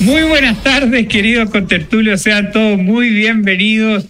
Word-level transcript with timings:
Muy 0.00 0.22
buenas 0.24 0.62
tardes, 0.62 1.06
queridos 1.08 1.48
contertulios. 1.50 2.20
Sean 2.20 2.52
todos 2.52 2.78
muy 2.78 3.08
bienvenidos 3.08 4.06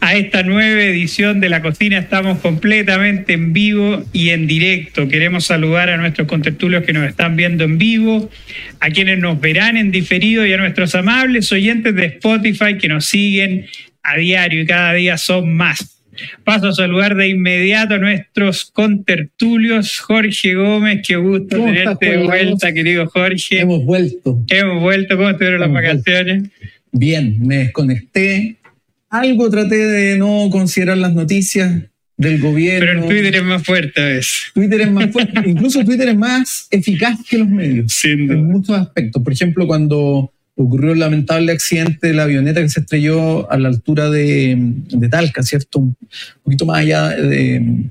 a 0.00 0.14
esta 0.14 0.44
nueva 0.44 0.82
edición 0.82 1.40
de 1.40 1.48
La 1.48 1.62
Cocina. 1.62 1.98
Estamos 1.98 2.38
completamente 2.38 3.32
en 3.32 3.52
vivo 3.52 4.04
y 4.12 4.30
en 4.30 4.46
directo. 4.46 5.08
Queremos 5.08 5.44
saludar 5.44 5.90
a 5.90 5.96
nuestros 5.96 6.28
contertulios 6.28 6.84
que 6.84 6.92
nos 6.92 7.08
están 7.08 7.34
viendo 7.34 7.64
en 7.64 7.76
vivo, 7.76 8.30
a 8.78 8.90
quienes 8.90 9.18
nos 9.18 9.40
verán 9.40 9.76
en 9.76 9.90
diferido 9.90 10.46
y 10.46 10.52
a 10.52 10.58
nuestros 10.58 10.94
amables 10.94 11.50
oyentes 11.50 11.96
de 11.96 12.06
Spotify 12.06 12.78
que 12.78 12.88
nos 12.88 13.06
siguen 13.06 13.66
a 14.04 14.16
diario 14.16 14.62
y 14.62 14.66
cada 14.66 14.92
día 14.92 15.18
son 15.18 15.56
más. 15.56 15.95
Paso 16.44 16.68
a 16.68 16.72
saludar 16.72 17.16
de 17.16 17.28
inmediato 17.28 17.94
a 17.94 17.98
nuestros 17.98 18.64
contertulios. 18.66 19.98
Jorge 19.98 20.54
Gómez, 20.54 21.02
qué 21.06 21.16
gusto 21.16 21.56
tenerte 21.56 22.10
de 22.10 22.24
vuelta, 22.24 22.72
querido 22.72 23.06
Jorge. 23.06 23.60
Hemos 23.60 23.84
vuelto. 23.84 24.44
Hemos 24.48 24.82
vuelto. 24.82 25.16
¿Cómo 25.16 25.30
estuvieron 25.30 25.60
las 25.60 25.72
vacaciones? 25.72 26.50
Bien, 26.92 27.36
me 27.40 27.58
desconecté. 27.58 28.56
Algo 29.10 29.50
traté 29.50 29.76
de 29.76 30.18
no 30.18 30.48
considerar 30.50 30.98
las 30.98 31.14
noticias 31.14 31.82
del 32.16 32.40
gobierno. 32.40 32.86
Pero 32.86 33.00
el 33.00 33.08
Twitter 33.08 33.36
es 33.36 33.44
más 33.44 33.62
fuerte 33.62 34.00
a 34.00 34.06
veces. 34.06 34.50
Twitter 34.54 34.80
es 34.80 34.90
más 34.90 35.10
fuerte. 35.10 35.42
Incluso 35.46 35.84
Twitter 35.84 36.08
es 36.08 36.16
más 36.16 36.66
eficaz 36.70 37.18
que 37.28 37.38
los 37.38 37.48
medios. 37.48 38.04
En 38.04 38.46
muchos 38.46 38.76
aspectos. 38.78 39.22
Por 39.22 39.32
ejemplo, 39.32 39.66
cuando 39.66 40.32
ocurrió 40.56 40.92
el 40.92 40.98
lamentable 40.98 41.52
accidente 41.52 42.08
de 42.08 42.14
la 42.14 42.24
avioneta 42.24 42.62
que 42.62 42.68
se 42.68 42.80
estrelló 42.80 43.50
a 43.50 43.58
la 43.58 43.68
altura 43.68 44.10
de, 44.10 44.58
Talca, 45.10 45.42
¿cierto? 45.42 45.80
Un 45.80 45.96
poquito 46.42 46.66
más 46.66 46.78
allá 46.78 47.10
de 47.10 47.90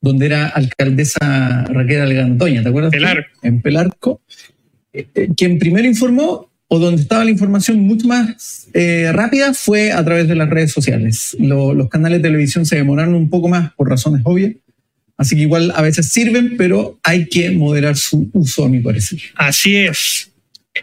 donde 0.00 0.26
era 0.26 0.46
alcaldesa 0.48 1.64
Raquel 1.64 2.00
Algandoña, 2.00 2.62
¿te 2.62 2.68
acuerdas? 2.68 2.92
Pelarco. 2.92 3.28
En 3.42 3.60
Pelarco. 3.60 4.20
Eh, 4.92 5.06
eh, 5.14 5.28
quien 5.36 5.58
primero 5.58 5.86
informó, 5.86 6.50
o 6.68 6.78
donde 6.78 7.02
estaba 7.02 7.24
la 7.24 7.30
información 7.30 7.80
mucho 7.80 8.06
más 8.06 8.68
eh, 8.74 9.10
rápida, 9.12 9.54
fue 9.54 9.92
a 9.92 10.04
través 10.04 10.28
de 10.28 10.34
las 10.34 10.48
redes 10.48 10.72
sociales. 10.72 11.36
los 11.38 11.88
canales 11.88 12.18
de 12.18 12.28
televisión 12.28 12.66
se 12.66 12.76
demoraron 12.76 13.14
un 13.14 13.28
poco 13.28 13.48
más 13.48 13.72
por 13.74 13.88
razones 13.88 14.22
obvias. 14.24 14.52
Así 15.16 15.34
que 15.34 15.42
igual 15.42 15.72
a 15.74 15.82
veces 15.82 16.10
sirven, 16.10 16.56
pero 16.56 17.00
hay 17.02 17.26
que 17.26 17.50
moderar 17.50 17.96
su 17.96 18.30
uso, 18.32 18.64
a 18.64 18.68
mi 18.68 18.78
parecer. 18.78 19.18
Así 19.34 19.76
es. 19.76 20.30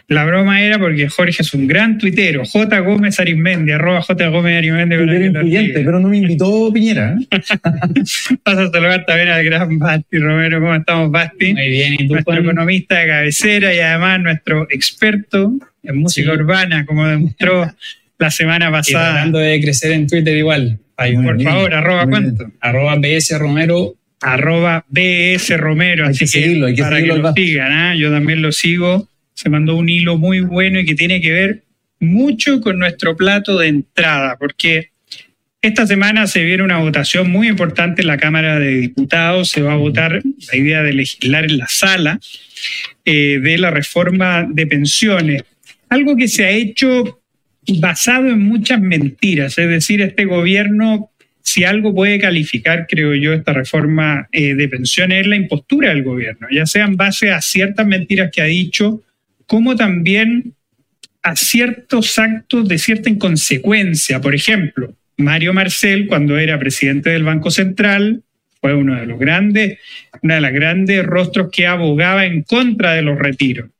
La 0.08 0.24
broma 0.24 0.62
era 0.62 0.78
porque 0.78 1.08
Jorge 1.08 1.42
es 1.42 1.54
un 1.54 1.66
gran 1.66 1.98
tuitero. 1.98 2.44
J. 2.44 2.78
Gómez 2.80 3.18
Arismendi, 3.20 3.72
arroba 3.72 4.02
J. 4.02 4.28
Gómez 4.28 4.58
Arismendi. 4.58 5.72
pero 5.72 6.00
no 6.00 6.08
me 6.08 6.18
invitó 6.18 6.72
Piñera. 6.72 7.16
Vas 8.44 8.58
a 8.58 8.70
saludar 8.70 9.04
también 9.06 9.28
al 9.28 9.44
gran 9.44 9.78
Basti 9.78 10.18
Romero. 10.18 10.60
¿Cómo 10.60 10.74
estamos, 10.74 11.10
Basti? 11.10 11.54
Muy 11.54 11.68
bien, 11.68 11.94
¿y 11.94 12.08
tú, 12.08 12.14
Nuestro 12.14 12.38
economista 12.38 12.98
de 12.98 13.06
cabecera 13.06 13.74
y 13.74 13.80
además 13.80 14.20
nuestro 14.20 14.66
experto 14.70 15.52
en 15.82 15.96
música 15.98 16.32
urbana, 16.32 16.84
como 16.86 17.06
demostró 17.06 17.70
la 18.18 18.30
semana 18.30 18.70
pasada. 18.70 19.10
Y 19.10 19.12
tratando 19.12 19.38
de 19.38 19.60
crecer 19.60 19.92
en 19.92 20.06
Twitter 20.06 20.36
igual. 20.36 20.78
Por 20.96 21.42
favor, 21.42 21.74
arroba 21.74 22.06
cuánto. 22.06 22.50
Arroba 22.60 22.96
BS 22.96 23.38
Romero 23.38 23.94
arroba 24.20 24.84
BS 24.88 25.56
Romero. 25.56 26.06
Hay 26.06 26.16
que 26.16 26.26
seguirlo, 26.26 26.66
hay 26.66 26.74
que 26.74 26.82
para 26.82 27.00
que 27.00 27.06
lo 27.06 27.32
sigan, 27.34 27.72
¿ah? 27.72 27.94
yo 27.94 28.10
también 28.10 28.42
lo 28.42 28.52
sigo 28.52 29.08
se 29.36 29.50
mandó 29.50 29.76
un 29.76 29.88
hilo 29.88 30.16
muy 30.16 30.40
bueno 30.40 30.80
y 30.80 30.86
que 30.86 30.94
tiene 30.94 31.20
que 31.20 31.30
ver 31.30 31.62
mucho 32.00 32.60
con 32.60 32.78
nuestro 32.78 33.16
plato 33.16 33.58
de 33.58 33.68
entrada, 33.68 34.36
porque 34.38 34.90
esta 35.60 35.86
semana 35.86 36.26
se 36.26 36.42
viene 36.42 36.62
una 36.62 36.78
votación 36.78 37.30
muy 37.30 37.48
importante 37.48 38.00
en 38.00 38.08
la 38.08 38.16
Cámara 38.16 38.58
de 38.58 38.78
Diputados, 38.78 39.50
se 39.50 39.60
va 39.60 39.74
a 39.74 39.76
votar 39.76 40.22
la 40.22 40.56
idea 40.56 40.82
de 40.82 40.94
legislar 40.94 41.44
en 41.44 41.58
la 41.58 41.66
sala 41.68 42.18
eh, 43.04 43.38
de 43.42 43.58
la 43.58 43.70
reforma 43.70 44.46
de 44.48 44.66
pensiones, 44.66 45.44
algo 45.90 46.16
que 46.16 46.28
se 46.28 46.46
ha 46.46 46.50
hecho 46.50 47.20
basado 47.78 48.28
en 48.28 48.40
muchas 48.40 48.80
mentiras, 48.80 49.58
es 49.58 49.68
decir, 49.68 50.00
este 50.00 50.24
gobierno 50.24 51.10
si 51.42 51.62
algo 51.62 51.94
puede 51.94 52.18
calificar, 52.18 52.86
creo 52.88 53.14
yo, 53.14 53.32
esta 53.32 53.52
reforma 53.52 54.28
eh, 54.32 54.54
de 54.54 54.68
pensiones 54.68 55.20
es 55.20 55.26
la 55.28 55.36
impostura 55.36 55.90
del 55.90 56.02
gobierno, 56.02 56.48
ya 56.50 56.66
sea 56.66 56.86
en 56.86 56.96
base 56.96 57.30
a 57.30 57.40
ciertas 57.40 57.86
mentiras 57.86 58.30
que 58.32 58.42
ha 58.42 58.46
dicho 58.46 59.02
como 59.46 59.76
también 59.76 60.54
a 61.22 61.34
ciertos 61.34 62.18
actos 62.18 62.68
de 62.68 62.78
cierta 62.78 63.10
inconsecuencia. 63.10 64.20
Por 64.20 64.34
ejemplo, 64.34 64.94
Mario 65.16 65.52
Marcel, 65.54 66.06
cuando 66.06 66.38
era 66.38 66.58
presidente 66.58 67.10
del 67.10 67.24
Banco 67.24 67.50
Central, 67.50 68.22
fue 68.60 68.74
uno 68.74 68.94
de 68.94 69.06
los 69.06 69.18
grandes, 69.18 69.78
una 70.22 70.36
de 70.36 70.40
las 70.40 70.52
grandes 70.52 71.04
rostros 71.04 71.48
que 71.50 71.66
abogaba 71.66 72.26
en 72.26 72.42
contra 72.42 72.92
de 72.92 73.02
los 73.02 73.18
retiros. 73.18 73.70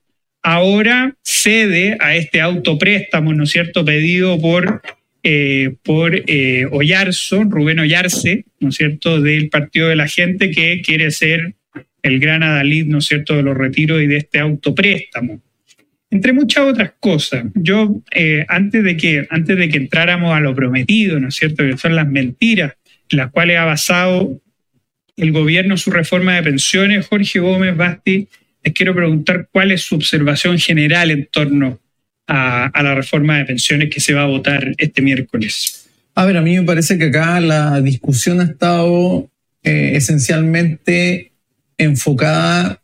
Ahora 0.42 1.14
cede 1.22 1.96
a 2.00 2.16
este 2.16 2.40
autopréstamo, 2.40 3.32
¿no 3.32 3.44
es 3.44 3.50
cierto?, 3.50 3.84
pedido 3.84 4.40
por, 4.40 4.82
eh, 5.22 5.74
por 5.82 6.14
eh, 6.26 6.66
Oyarzo, 6.70 7.44
Rubén 7.44 7.80
Oyarce, 7.80 8.44
¿no 8.60 8.70
es 8.70 8.76
cierto?, 8.76 9.20
del 9.20 9.48
Partido 9.50 9.88
de 9.88 9.96
la 9.96 10.08
Gente, 10.08 10.50
que 10.50 10.82
quiere 10.82 11.10
ser 11.10 11.54
el 12.02 12.20
gran 12.20 12.42
adalid, 12.42 12.86
¿no 12.86 12.98
es 12.98 13.06
cierto?, 13.06 13.34
de 13.34 13.42
los 13.42 13.56
retiros 13.56 14.02
y 14.02 14.06
de 14.06 14.16
este 14.18 14.38
autopréstamo 14.38 15.42
entre 16.10 16.32
muchas 16.32 16.64
otras 16.64 16.92
cosas. 17.00 17.44
Yo, 17.54 18.02
eh, 18.14 18.44
antes, 18.48 18.82
de 18.84 18.96
que, 18.96 19.26
antes 19.30 19.56
de 19.56 19.68
que 19.68 19.78
entráramos 19.78 20.34
a 20.34 20.40
lo 20.40 20.54
prometido, 20.54 21.18
¿no 21.18 21.28
es 21.28 21.34
cierto?, 21.34 21.64
que 21.64 21.76
son 21.76 21.96
las 21.96 22.08
mentiras 22.08 22.74
en 23.08 23.18
las 23.18 23.30
cuales 23.30 23.58
ha 23.58 23.64
basado 23.64 24.40
el 25.16 25.32
gobierno 25.32 25.76
su 25.76 25.90
reforma 25.90 26.34
de 26.34 26.42
pensiones, 26.42 27.06
Jorge 27.06 27.38
Gómez 27.38 27.76
Basti, 27.76 28.28
les 28.62 28.74
quiero 28.74 28.94
preguntar 28.94 29.48
cuál 29.50 29.72
es 29.72 29.82
su 29.82 29.94
observación 29.94 30.58
general 30.58 31.10
en 31.10 31.26
torno 31.26 31.80
a, 32.26 32.70
la 32.82 32.94
reforma 32.94 33.38
de 33.38 33.44
pensiones 33.44 33.90
que 33.90 34.00
se 34.00 34.12
va 34.12 34.22
a 34.22 34.26
votar 34.26 34.74
este 34.78 35.02
miércoles. 35.02 35.88
A 36.14 36.24
ver, 36.24 36.36
a 36.36 36.42
mí 36.42 36.56
me 36.56 36.64
parece 36.64 36.98
que 36.98 37.04
acá 37.04 37.40
la 37.40 37.80
discusión 37.80 38.40
ha 38.40 38.44
estado 38.44 39.30
eh, 39.62 39.92
esencialmente 39.94 41.32
enfocada 41.78 42.82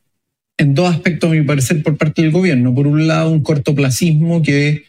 en 0.58 0.74
dos 0.74 0.94
aspectos, 0.94 1.30
a 1.30 1.34
mi 1.34 1.42
parecer, 1.42 1.82
por 1.82 1.96
parte 1.96 2.22
del 2.22 2.30
gobierno. 2.30 2.74
Por 2.74 2.86
un 2.86 3.06
lado, 3.06 3.30
un 3.30 3.42
cortoplacismo 3.42 4.42
que 4.42 4.84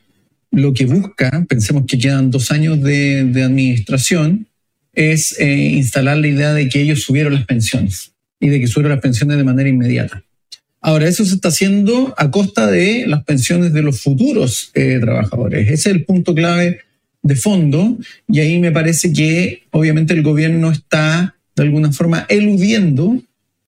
lo 0.51 0.73
que 0.73 0.85
busca, 0.85 1.45
pensemos 1.49 1.85
que 1.87 1.97
quedan 1.97 2.29
dos 2.29 2.51
años 2.51 2.81
de, 2.81 3.19
administración, 3.43 4.47
es 4.93 5.39
eh, 5.39 5.53
instalar 5.53 6.17
la 6.17 6.27
idea 6.27 6.53
de 6.53 6.69
que 6.69 6.81
ellos 6.81 7.01
subieron 7.01 7.33
las 7.33 7.45
pensiones 7.45 8.13
y 8.39 8.49
de 8.49 8.59
que 8.59 8.67
subieron 8.67 8.91
las 8.91 9.01
pensiones 9.01 9.37
de 9.37 9.43
manera 9.43 9.69
inmediata. 9.69 10.23
Ahora, 10.79 11.07
eso 11.07 11.25
se 11.25 11.35
está 11.35 11.47
haciendo 11.47 12.13
a 12.17 12.29
costa 12.29 12.69
de 12.69 13.05
las 13.07 13.23
pensiones 13.23 13.73
de 13.73 13.81
los 13.81 14.01
futuros 14.01 14.69
eh, 14.75 14.99
trabajadores. 15.01 15.67
Ese 15.67 15.73
es 15.73 15.95
el 15.95 16.05
punto 16.05 16.35
clave 16.35 16.81
de 17.23 17.35
fondo 17.37 17.97
y 18.27 18.41
ahí 18.41 18.59
me 18.59 18.71
parece 18.71 19.13
que 19.13 19.63
obviamente 19.71 20.13
el 20.13 20.21
gobierno 20.21 20.71
está 20.71 21.35
de 21.55 21.63
alguna 21.63 21.91
forma 21.93 22.25
eludiendo 22.27 23.23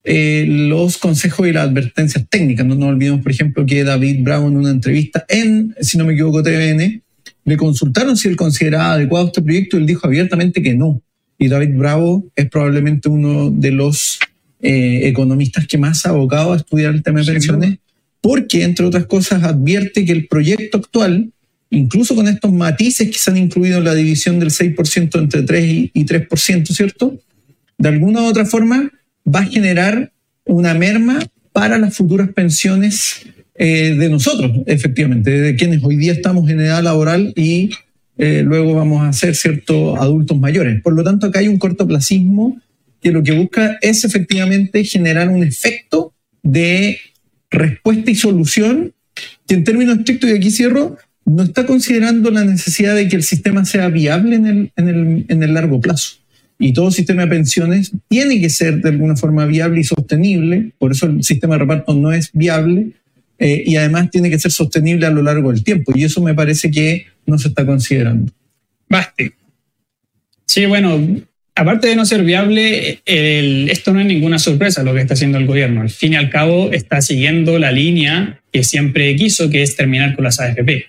eh, 0.08 0.46
los 0.48 1.00
consejos 1.00 1.48
y 1.48 1.52
las 1.52 1.68
advertencias 1.68 2.26
técnicas. 2.30 2.64
No 2.64 2.76
nos 2.76 2.90
olvidemos, 2.90 3.22
por 3.22 3.32
ejemplo, 3.32 3.66
que 3.66 3.84
David 3.84 4.20
Bravo 4.22 4.48
en 4.48 4.58
una 4.58 4.70
entrevista 4.70 5.26
en, 5.28 5.76
si 5.82 5.98
no 5.98 6.06
me 6.06 6.14
equivoco, 6.14 6.44
TVN, 6.44 7.02
le 7.44 7.58
consultaron 7.58 8.16
si 8.16 8.28
él 8.28 8.36
consideraba 8.36 8.94
adecuado 8.94 9.28
este 9.28 9.42
proyecto 9.42 9.78
y 9.78 9.82
él 9.82 9.88
dijo 9.88 10.06
abiertamente 10.06 10.62
que 10.62 10.76
no. 10.76 11.02
Y 11.40 11.48
David 11.48 11.76
Bravo 11.76 12.26
es 12.36 12.48
probablemente 12.50 13.10
uno 13.10 13.50
de 13.50 13.72
los 13.72 14.20
eh, 14.62 15.08
economistas 15.08 15.66
que 15.66 15.80
más 15.80 16.06
ha 16.06 16.10
abocado 16.10 16.54
a 16.54 16.58
estudiar 16.58 16.94
el 16.94 17.02
tema 17.02 17.22
de 17.22 17.34
pensiones, 17.34 17.80
porque, 18.22 18.64
entre 18.64 18.86
otras 18.86 19.08
cosas, 19.08 19.44
advierte 19.44 20.06
que 20.06 20.12
el 20.12 20.28
proyecto 20.28 20.78
actual, 20.78 21.32
incluso 21.72 22.16
con 22.16 22.28
estos 22.28 22.52
matices 22.52 23.10
que 23.10 23.18
se 23.18 23.32
han 23.32 23.38
incluido 23.38 23.80
en 23.80 23.84
la 23.86 23.96
división 23.96 24.40
del 24.40 24.52
6% 24.52 25.20
entre 25.20 25.42
3 25.42 25.90
y 25.94 26.06
3%, 26.06 26.68
¿cierto? 26.68 27.20
De 27.78 27.90
alguna 27.90 28.22
u 28.22 28.26
otra 28.26 28.46
forma, 28.46 28.92
va 29.26 29.42
a 29.42 29.46
generar 29.46 30.12
una 30.46 30.74
merma 30.74 31.20
para 31.52 31.78
las 31.78 31.96
futuras 31.96 32.30
pensiones 32.30 33.26
eh, 33.56 33.96
de 33.98 34.10
nosotros, 34.10 34.52
efectivamente, 34.66 35.32
de 35.32 35.56
quienes 35.56 35.84
hoy 35.84 35.96
día 35.96 36.14
estamos 36.14 36.50
en 36.50 36.60
edad 36.60 36.84
laboral 36.84 37.34
y 37.36 37.70
eh, 38.18 38.44
luego 38.44 38.76
vamos 38.76 39.06
a 39.06 39.14
ser 39.14 39.36
ciertos 39.36 39.98
adultos 40.00 40.38
mayores. 40.38 40.82
Por 40.82 40.94
lo 40.94 41.04
tanto, 41.04 41.28
acá 41.28 41.40
hay 41.40 41.48
un 41.48 41.60
cortoplacismo 41.60 42.62
que 43.02 43.12
lo 43.12 43.24
que 43.24 43.34
busca 43.34 43.78
es 43.82 44.04
efectivamente 44.04 44.84
generar 44.84 45.30
un 45.30 45.44
efecto 45.44 46.14
de 46.44 46.98
respuesta 47.50 48.12
y 48.12 48.16
solución 48.16 48.94
que 49.48 49.56
en 49.56 49.64
términos 49.64 50.00
estrictos, 50.00 50.30
y 50.30 50.34
aquí 50.34 50.52
cierro, 50.52 50.98
no 51.26 51.44
está 51.44 51.66
considerando 51.66 52.32
la 52.32 52.44
necesidad 52.44 52.96
de 52.96 53.08
que 53.08 53.16
el 53.16 53.24
sistema 53.24 53.66
sea 53.66 53.90
viable 53.90 54.36
en 54.36 54.72
el, 54.78 55.54
largo 55.54 55.80
plazo 55.82 56.18
y 56.58 56.74
todo 56.74 56.92
sistema 56.92 57.24
de 57.24 57.30
pensiones 57.30 57.92
tiene 58.08 58.40
que 58.40 58.50
ser 58.50 58.82
de 58.82 58.90
alguna 58.90 59.16
forma 59.16 59.46
viable 59.46 59.82
y 59.82 59.84
sostenible, 59.84 60.72
por 60.78 60.92
eso 60.92 61.06
el 61.08 61.24
sistema 61.24 61.56
de 61.56 61.60
reparto 61.60 61.94
no 61.94 62.12
es 62.14 62.30
viable 62.34 62.92
eh, 63.38 63.64
y 63.66 63.76
además 63.76 64.10
tiene 64.12 64.30
que 64.30 64.40
ser 64.40 64.52
sostenible 64.52 65.06
a 65.06 65.12
lo 65.12 65.22
largo 65.22 65.52
del 65.52 65.64
tiempo 65.64 65.92
y 65.96 66.04
eso 66.04 66.22
me 66.22 66.34
parece 66.34 66.72
que 66.72 67.08
no 67.26 67.38
se 67.38 67.50
está 67.50 67.66
considerando. 67.66 68.32
Baste. 68.88 69.34
Sí, 70.46 70.66
bueno, 70.68 71.22
aparte 71.56 71.88
de 71.88 71.96
no 71.96 72.06
ser 72.06 72.24
viable, 72.24 73.02
el, 73.06 73.70
esto 73.70 73.94
no 73.94 74.00
es 74.00 74.06
ninguna 74.06 74.40
sorpresa 74.40 74.84
lo 74.84 74.94
que 74.94 75.02
está 75.02 75.16
haciendo 75.16 75.38
el 75.38 75.48
gobierno. 75.48 75.82
Al 75.82 75.90
fin 75.90 76.14
y 76.14 76.16
al 76.16 76.30
cabo, 76.30 76.72
está 76.72 77.02
siguiendo 77.02 77.60
la 77.60 77.72
línea 77.72 78.40
que 78.54 78.64
siempre 78.64 79.14
quiso, 79.16 79.50
que 79.50 79.64
es 79.64 79.76
terminar 79.76 80.16
con 80.16 80.24
las 80.24 80.40
AFP. 80.40 80.86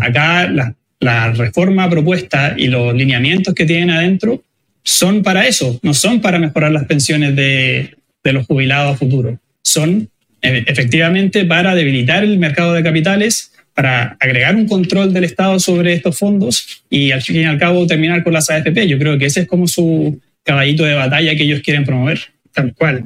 Acá 0.00 0.48
la, 0.48 0.76
la 1.00 1.32
reforma 1.32 1.88
propuesta 1.88 2.54
y 2.56 2.68
los 2.68 2.94
lineamientos 2.94 3.54
que 3.54 3.64
tienen 3.64 3.90
adentro 3.90 4.44
son 4.82 5.22
para 5.22 5.46
eso, 5.46 5.78
no 5.82 5.94
son 5.94 6.20
para 6.20 6.38
mejorar 6.38 6.72
las 6.72 6.84
pensiones 6.84 7.36
de, 7.36 7.96
de 8.24 8.32
los 8.32 8.46
jubilados 8.46 8.94
a 8.94 8.98
futuro. 8.98 9.38
Son 9.62 10.08
eh, 10.42 10.64
efectivamente 10.66 11.44
para 11.44 11.74
debilitar 11.74 12.22
el 12.22 12.38
mercado 12.38 12.74
de 12.74 12.82
capitales, 12.82 13.52
para 13.74 14.16
agregar 14.20 14.56
un 14.56 14.66
control 14.66 15.12
del 15.12 15.24
Estado 15.24 15.58
sobre 15.58 15.92
estos 15.92 16.18
fondos 16.18 16.82
y 16.90 17.10
al 17.10 17.22
fin 17.22 17.36
y 17.36 17.44
al 17.44 17.58
cabo 17.58 17.86
terminar 17.86 18.24
con 18.24 18.32
las 18.32 18.50
AFP. 18.50 18.86
Yo 18.86 18.98
creo 18.98 19.18
que 19.18 19.26
ese 19.26 19.40
es 19.40 19.46
como 19.46 19.66
su 19.66 20.20
caballito 20.42 20.84
de 20.84 20.94
batalla 20.94 21.34
que 21.36 21.44
ellos 21.44 21.60
quieren 21.60 21.84
promover. 21.84 22.20
Tal 22.52 22.74
cual, 22.74 23.04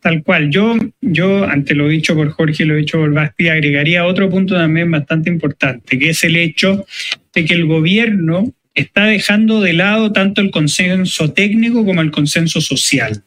tal 0.00 0.22
cual. 0.22 0.48
Yo, 0.48 0.74
yo 1.02 1.44
ante 1.44 1.74
lo 1.74 1.88
dicho 1.88 2.14
por 2.14 2.30
Jorge 2.30 2.62
y 2.62 2.66
lo 2.66 2.76
dicho 2.76 2.98
por 2.98 3.12
Basti, 3.12 3.48
agregaría 3.48 4.06
otro 4.06 4.30
punto 4.30 4.54
también 4.54 4.90
bastante 4.90 5.28
importante, 5.28 5.98
que 5.98 6.10
es 6.10 6.24
el 6.24 6.36
hecho 6.36 6.86
de 7.34 7.44
que 7.44 7.52
el 7.52 7.66
gobierno 7.66 8.54
está 8.76 9.06
dejando 9.06 9.60
de 9.60 9.72
lado 9.72 10.12
tanto 10.12 10.40
el 10.40 10.50
consenso 10.50 11.32
técnico 11.32 11.84
como 11.84 12.02
el 12.02 12.10
consenso 12.12 12.60
social. 12.60 13.24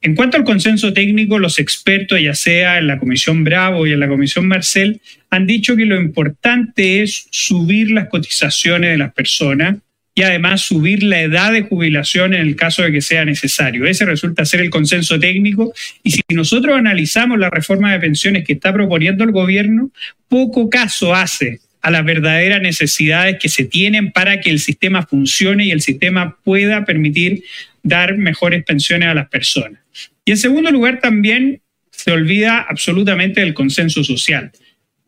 En 0.00 0.14
cuanto 0.14 0.36
al 0.36 0.44
consenso 0.44 0.92
técnico, 0.92 1.38
los 1.38 1.58
expertos, 1.58 2.20
ya 2.20 2.34
sea 2.34 2.78
en 2.78 2.86
la 2.86 2.98
Comisión 2.98 3.42
Bravo 3.42 3.86
y 3.86 3.92
en 3.92 4.00
la 4.00 4.08
Comisión 4.08 4.46
Marcel, 4.46 5.00
han 5.30 5.46
dicho 5.46 5.76
que 5.76 5.86
lo 5.86 6.00
importante 6.00 7.02
es 7.02 7.26
subir 7.30 7.90
las 7.90 8.08
cotizaciones 8.08 8.90
de 8.90 8.98
las 8.98 9.12
personas 9.12 9.76
y 10.14 10.22
además 10.22 10.62
subir 10.62 11.04
la 11.04 11.20
edad 11.20 11.52
de 11.52 11.62
jubilación 11.62 12.34
en 12.34 12.40
el 12.40 12.56
caso 12.56 12.82
de 12.82 12.90
que 12.90 13.00
sea 13.00 13.24
necesario. 13.24 13.86
Ese 13.86 14.04
resulta 14.04 14.44
ser 14.44 14.60
el 14.60 14.70
consenso 14.70 15.18
técnico 15.18 15.72
y 16.02 16.10
si 16.10 16.22
nosotros 16.32 16.76
analizamos 16.76 17.38
la 17.38 17.50
reforma 17.50 17.92
de 17.92 18.00
pensiones 18.00 18.44
que 18.44 18.54
está 18.54 18.72
proponiendo 18.72 19.22
el 19.22 19.30
gobierno, 19.30 19.90
poco 20.28 20.68
caso 20.68 21.14
hace 21.14 21.60
a 21.88 21.90
las 21.90 22.04
verdaderas 22.04 22.60
necesidades 22.60 23.38
que 23.40 23.48
se 23.48 23.64
tienen 23.64 24.12
para 24.12 24.40
que 24.40 24.50
el 24.50 24.58
sistema 24.58 25.06
funcione 25.06 25.64
y 25.64 25.70
el 25.70 25.80
sistema 25.80 26.36
pueda 26.44 26.84
permitir 26.84 27.44
dar 27.82 28.18
mejores 28.18 28.62
pensiones 28.62 29.08
a 29.08 29.14
las 29.14 29.28
personas. 29.30 29.80
Y 30.26 30.32
en 30.32 30.36
segundo 30.36 30.70
lugar, 30.70 31.00
también 31.00 31.62
se 31.90 32.12
olvida 32.12 32.60
absolutamente 32.68 33.40
del 33.40 33.54
consenso 33.54 34.04
social. 34.04 34.52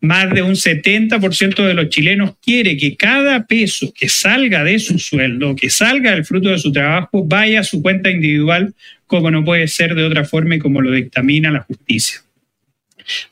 Más 0.00 0.32
de 0.32 0.40
un 0.40 0.54
70% 0.54 1.66
de 1.66 1.74
los 1.74 1.90
chilenos 1.90 2.36
quiere 2.42 2.78
que 2.78 2.96
cada 2.96 3.46
peso 3.46 3.92
que 3.94 4.08
salga 4.08 4.64
de 4.64 4.78
su 4.78 4.98
sueldo, 4.98 5.54
que 5.54 5.68
salga 5.68 6.12
del 6.12 6.24
fruto 6.24 6.48
de 6.48 6.58
su 6.58 6.72
trabajo, 6.72 7.26
vaya 7.26 7.60
a 7.60 7.64
su 7.64 7.82
cuenta 7.82 8.10
individual, 8.10 8.72
como 9.06 9.30
no 9.30 9.44
puede 9.44 9.68
ser 9.68 9.94
de 9.94 10.04
otra 10.04 10.24
forma 10.24 10.54
y 10.54 10.58
como 10.58 10.80
lo 10.80 10.92
dictamina 10.92 11.50
la 11.50 11.60
justicia. 11.60 12.20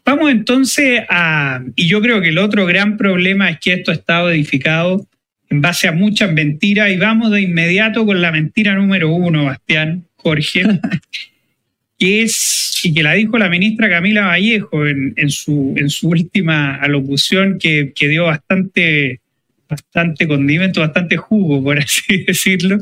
Vamos 0.04 0.30
entonces 0.30 1.02
a, 1.08 1.62
y 1.76 1.88
yo 1.88 2.00
creo 2.00 2.20
que 2.20 2.28
el 2.28 2.38
otro 2.38 2.66
gran 2.66 2.96
problema 2.96 3.50
es 3.50 3.58
que 3.60 3.74
esto 3.74 3.90
ha 3.90 3.94
estado 3.94 4.30
edificado 4.30 5.06
en 5.50 5.60
base 5.60 5.88
a 5.88 5.92
muchas 5.92 6.32
mentiras 6.32 6.90
y 6.90 6.96
vamos 6.96 7.30
de 7.30 7.42
inmediato 7.42 8.04
con 8.04 8.20
la 8.20 8.32
mentira 8.32 8.74
número 8.74 9.10
uno, 9.10 9.46
Bastián, 9.46 10.04
Jorge, 10.16 10.62
que 11.98 12.22
es, 12.22 12.80
y 12.82 12.94
que 12.94 13.02
la 13.02 13.14
dijo 13.14 13.38
la 13.38 13.48
ministra 13.48 13.88
Camila 13.88 14.26
Vallejo 14.26 14.86
en, 14.86 15.30
su, 15.30 15.74
en 15.76 15.90
su 15.90 16.08
última 16.08 16.76
alocución, 16.76 17.58
que, 17.58 17.92
que 17.94 18.08
dio 18.08 18.24
bastante, 18.24 19.20
bastante 19.68 20.28
condimento, 20.28 20.80
bastante 20.80 21.16
jugo, 21.16 21.62
por 21.62 21.78
así 21.78 22.24
decirlo, 22.26 22.78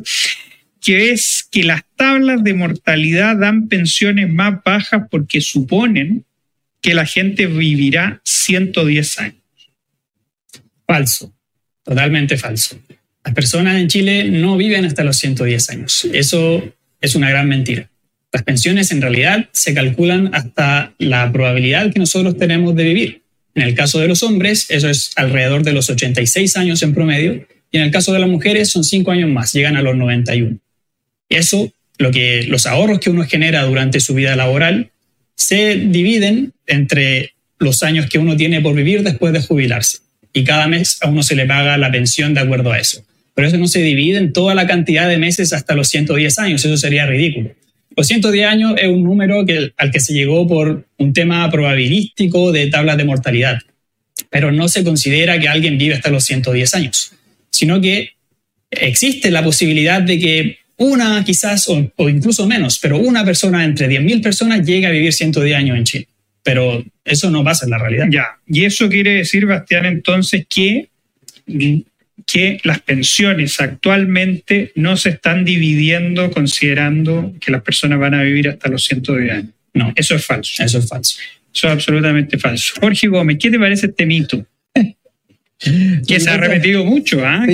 que 0.81 1.11
es 1.11 1.49
que 1.51 1.65
las 1.65 1.83
tablas 1.97 2.45
de 2.45 2.55
mortalidad 2.55 3.37
dan 3.37 3.69
pensiones 3.69 4.31
más 4.33 4.63
bajas 4.65 5.05
porque 5.11 5.41
suponen 5.41 6.25
que 6.81 6.95
la 6.95 7.07
gente 7.07 7.47
vivirá 7.47 8.21
110 8.25 9.19
años. 9.19 9.43
Falso, 10.87 11.35
totalmente 11.83 12.37
falso. 12.37 12.79
Las 13.25 13.35
personas 13.35 13.77
en 13.77 13.89
Chile 13.89 14.25
no 14.31 14.57
viven 14.57 14.85
hasta 14.85 15.03
los 15.03 15.17
110 15.17 15.71
años. 15.71 16.07
Eso 16.13 16.63
es 17.01 17.15
una 17.15 17.29
gran 17.29 17.49
mentira. 17.49 17.91
Las 18.33 18.43
pensiones 18.45 18.91
en 18.93 19.01
realidad 19.01 19.49
se 19.53 19.75
calculan 19.75 20.35
hasta 20.35 20.95
la 20.99 21.33
probabilidad 21.33 21.93
que 21.93 21.99
nosotros 21.99 22.37
tenemos 22.37 22.77
de 22.77 22.85
vivir. 22.85 23.23
En 23.55 23.63
el 23.63 23.75
caso 23.75 23.99
de 23.99 24.09
los 24.09 24.23
hombres, 24.23 24.67
eso 24.69 24.89
es 24.89 25.13
alrededor 25.17 25.63
de 25.63 25.73
los 25.73 25.89
86 25.89 26.57
años 26.57 26.83
en 26.83 26.95
promedio, 26.95 27.47
y 27.71 27.79
en 27.79 27.85
el 27.85 27.91
caso 27.91 28.13
de 28.13 28.19
las 28.19 28.29
mujeres 28.29 28.71
son 28.71 28.85
5 28.85 29.11
años 29.11 29.31
más, 29.31 29.53
llegan 29.53 29.77
a 29.77 29.83
los 29.83 29.97
91. 29.97 30.59
Y 31.29 31.35
eso, 31.35 31.73
lo 31.99 32.11
que, 32.11 32.45
los 32.45 32.67
ahorros 32.67 33.01
que 33.01 33.11
uno 33.11 33.25
genera 33.25 33.65
durante 33.65 34.01
su 34.01 34.15
vida 34.15 34.37
laboral, 34.37 34.93
se 35.37 35.77
dividen 35.77 36.53
entre 36.67 37.35
los 37.59 37.83
años 37.83 38.07
que 38.09 38.19
uno 38.19 38.37
tiene 38.37 38.61
por 38.61 38.75
vivir 38.75 39.03
después 39.03 39.33
de 39.33 39.43
jubilarse. 39.43 39.99
Y 40.33 40.45
cada 40.45 40.67
mes 40.67 40.99
a 41.01 41.09
uno 41.09 41.23
se 41.23 41.37
le 41.37 41.47
paga 41.47 41.79
la 41.79 41.91
pensión 41.91 42.35
de 42.35 42.41
acuerdo 42.41 42.73
a 42.73 42.79
eso. 42.79 43.05
Pero 43.35 43.49
eso 43.49 43.59
no 43.59 43.69
se 43.69 43.83
divide 43.83 44.19
en 44.19 44.33
toda 44.33 44.55
la 44.55 44.67
cantidad 44.67 45.09
de 45.09 45.19
meses 45.19 45.53
hasta 45.53 45.75
los 45.75 45.89
110 45.89 46.39
años, 46.39 46.65
eso 46.65 46.77
sería 46.77 47.07
ridículo. 47.07 47.55
Los 47.97 48.09
110 48.09 48.47
años 48.47 48.75
es 48.77 48.89
un 48.89 49.05
número 49.05 49.47
que, 49.47 49.73
al 49.77 49.91
que 49.91 50.01
se 50.01 50.13
llegó 50.13 50.47
por 50.47 50.87
un 50.99 51.13
tema 51.13 51.51
probabilístico 51.51 52.53
de 52.53 52.67
tablas 52.67 52.99
de 52.99 53.05
mortalidad, 53.05 53.59
pero 54.31 54.53
no 54.53 54.69
se 54.69 54.85
considera 54.85 55.39
que 55.39 55.49
alguien 55.49 55.79
vive 55.79 55.95
hasta 55.95 56.11
los 56.11 56.25
110 56.25 56.75
años, 56.75 57.13
sino 57.51 57.81
que 57.81 58.11
existe 58.71 59.31
la 59.31 59.43
posibilidad 59.43 60.03
de 60.03 60.19
que 60.19 60.59
una 60.79 61.25
quizás, 61.25 61.69
o, 61.69 61.93
o 61.97 62.09
incluso 62.09 62.47
menos, 62.47 62.79
pero 62.79 62.99
una 62.99 63.25
persona 63.25 63.65
entre 63.65 63.89
10.000 63.89 64.23
personas 64.23 64.67
llegue 64.67 64.87
a 64.87 64.91
vivir 64.91 65.13
110 65.13 65.57
años 65.57 65.79
en 65.79 65.85
Chile. 65.85 66.09
Pero 66.43 66.85
eso 67.05 67.31
no 67.31 67.43
pasa 67.43 67.65
en 67.65 67.71
la 67.73 67.79
realidad. 67.79 68.07
Ya, 68.11 68.39
y 68.47 68.65
eso 68.65 68.89
quiere 68.89 69.15
decir, 69.15 69.47
Bastián, 69.47 69.85
entonces 69.87 70.47
que 70.49 70.89
que 72.27 72.61
las 72.65 72.81
pensiones 72.81 73.61
actualmente 73.61 74.73
no 74.75 74.97
se 74.97 75.11
están 75.11 75.45
dividiendo 75.45 76.31
considerando 76.31 77.33
que 77.41 77.53
las 77.53 77.63
personas 77.63 78.01
van 78.01 78.15
a 78.15 78.23
vivir 78.23 78.49
hasta 78.49 78.69
los 78.69 78.85
110 78.85 79.33
años. 79.33 79.51
No, 79.75 79.93
eso 79.95 80.17
es 80.17 80.25
falso. 80.25 80.63
Eso 80.63 80.79
es 80.79 80.89
falso. 80.89 81.19
Eso 81.55 81.69
es 81.69 81.73
absolutamente 81.73 82.37
falso. 82.39 82.75
Jorge 82.81 83.07
Gómez, 83.07 83.39
¿qué 83.41 83.51
te 83.51 83.59
parece 83.59 83.87
este 83.87 84.07
mito? 84.07 84.45
que 86.09 86.21
se 86.21 86.31
ha 86.31 86.37
repetido 86.37 86.85
mucho, 86.85 87.25
¿ah? 87.25 87.47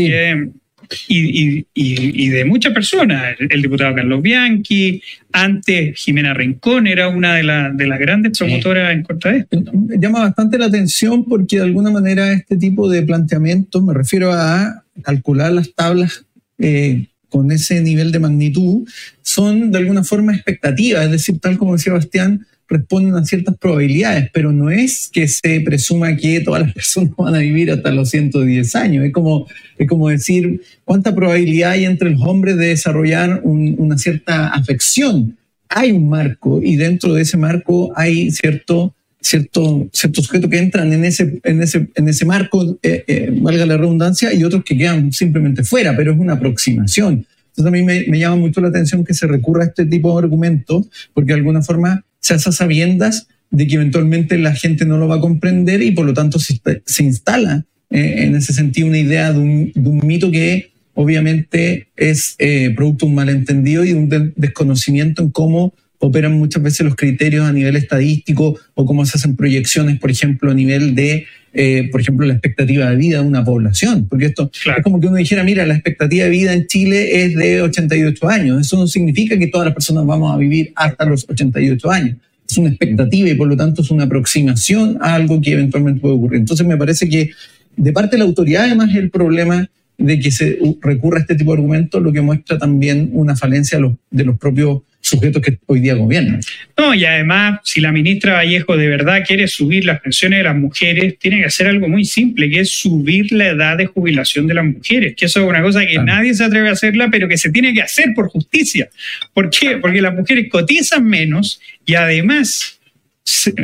Y, 1.09 2.31
de 2.31 2.45
muchas 2.45 2.73
personas. 2.73 3.37
El, 3.39 3.63
diputado 3.63 3.95
Carlos 3.95 4.23
Bianchi, 4.23 5.03
antes 5.33 5.99
Jimena 5.99 6.35
Rincón 6.35 6.87
era 6.87 7.09
una 7.09 7.35
de, 7.35 7.43
de 7.75 7.87
las 7.87 7.99
grandes 7.99 8.39
promotoras 8.39 8.93
en 8.93 9.03
contra 9.03 9.33
de 9.33 9.39
esto. 9.39 9.63
Llama 9.99 10.21
bastante 10.21 10.59
la 10.59 10.67
atención 10.67 11.25
porque 11.25 11.57
de 11.57 11.63
alguna 11.63 11.91
manera 11.91 12.33
este 12.33 12.57
tipo 12.57 12.89
de 12.89 13.03
planteamientos, 13.03 13.83
me 13.83 13.95
refiero 13.95 14.33
a 14.33 14.85
calcular 15.03 15.53
las 15.53 15.73
tablas 15.75 16.25
eh, 16.59 17.07
con 17.29 17.51
ese 17.51 17.81
nivel 17.81 18.13
de 18.13 18.19
magnitud, 18.19 18.87
son 19.23 19.73
de 19.73 19.79
alguna 19.79 20.05
forma 20.05 20.35
expectativas, 20.35 21.07
es 21.07 21.11
decir, 21.11 21.39
tal 21.41 21.57
como 21.57 21.77
decía 21.77 21.95
Bastián, 21.95 22.47
responden 22.73 23.15
a 23.15 23.25
ciertas 23.25 23.57
probabilidades, 23.57 24.31
pero 24.33 24.53
no 24.53 24.71
es 24.71 25.09
que 25.13 25.29
se 25.29 25.61
presuma 25.61 26.17
que 26.17 26.41
todas 26.41 26.63
las 26.63 26.73
personas 26.75 27.13
van 27.17 27.35
a 27.35 27.39
vivir 27.39 27.71
hasta 27.71 27.93
los 27.93 28.11
110 28.11 28.75
años. 28.75 29.05
Es 29.05 29.13
como, 29.13 29.47
es 29.79 29.89
como 29.89 30.09
decir, 30.09 30.61
¿cuánta 30.85 31.15
probabilidad 31.15 31.73
hay 31.73 31.85
entre 31.85 32.11
los 32.11 32.23
hombres 32.23 32.57
de 32.57 32.69
desarrollar 32.69 33.41
una 33.45 33.99
cierta 33.99 34.49
afección? 34.49 35.37
Hay 35.69 35.93
un 35.93 36.09
marco 36.09 36.61
y 36.63 36.77
dentro 36.77 37.15
de 37.15 37.23
ese 37.23 37.37
marco 37.37 37.93
hay 37.97 38.31
cierto, 38.31 38.95
cierto, 39.21 39.89
ciertos 39.93 40.27
sujetos 40.27 40.51
que 40.51 40.59
entran 40.59 40.93
en 40.93 41.05
ese, 41.05 41.41
en 41.45 41.63
ese, 41.63 41.89
en 41.95 42.09
ese 42.09 42.25
marco, 42.25 42.79
eh, 42.83 43.05
eh, 43.07 43.31
valga 43.41 43.65
la 43.65 43.77
redundancia, 43.77 44.33
y 44.35 44.45
otros 44.45 44.65
que 44.65 44.77
quedan 44.77 45.13
simplemente 45.13 45.65
fuera, 45.65 45.97
pero 45.97 46.13
es 46.13 46.19
una 46.19 46.35
aproximación. 46.35 47.27
Entonces 47.49 47.67
a 47.67 47.71
mí 47.71 47.83
me, 47.83 48.05
me, 48.09 48.19
llama 48.19 48.37
mucho 48.37 48.61
la 48.63 48.69
atención 48.69 49.05
que 49.05 49.13
se 49.13 49.27
recurra 49.27 49.65
a 49.65 49.67
este 49.67 49.85
tipo 49.85 50.13
de 50.13 50.25
argumentos, 50.25 50.87
porque 51.15 51.33
de 51.33 51.39
alguna 51.39 51.63
forma 51.63 52.03
se 52.23 52.35
hace 52.35 52.53
sabiendas 52.53 53.27
de 53.51 53.67
que 53.67 53.75
eventualmente 53.75 54.39
la 54.39 54.55
gente 54.55 54.87
no 54.87 54.97
lo 54.97 55.09
va 55.09 55.17
a 55.17 55.21
comprender 55.21 55.83
y 55.83 55.91
por 55.91 56.07
lo 56.07 56.15
tanto 56.15 56.39
se, 56.39 56.55
instala 57.03 57.67
eh, 57.91 58.25
en 58.25 58.35
ese 58.35 58.55
sentido 58.55 58.89
una 58.89 58.99
idea 58.99 59.33
de 59.33 59.39
un, 59.39 60.01
mito 60.03 60.31
que 60.31 60.73
obviamente 60.95 61.89
es 61.97 62.35
eh, 62.39 62.73
producto 62.75 63.05
de 63.05 63.11
un 63.11 63.17
malentendido 63.17 63.85
y 63.85 63.93
de 63.93 63.95
un 63.95 64.33
desconocimiento 64.37 65.23
en 65.23 65.31
cómo 65.31 65.75
operan 66.05 66.33
muchas 66.33 66.61
veces 66.63 66.85
los 66.85 66.97
criterios 66.97 67.47
a 67.47 67.53
nivel 67.53 67.77
estadístico 67.77 68.59
o 68.75 68.85
cómo 68.85 69.07
se 69.07 69.19
hacen 69.19 69.37
proyecciones, 69.37 70.01
por 70.01 70.11
ejemplo, 70.11 70.51
a 70.51 70.55
nivel 70.55 70.97
de, 70.97 71.27
eh, 71.55 71.89
por 71.93 72.01
ejemplo, 72.01 72.27
la 72.27 72.33
expectativa 72.33 72.91
de 72.91 72.97
vida 72.97 73.21
de 73.21 73.25
una 73.25 73.45
población. 73.45 74.09
Porque 74.09 74.27
esto 74.27 74.51
es 74.53 74.83
como 74.83 74.99
que 74.99 75.07
uno 75.07 75.17
dijera, 75.17 75.45
mira, 75.45 75.65
la 75.65 75.75
expectativa 75.75 76.25
de 76.25 76.31
vida 76.31 76.55
en 76.55 76.67
Chile 76.67 77.25
es 77.25 77.37
de 77.37 77.63
88 77.63 78.29
años. 78.29 78.61
Eso 78.61 78.79
no 78.79 78.89
significa 78.89 79.39
que 79.39 79.47
todas 79.47 79.67
las 79.67 79.75
personas 79.75 80.05
vamos 80.05 80.35
a 80.35 80.39
vivir 80.39 80.73
hasta 80.75 81.05
los 81.05 81.25
88 81.29 81.91
años. 81.93 82.17
Es 82.51 82.59
una 82.59 82.71
expectativa 82.71 83.31
y 83.31 83.35
por 83.35 83.47
lo 83.47 83.57
tanto 83.57 83.83
es 83.83 83.91
una 83.93 84.05
aproximación 84.05 84.99
a 85.01 85.15
algo 85.15 85.41
que 85.41 85.53
eventualmente 85.53 86.01
puede 86.01 86.17
ocurrir. 86.17 86.41
Entonces 86.41 86.67
me 86.67 86.77
parece 86.77 87.09
que 87.09 87.31
de 87.77 87.93
parte 87.93 88.17
de 88.17 88.19
la 88.19 88.25
autoridad 88.25 88.65
además 88.65 88.93
el 88.97 89.09
problema 89.09 89.71
de 90.03 90.21
que 90.21 90.31
se 90.31 90.59
recurra 90.81 91.19
a 91.19 91.21
este 91.21 91.35
tipo 91.35 91.53
de 91.53 91.59
argumentos, 91.59 92.03
lo 92.03 92.13
que 92.13 92.21
muestra 92.21 92.59
también 92.59 93.11
una 93.13 93.37
falencia 93.37 93.79
de 93.79 93.83
los, 93.83 93.93
de 94.11 94.25
los 94.25 94.39
propios 94.39 94.83
sujetos 95.03 95.43
que 95.43 95.59
hoy 95.67 95.81
día 95.81 95.95
gobiernan. 95.95 96.41
No, 96.79 96.95
y 96.95 97.05
además, 97.05 97.61
si 97.65 97.81
la 97.81 97.93
ministra 97.93 98.35
Vallejo 98.35 98.77
de 98.77 98.87
verdad 98.89 99.23
quiere 99.27 99.49
subir 99.49 99.85
las 99.85 100.01
pensiones 100.01 100.39
de 100.39 100.45
las 100.45 100.57
mujeres, 100.57 101.19
tiene 101.19 101.41
que 101.41 101.47
hacer 101.47 101.67
algo 101.67 101.89
muy 101.89 102.05
simple, 102.05 102.49
que 102.49 102.61
es 102.61 102.71
subir 102.71 103.33
la 103.33 103.49
edad 103.49 103.77
de 103.77 103.87
jubilación 103.87 104.47
de 104.47 104.55
las 104.55 104.65
mujeres, 104.65 105.15
que 105.17 105.27
eso 105.27 105.41
es 105.41 105.47
una 105.47 105.61
cosa 105.61 105.85
que 105.85 105.99
nadie 105.99 106.33
se 106.35 106.45
atreve 106.45 106.69
a 106.69 106.73
hacerla, 106.73 107.09
pero 107.11 107.29
que 107.29 107.37
se 107.37 107.51
tiene 107.51 107.75
que 107.75 107.83
hacer 107.83 108.15
por 108.15 108.29
justicia. 108.29 108.89
¿Por 109.35 109.51
qué? 109.51 109.79
Porque 109.79 110.01
las 110.01 110.15
mujeres 110.15 110.49
cotizan 110.51 111.05
menos 111.05 111.61
y 111.85 111.95
además, 111.95 112.81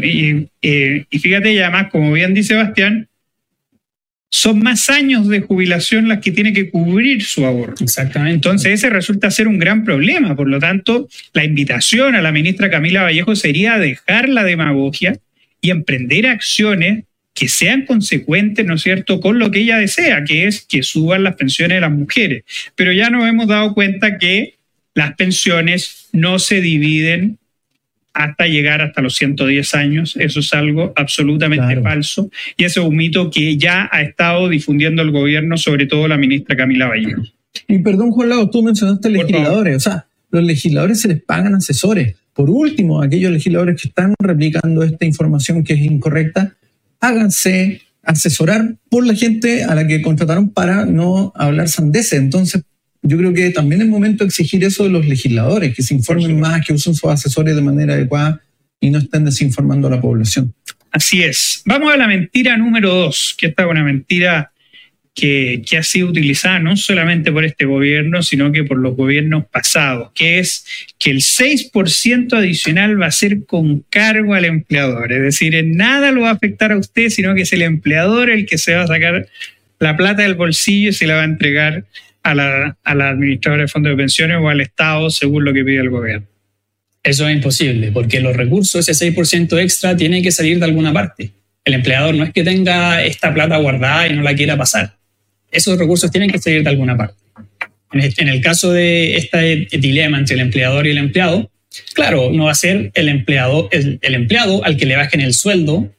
y, 0.03 0.49
eh, 0.61 1.05
y 1.09 1.19
fíjate, 1.21 1.53
y 1.53 1.59
además, 1.59 1.87
como 1.91 2.13
bien 2.13 2.35
dice 2.35 2.49
Sebastián, 2.49 3.08
son 4.31 4.61
más 4.61 4.91
años 4.91 5.29
de 5.29 5.41
jubilación 5.41 6.09
las 6.09 6.21
que 6.21 6.33
tiene 6.33 6.53
que 6.53 6.71
cubrir 6.71 7.25
su 7.25 7.47
ahorro. 7.47 7.75
Exactamente. 7.81 8.35
Entonces 8.35 8.73
ese 8.73 8.91
resulta 8.91 9.31
ser 9.31 9.49
un 9.49 9.59
gran 9.59 9.85
problema. 9.85 10.37
Por 10.37 10.49
lo 10.49 10.59
tanto, 10.59 11.09
la 11.33 11.45
invitación 11.45 12.15
a 12.15 12.21
la 12.21 12.33
ministra 12.33 12.71
Camila 12.71 13.03
Vallejo 13.03 13.35
sería 13.37 13.79
dejar 13.79 14.29
la 14.29 14.45
demagogia 14.45 15.19
y 15.61 15.71
emprender 15.71 16.27
acciones 16.27 17.05
que 17.35 17.49
sean 17.49 17.87
consecuentes, 17.87 18.67
¿no 18.67 18.75
es 18.75 18.83
cierto?, 18.83 19.21
con 19.21 19.39
lo 19.39 19.51
que 19.51 19.61
ella 19.61 19.79
desea, 19.79 20.25
que 20.25 20.47
es 20.47 20.67
que 20.69 20.83
suban 20.83 21.23
las 21.23 21.37
pensiones 21.37 21.77
de 21.77 21.81
las 21.81 21.93
mujeres. 21.93 22.43
Pero 22.75 22.93
ya 22.93 23.11
nos 23.11 23.29
hemos 23.29 23.47
dado 23.47 23.75
cuenta 23.75 24.19
que 24.19 24.57
las 24.95 25.15
pensiones 25.15 26.09
no 26.13 26.41
se 26.41 26.61
dividen 26.61 27.39
hasta 28.19 28.49
llegar 28.49 28.83
hasta 28.83 29.01
los 29.01 29.15
110 29.15 29.75
años. 29.75 30.17
Eso 30.19 30.41
es 30.41 30.53
algo 30.53 30.93
absolutamente 30.97 31.81
falso 31.81 32.31
y 32.57 32.65
ese 32.65 32.81
es 32.81 32.87
un 32.87 32.97
mito 32.97 33.31
que 33.31 33.57
ya 33.57 33.89
ha 33.93 34.03
estado 34.03 34.49
difundiendo 34.49 35.03
el 35.03 35.13
gobierno, 35.13 35.57
sobre 35.57 35.87
todo 35.87 36.09
la 36.09 36.19
ministra 36.19 36.57
Camila 36.57 36.89
Vallejo. 36.89 37.23
Y 37.69 37.79
perdón, 37.79 38.11
Juan 38.11 38.29
Lago, 38.31 38.51
tú 38.51 38.63
mencionaste 38.63 39.09
legisladores, 39.09 39.77
o 39.77 39.81
sea, 39.81 40.07
los 40.31 40.43
legisladores 40.43 41.01
se 41.01 41.09
les 41.09 41.23
pagan 41.23 41.55
asesores. 41.55 42.17
Por 42.33 42.51
último, 42.51 43.01
aquellos 43.03 43.31
legisladores 43.31 43.81
que 43.81 43.89
están 43.89 44.15
replicando 44.19 44.83
esta 44.83 45.05
información 45.05 45.63
que 45.63 45.75
es 45.75 45.81
incorrecta, 45.81 46.57
háganse 47.01 47.83
asesorar 48.03 48.75
por 48.91 49.07
la 49.07 49.15
gente 49.15 49.63
a 49.65 49.75
la 49.77 49.87
que 49.87 50.03
contrataron 50.03 50.51
para 50.51 50.87
no 50.87 51.33
hablar 51.37 51.69
sandeces. 51.69 52.19
Entonces, 52.19 52.63
yo 53.09 53.17
creo 53.17 53.33
que 53.33 53.51
también 53.51 53.83
es 53.83 53.89
momento 53.89 54.25
de 54.25 54.29
exigir 54.29 54.63
eso 54.65 54.85
de 54.85 54.91
los 54.91 55.07
legisladores, 55.07 55.75
que 55.75 55.83
se 55.83 55.95
informen 55.95 56.39
más, 56.39 56.65
que 56.65 56.73
usen 56.73 56.95
sus 56.95 57.11
asesores 57.11 57.57
de 57.57 57.63
manera 57.63 57.95
adecuada 57.95 58.41
y 58.81 58.91
no 58.91 58.99
estén 58.99 59.25
desinformando 59.25 59.89
a 59.89 59.93
la 59.93 60.01
población. 60.01 60.55
Así 60.91 61.23
es. 61.23 61.63
Vamos 61.65 61.93
a 61.93 61.97
la 61.97 62.07
mentira 62.07 62.57
número 62.57 62.95
dos, 62.95 63.35
que 63.39 63.47
esta 63.47 63.65
es 63.65 63.71
una 63.71 63.83
mentira 63.83 64.53
que, 65.15 65.63
que, 65.69 65.77
ha 65.77 65.83
sido 65.83 66.09
utilizada 66.09 66.61
no 66.61 66.77
solamente 66.77 67.33
por 67.33 67.45
este 67.45 67.65
gobierno, 67.65 68.23
sino 68.23 68.53
que 68.53 68.63
por 68.63 68.79
los 68.79 68.95
gobiernos 68.95 69.47
pasados, 69.47 70.13
que 70.15 70.39
es 70.39 70.65
que 70.99 71.11
el 71.11 71.19
6% 71.19 72.35
adicional 72.35 73.01
va 73.01 73.07
a 73.07 73.11
ser 73.11 73.45
con 73.45 73.81
cargo 73.91 74.35
al 74.35 74.45
empleador. 74.45 75.13
Es 75.13 75.23
decir, 75.23 75.55
en 75.55 75.77
nada 75.77 76.13
lo 76.13 76.23
va 76.23 76.31
a 76.31 76.35
afectar 76.35 76.73
a 76.73 76.79
usted, 76.79 77.09
sino 77.09 77.35
que 77.35 77.43
es 77.43 77.53
el 77.53 77.63
empleador 77.63 78.31
el 78.31 78.47
que 78.47 78.59
se 78.59 78.75
va 78.75 78.83
a 78.83 78.87
sacar 78.87 79.27
la 79.81 79.97
plata 79.97 80.23
del 80.23 80.35
bolsillo 80.35 80.91
y 80.91 80.93
se 80.93 81.07
la 81.07 81.17
va 81.17 81.23
a 81.23 81.27
entregar 81.27 81.85
a 82.23 82.35
la, 82.35 82.77
a 82.83 82.95
la 82.95 83.11
administradora 83.11 83.63
de 83.63 83.69
fondos 83.69 83.91
de 83.91 83.97
pensiones 83.97 84.39
o 84.41 84.49
al 84.49 84.61
Estado 84.61 85.11
según 85.11 85.45
lo 85.45 85.53
que 85.53 85.65
pide 85.65 85.81
el 85.81 85.91
gobierno. 85.91 86.27
Eso 87.03 87.27
es 87.29 87.35
imposible, 87.35 87.91
porque 87.93 88.21
los 88.21 88.37
recursos, 88.37 88.89
ese 88.89 89.15
6% 89.15 89.59
extra, 89.61 89.97
tiene 89.97 90.23
que 90.23 90.31
salir 90.31 90.59
de 90.59 90.65
alguna 90.65 90.93
parte. 90.93 91.31
El 91.65 91.75
empleador 91.75 92.15
no 92.15 92.25
es 92.25 92.33
que 92.33 92.45
tenga 92.45 93.03
esta 93.03 93.33
plata 93.33 93.57
guardada 93.59 94.09
y 94.09 94.15
no 94.15 94.23
la 94.23 94.35
quiera 94.35 94.57
pasar. 94.57 94.97
Esos 95.51 95.79
recursos 95.79 96.11
tienen 96.11 96.31
que 96.31 96.39
salir 96.39 96.63
de 96.63 96.71
alguna 96.71 96.97
parte. 96.97 97.17
En 97.93 98.29
el 98.29 98.41
caso 98.43 98.73
de 98.73 99.17
este 99.17 99.67
dilema 99.79 100.19
entre 100.19 100.35
el 100.35 100.43
empleador 100.43 100.87
y 100.87 100.91
el 100.91 100.99
empleado, 100.99 101.51
claro, 101.95 102.31
no 102.33 102.45
va 102.45 102.51
a 102.53 102.55
ser 102.55 102.91
el 102.95 103.09
empleado, 103.09 103.69
el, 103.73 103.99
empleado 104.03 104.63
al 104.65 104.77
que 104.77 104.85
le 104.85 104.97
bajen 104.97 105.21
el 105.21 105.33
sueldo 105.33 105.91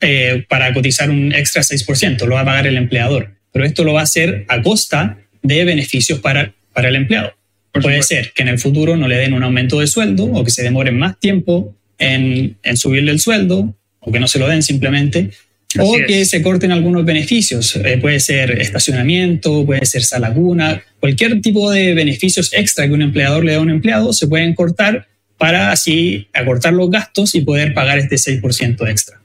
eh, 0.00 0.44
para 0.48 0.72
cotizar 0.72 1.10
un 1.10 1.32
extra 1.32 1.62
6%, 1.62 2.24
lo 2.26 2.36
va 2.36 2.42
a 2.42 2.44
pagar 2.44 2.66
el 2.66 2.76
empleador. 2.76 3.34
Pero 3.52 3.64
esto 3.64 3.82
lo 3.82 3.94
va 3.94 4.00
a 4.00 4.04
hacer 4.04 4.44
a 4.48 4.62
costa 4.62 5.18
de 5.44 5.64
beneficios 5.64 6.18
para, 6.18 6.52
para 6.72 6.88
el 6.88 6.96
empleado. 6.96 7.32
Puede 7.72 8.02
ser 8.02 8.32
que 8.32 8.42
en 8.42 8.48
el 8.48 8.58
futuro 8.58 8.96
no 8.96 9.06
le 9.06 9.16
den 9.16 9.34
un 9.34 9.42
aumento 9.42 9.80
de 9.80 9.86
sueldo 9.86 10.24
o 10.24 10.44
que 10.44 10.50
se 10.50 10.62
demoren 10.62 10.96
más 10.96 11.18
tiempo 11.18 11.76
en, 11.98 12.56
en 12.62 12.76
subirle 12.76 13.12
el 13.12 13.20
sueldo 13.20 13.74
o 14.00 14.12
que 14.12 14.20
no 14.20 14.28
se 14.28 14.38
lo 14.38 14.48
den 14.48 14.62
simplemente. 14.62 15.30
o 15.78 15.96
que 16.06 16.24
se 16.24 16.40
corten 16.40 16.70
algunos 16.70 17.04
beneficios. 17.04 17.74
Eh, 17.76 17.98
puede 18.00 18.20
ser 18.20 18.60
estacionamiento, 18.60 19.66
puede 19.66 19.84
ser 19.86 20.04
salaguna, 20.04 20.82
cualquier 21.00 21.40
tipo 21.40 21.70
de 21.70 21.94
beneficios 21.94 22.52
extra 22.52 22.86
que 22.86 22.92
un 22.92 23.02
empleador 23.02 23.44
le 23.44 23.52
da 23.52 23.58
a 23.58 23.62
un 23.62 23.70
empleado 23.70 24.12
se 24.12 24.28
pueden 24.28 24.54
cortar 24.54 25.08
para 25.36 25.72
así 25.72 26.28
acortar 26.32 26.74
los 26.74 26.90
gastos 26.90 27.34
y 27.34 27.40
poder 27.40 27.74
pagar 27.74 27.98
este 27.98 28.16
6% 28.16 28.88
extra. 28.88 29.20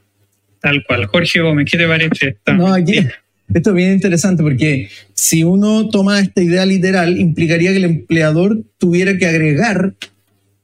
Tal 0.60 0.84
cual. 0.84 1.06
Jorge 1.06 1.40
Gómez, 1.40 1.70
¿qué 1.70 1.78
te 1.78 1.86
parece? 1.86 2.36
No, 2.46 2.74
aquí, 2.74 3.06
esto 3.54 3.70
es 3.70 3.76
bien 3.76 3.92
interesante 3.92 4.42
porque 4.42 4.88
si 5.14 5.44
uno 5.44 5.88
toma 5.88 6.20
esta 6.20 6.42
idea 6.42 6.64
literal, 6.66 7.18
implicaría 7.18 7.70
que 7.70 7.78
el 7.78 7.84
empleador 7.84 8.62
tuviera 8.78 9.16
que 9.18 9.26
agregar 9.26 9.94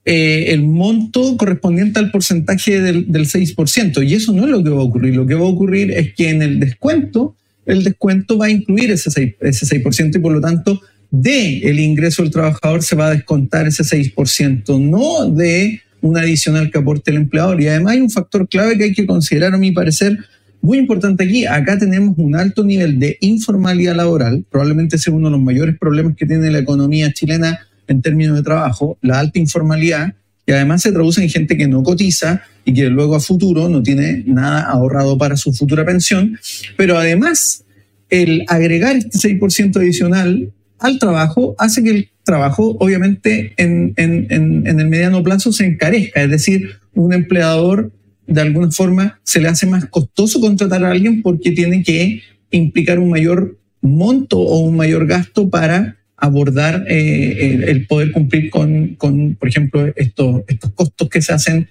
eh, 0.08 0.52
el 0.52 0.62
monto 0.62 1.36
correspondiente 1.36 1.98
al 1.98 2.12
porcentaje 2.12 2.80
del, 2.80 3.08
6%. 3.08 4.08
Y 4.08 4.14
eso 4.14 4.32
no 4.32 4.44
es 4.44 4.50
lo 4.50 4.62
que 4.62 4.70
va 4.70 4.78
a 4.78 4.84
ocurrir. 4.84 5.16
Lo 5.16 5.26
que 5.26 5.34
va 5.34 5.40
a 5.40 5.48
ocurrir 5.48 5.90
es 5.90 6.14
que 6.14 6.30
en 6.30 6.42
el 6.42 6.60
descuento, 6.60 7.34
el 7.66 7.82
descuento 7.82 8.38
va 8.38 8.46
a 8.46 8.50
incluir 8.50 8.92
ese 8.92 9.10
6%, 9.10 9.36
ese 9.40 9.82
6% 9.82 10.16
y 10.16 10.18
por 10.20 10.32
lo 10.32 10.40
tanto 10.40 10.80
de 11.10 11.58
el 11.58 11.80
ingreso 11.80 12.22
del 12.22 12.30
trabajador 12.30 12.84
se 12.84 12.94
va 12.94 13.08
a 13.08 13.14
descontar 13.14 13.66
ese 13.66 13.82
6%, 13.82 14.80
no 14.80 15.28
de 15.28 15.80
un 16.02 16.16
adicional 16.16 16.70
que 16.70 16.78
aporte 16.78 17.10
el 17.10 17.16
empleador. 17.16 17.60
Y 17.60 17.66
además 17.66 17.94
hay 17.94 18.00
un 18.00 18.10
factor 18.10 18.48
clave 18.48 18.78
que 18.78 18.84
hay 18.84 18.92
que 18.92 19.06
considerar, 19.06 19.54
a 19.54 19.58
mi 19.58 19.72
parecer, 19.72 20.18
muy 20.66 20.78
importante 20.78 21.24
aquí, 21.24 21.46
acá 21.46 21.78
tenemos 21.78 22.14
un 22.18 22.34
alto 22.34 22.64
nivel 22.64 22.98
de 22.98 23.16
informalidad 23.20 23.94
laboral, 23.94 24.44
probablemente 24.50 24.98
sea 24.98 25.14
uno 25.14 25.28
de 25.28 25.32
los 25.32 25.40
mayores 25.40 25.78
problemas 25.78 26.16
que 26.16 26.26
tiene 26.26 26.50
la 26.50 26.58
economía 26.58 27.12
chilena 27.12 27.60
en 27.86 28.02
términos 28.02 28.36
de 28.36 28.42
trabajo, 28.42 28.98
la 29.00 29.20
alta 29.20 29.38
informalidad, 29.38 30.14
y 30.44 30.52
además 30.52 30.82
se 30.82 30.92
traduce 30.92 31.22
en 31.22 31.28
gente 31.28 31.56
que 31.56 31.68
no 31.68 31.82
cotiza 31.84 32.42
y 32.64 32.74
que 32.74 32.90
luego 32.90 33.14
a 33.14 33.20
futuro 33.20 33.68
no 33.68 33.82
tiene 33.82 34.24
nada 34.26 34.62
ahorrado 34.62 35.16
para 35.16 35.36
su 35.36 35.52
futura 35.52 35.84
pensión, 35.84 36.38
pero 36.76 36.98
además 36.98 37.64
el 38.10 38.44
agregar 38.48 38.96
este 38.96 39.38
6% 39.38 39.76
adicional 39.76 40.52
al 40.78 40.98
trabajo 40.98 41.54
hace 41.58 41.82
que 41.82 41.90
el 41.90 42.10
trabajo 42.24 42.76
obviamente 42.80 43.54
en, 43.56 43.94
el 43.96 44.88
mediano 44.88 45.22
plazo 45.22 45.52
se 45.52 45.64
encarezca, 45.64 46.22
es 46.22 46.30
decir, 46.30 46.70
un 46.92 47.12
empleador 47.12 47.92
de 48.26 48.40
alguna 48.40 48.70
forma 48.70 49.20
se 49.22 49.40
le 49.40 49.48
hace 49.48 49.66
más 49.66 49.86
costoso 49.86 50.40
contratar 50.40 50.84
a 50.84 50.90
alguien 50.90 51.22
porque 51.22 51.52
tiene 51.52 51.82
que 51.82 52.22
implicar 52.50 52.98
un 52.98 53.10
mayor 53.10 53.58
monto 53.80 54.38
o 54.38 54.60
un 54.60 54.76
mayor 54.76 55.06
gasto 55.06 55.48
para 55.48 55.96
abordar 56.16 56.84
eh, 56.88 57.64
el, 57.68 57.86
poder 57.86 58.10
cumplir 58.10 58.50
con, 58.50 58.94
con, 58.94 59.34
por 59.34 59.48
ejemplo, 59.48 59.92
estos, 59.96 60.42
estos 60.48 60.72
costos 60.72 61.08
que 61.08 61.20
se 61.20 61.32
hacen 61.32 61.68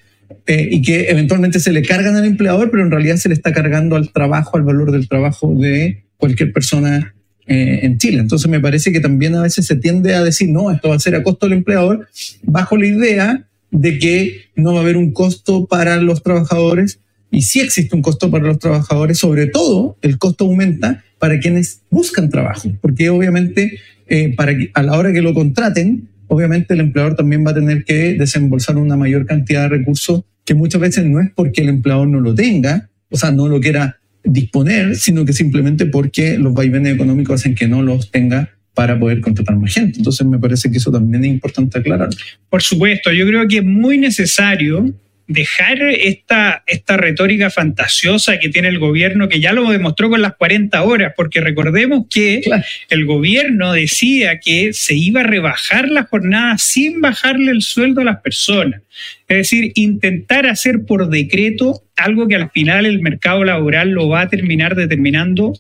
eh, 0.48 0.68
y 0.72 0.82
que 0.82 1.10
eventualmente 1.10 1.60
se 1.60 1.72
le 1.72 1.82
cargan 1.82 2.16
al 2.16 2.26
empleador, 2.26 2.70
pero 2.70 2.84
en 2.84 2.92
realidad 2.92 3.18
se 3.18 3.30
le 3.30 3.36
está 3.36 3.52
cargando 3.52 3.96
al 3.96 4.12
trabajo, 4.12 4.58
al 4.58 4.64
valor 4.64 4.92
del 4.92 5.08
trabajo 5.08 5.54
de 5.56 6.04
cualquier 6.18 6.54
persona 6.54 7.16
eh, 7.48 7.80
en 7.84 7.98
Chile. 7.98 8.20
Entonces 8.20 8.50
me 8.50 8.60
parece 8.60 8.92
que 8.92 9.00
también 9.00 9.36
a 9.36 9.42
veces 9.42 9.66
se 9.66 9.76
tiende 9.76 10.14
a 10.14 10.24
decir, 10.24 10.50
no, 10.50 10.72
esto 10.72 10.90
va 10.90 10.96
a 10.96 11.00
ser 11.00 11.16
a 11.16 11.24
costo 11.24 11.48
del 11.48 11.58
empleador, 11.58 12.08
bajo 12.44 12.78
la 12.78 12.88
idea 12.88 13.48
de 13.76 14.00
que 14.00 14.42
no 14.56 14.74
va 14.74 14.80
a 14.80 14.84
haber 14.84 14.98
un 14.98 15.12
costo 15.12 15.66
para 15.66 15.98
los 15.98 16.24
trabajadores 16.24 17.00
y 17.32 17.42
sí 17.42 17.60
existe 17.60 17.96
un 17.96 18.02
costo 18.02 18.32
para 18.32 18.46
los 18.46 18.60
trabajadores, 18.60 19.18
sobre 19.18 19.48
todo 19.48 19.98
el 20.02 20.18
costo 20.18 20.46
aumenta 20.46 21.04
para 21.20 21.40
quienes 21.40 21.82
buscan 21.90 22.30
trabajo, 22.30 22.72
porque 22.82 23.10
obviamente 23.10 23.80
eh, 24.08 24.34
para 24.36 24.54
a 24.74 24.84
la 24.84 24.98
hora 24.98 25.12
que 25.12 25.22
lo 25.22 25.34
contraten, 25.34 26.08
obviamente 26.28 26.74
el 26.74 26.80
empleador 26.80 27.16
también 27.16 27.46
va 27.46 27.52
a 27.52 27.56
tener 27.56 27.84
que 27.84 28.14
desembolsar 28.14 28.78
una 28.78 28.96
mayor 28.96 29.26
cantidad 29.26 29.64
de 29.64 29.78
recursos 29.78 30.24
que 30.46 30.54
muchas 30.54 30.80
veces 30.80 31.06
no 31.06 31.20
es 31.20 31.30
porque 31.36 31.62
el 31.62 31.70
empleador 31.70 32.08
no 32.08 32.22
lo 32.22 32.34
tenga, 32.34 32.90
o 33.10 33.18
sea, 33.18 33.32
no 33.32 33.48
lo 33.48 33.60
quiera 33.60 33.98
disponer, 34.24 34.96
sino 34.96 35.26
que 35.26 35.34
simplemente 35.34 35.86
porque 35.86 36.38
los 36.38 36.54
vaivenes 36.54 36.96
económicos 36.96 37.42
hacen 37.42 37.56
que 37.56 37.68
no 37.68 37.82
los 37.82 38.12
tenga 38.12 38.55
para 38.76 39.00
poder 39.00 39.22
contratar 39.22 39.56
más 39.56 39.74
gente. 39.74 39.98
Entonces 39.98 40.28
me 40.28 40.38
parece 40.38 40.70
que 40.70 40.78
eso 40.78 40.92
también 40.92 41.24
es 41.24 41.32
importante 41.32 41.80
aclarar. 41.80 42.10
Por 42.50 42.62
supuesto, 42.62 43.12
yo 43.12 43.26
creo 43.26 43.48
que 43.48 43.58
es 43.58 43.64
muy 43.64 43.98
necesario 43.98 44.94
dejar 45.28 45.82
esta, 45.82 46.64
esta 46.68 46.98
retórica 46.98 47.50
fantasiosa 47.50 48.38
que 48.38 48.50
tiene 48.50 48.68
el 48.68 48.78
gobierno, 48.78 49.28
que 49.28 49.40
ya 49.40 49.54
lo 49.54 49.72
demostró 49.72 50.10
con 50.10 50.22
las 50.22 50.36
40 50.36 50.84
horas, 50.84 51.14
porque 51.18 51.42
recordemos 51.42 52.06
que 52.10 52.42
el 52.90 53.06
gobierno 53.06 53.74
decía 53.74 54.40
que 54.40 54.74
se 54.74 54.94
iba 54.94 55.22
a 55.22 55.24
rebajar 55.24 55.90
la 55.90 56.04
jornada 56.04 56.58
sin 56.60 57.02
bajarle 57.02 57.52
el 57.52 57.64
sueldo 57.64 58.02
a 58.02 58.06
las 58.06 58.22
personas. 58.22 58.82
Es 59.28 59.38
decir, 59.38 59.72
intentar 59.76 60.46
hacer 60.46 60.86
por 60.86 61.10
decreto 61.10 61.82
algo 61.96 62.28
que 62.28 62.36
al 62.36 62.52
final 62.52 62.86
el 62.86 63.02
mercado 63.02 63.44
laboral 63.44 63.92
lo 63.92 64.08
va 64.10 64.22
a 64.22 64.30
terminar 64.30 64.76
determinando 64.76 65.54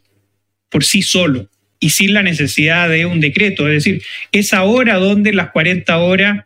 por 0.69 0.84
sí 0.84 1.01
solo 1.01 1.50
y 1.86 1.92
sin 1.92 2.15
la 2.15 2.24
necesidad 2.24 2.89
de 2.89 3.06
un 3.06 3.20
decreto. 3.20 3.68
Es 3.68 3.84
decir, 3.84 4.01
es 4.32 4.56
ahora 4.56 4.96
donde 4.96 5.32
las 5.34 5.51
40 5.51 5.96
horas 6.00 6.46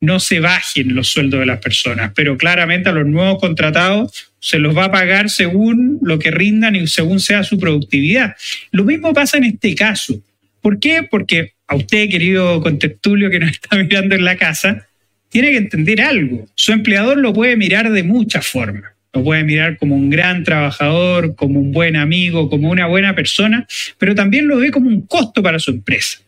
no 0.00 0.20
se 0.20 0.38
bajen 0.38 0.94
los 0.94 1.08
sueldos 1.08 1.40
de 1.40 1.46
las 1.46 1.58
personas, 1.58 2.12
pero 2.14 2.38
claramente 2.38 2.88
a 2.88 2.92
los 2.92 3.04
nuevos 3.04 3.40
contratados 3.40 4.32
se 4.38 4.60
los 4.60 4.76
va 4.76 4.84
a 4.84 4.92
pagar 4.92 5.30
según 5.30 5.98
lo 6.00 6.20
que 6.20 6.30
rindan 6.30 6.76
y 6.76 6.86
según 6.86 7.18
sea 7.18 7.42
su 7.42 7.58
productividad. 7.58 8.36
Lo 8.70 8.84
mismo 8.84 9.12
pasa 9.12 9.38
en 9.38 9.44
este 9.44 9.74
caso. 9.74 10.22
¿Por 10.60 10.78
qué? 10.78 11.02
Porque 11.02 11.54
a 11.66 11.74
usted, 11.74 12.08
querido 12.08 12.62
Contestulio, 12.62 13.30
que 13.30 13.40
nos 13.40 13.50
está 13.50 13.76
mirando 13.78 14.14
en 14.14 14.24
la 14.24 14.36
casa, 14.36 14.86
tiene 15.28 15.50
que 15.50 15.56
entender 15.56 16.00
algo. 16.02 16.46
Su 16.54 16.70
empleador 16.70 17.18
lo 17.18 17.32
puede 17.32 17.56
mirar 17.56 17.90
de 17.90 18.04
muchas 18.04 18.46
formas. 18.46 18.92
Lo 19.12 19.24
puede 19.24 19.44
mirar 19.44 19.78
como 19.78 19.96
un 19.96 20.10
gran 20.10 20.44
trabajador, 20.44 21.34
como 21.34 21.60
un 21.60 21.72
buen 21.72 21.96
amigo, 21.96 22.50
como 22.50 22.70
una 22.70 22.86
buena 22.86 23.14
persona, 23.14 23.66
pero 23.96 24.14
también 24.14 24.48
lo 24.48 24.58
ve 24.58 24.70
como 24.70 24.88
un 24.88 25.02
costo 25.02 25.42
para 25.42 25.58
su 25.58 25.70
empresa. 25.70 26.18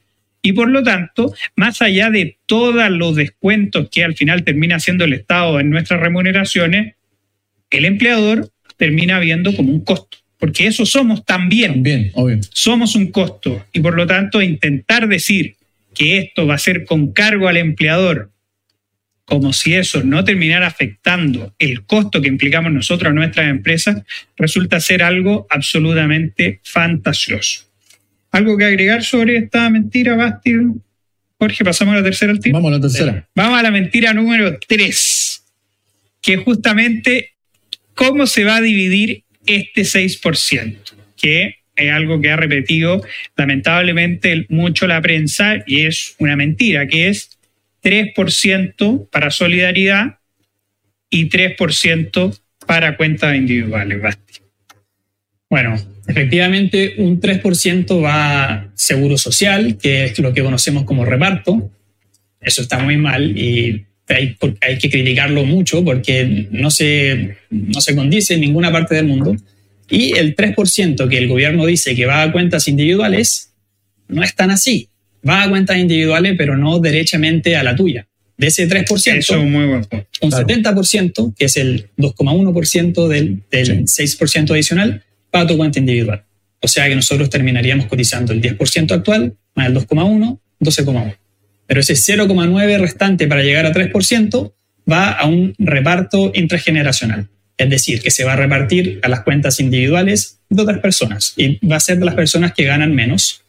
Y 0.42 0.52
por 0.52 0.70
lo 0.70 0.82
tanto, 0.82 1.34
más 1.56 1.82
allá 1.82 2.10
de 2.10 2.38
todos 2.46 2.90
los 2.90 3.16
descuentos 3.16 3.88
que 3.90 4.04
al 4.04 4.14
final 4.14 4.44
termina 4.44 4.76
haciendo 4.76 5.04
el 5.04 5.12
Estado 5.12 5.60
en 5.60 5.68
nuestras 5.68 6.00
remuneraciones, 6.00 6.94
el 7.70 7.84
empleador 7.84 8.50
termina 8.76 9.18
viendo 9.20 9.54
como 9.54 9.70
un 9.70 9.84
costo. 9.84 10.16
Porque 10.38 10.66
eso 10.66 10.86
somos 10.86 11.26
también. 11.26 11.74
También, 11.74 12.10
obvio. 12.14 12.38
Somos 12.54 12.94
un 12.94 13.08
costo. 13.08 13.66
Y 13.74 13.80
por 13.80 13.94
lo 13.94 14.06
tanto, 14.06 14.40
intentar 14.40 15.06
decir 15.06 15.56
que 15.94 16.16
esto 16.16 16.46
va 16.46 16.54
a 16.54 16.58
ser 16.58 16.86
con 16.86 17.12
cargo 17.12 17.46
al 17.46 17.58
empleador 17.58 18.30
como 19.30 19.52
si 19.52 19.74
eso 19.74 20.02
no 20.02 20.24
terminara 20.24 20.66
afectando 20.66 21.54
el 21.60 21.84
costo 21.84 22.20
que 22.20 22.26
implicamos 22.26 22.72
nosotros 22.72 23.10
a 23.10 23.14
nuestras 23.14 23.48
empresas, 23.48 24.02
resulta 24.36 24.80
ser 24.80 25.04
algo 25.04 25.46
absolutamente 25.48 26.58
fantasioso. 26.64 27.64
¿Algo 28.32 28.56
que 28.56 28.64
agregar 28.64 29.04
sobre 29.04 29.36
esta 29.36 29.70
mentira, 29.70 30.16
Basti? 30.16 30.56
Jorge, 31.38 31.64
pasamos 31.64 31.94
a 31.94 31.98
la 31.98 32.02
tercera 32.02 32.32
al 32.32 32.40
Vamos 32.50 32.72
a 32.72 32.74
la 32.74 32.80
tercera. 32.80 33.28
Vamos 33.36 33.56
a 33.56 33.62
la 33.62 33.70
mentira 33.70 34.12
número 34.12 34.58
tres, 34.66 35.44
que 36.20 36.34
es 36.34 36.40
justamente 36.40 37.34
cómo 37.94 38.26
se 38.26 38.42
va 38.42 38.56
a 38.56 38.60
dividir 38.60 39.22
este 39.46 39.82
6%, 39.82 40.76
que 41.16 41.54
es 41.76 41.92
algo 41.92 42.20
que 42.20 42.32
ha 42.32 42.36
repetido 42.36 43.00
lamentablemente 43.36 44.46
mucho 44.48 44.88
la 44.88 45.00
prensa 45.00 45.62
y 45.68 45.82
es 45.82 46.16
una 46.18 46.34
mentira, 46.34 46.88
que 46.88 47.10
es 47.10 47.29
3% 47.82 49.08
para 49.10 49.30
solidaridad 49.30 50.18
y 51.08 51.28
3% 51.28 52.38
para 52.66 52.96
cuentas 52.96 53.34
individuales. 53.34 54.00
Bueno, 55.48 55.76
efectivamente 56.06 56.94
un 56.98 57.20
3% 57.20 58.02
va 58.02 58.44
a 58.44 58.70
seguro 58.74 59.18
social, 59.18 59.76
que 59.78 60.04
es 60.04 60.18
lo 60.18 60.32
que 60.32 60.42
conocemos 60.42 60.84
como 60.84 61.04
reparto. 61.04 61.70
Eso 62.40 62.62
está 62.62 62.78
muy 62.78 62.96
mal 62.96 63.36
y 63.36 63.86
hay, 64.08 64.36
hay 64.60 64.78
que 64.78 64.90
criticarlo 64.90 65.44
mucho 65.44 65.84
porque 65.84 66.48
no 66.50 66.70
se, 66.70 67.36
no 67.50 67.80
se 67.80 67.96
condice 67.96 68.34
en 68.34 68.42
ninguna 68.42 68.70
parte 68.70 68.94
del 68.94 69.06
mundo. 69.06 69.36
Y 69.88 70.16
el 70.16 70.36
3% 70.36 71.08
que 71.08 71.18
el 71.18 71.28
gobierno 71.28 71.66
dice 71.66 71.96
que 71.96 72.06
va 72.06 72.22
a 72.22 72.30
cuentas 72.30 72.68
individuales 72.68 73.52
no 74.06 74.22
es 74.22 74.34
tan 74.36 74.50
así 74.50 74.90
va 75.28 75.42
a 75.42 75.48
cuentas 75.48 75.78
individuales, 75.78 76.34
pero 76.36 76.56
no 76.56 76.78
derechamente 76.78 77.56
a 77.56 77.62
la 77.62 77.76
tuya. 77.76 78.06
De 78.36 78.46
ese 78.46 78.68
3%, 78.68 79.18
Eso 79.18 79.36
es 79.36 79.44
muy 79.44 79.66
bueno. 79.66 79.86
un 80.22 80.30
70%, 80.30 81.34
que 81.36 81.44
es 81.44 81.56
el 81.56 81.90
2,1% 81.98 83.08
del, 83.08 83.42
del 83.50 83.84
6% 83.84 84.50
adicional, 84.52 85.02
va 85.34 85.40
a 85.40 85.46
tu 85.46 85.56
cuenta 85.56 85.78
individual. 85.78 86.24
O 86.60 86.68
sea 86.68 86.88
que 86.88 86.94
nosotros 86.94 87.28
terminaríamos 87.30 87.86
cotizando 87.86 88.32
el 88.32 88.40
10% 88.40 88.92
actual 88.92 89.34
más 89.54 89.66
el 89.66 89.74
2,1, 89.74 90.38
12,1. 90.60 91.16
Pero 91.66 91.80
ese 91.80 91.94
0,9 91.94 92.78
restante 92.78 93.26
para 93.26 93.42
llegar 93.42 93.66
a 93.66 93.72
3% 93.72 94.52
va 94.90 95.12
a 95.12 95.26
un 95.26 95.54
reparto 95.58 96.32
intrageneracional. 96.34 97.28
Es 97.56 97.70
decir, 97.70 98.00
que 98.00 98.10
se 98.10 98.24
va 98.24 98.32
a 98.32 98.36
repartir 98.36 99.00
a 99.02 99.08
las 99.08 99.20
cuentas 99.20 99.60
individuales 99.60 100.40
de 100.48 100.62
otras 100.62 100.78
personas 100.78 101.34
y 101.36 101.64
va 101.66 101.76
a 101.76 101.80
ser 101.80 101.98
de 101.98 102.06
las 102.06 102.14
personas 102.14 102.52
que 102.54 102.64
ganan 102.64 102.94
menos 102.94 103.42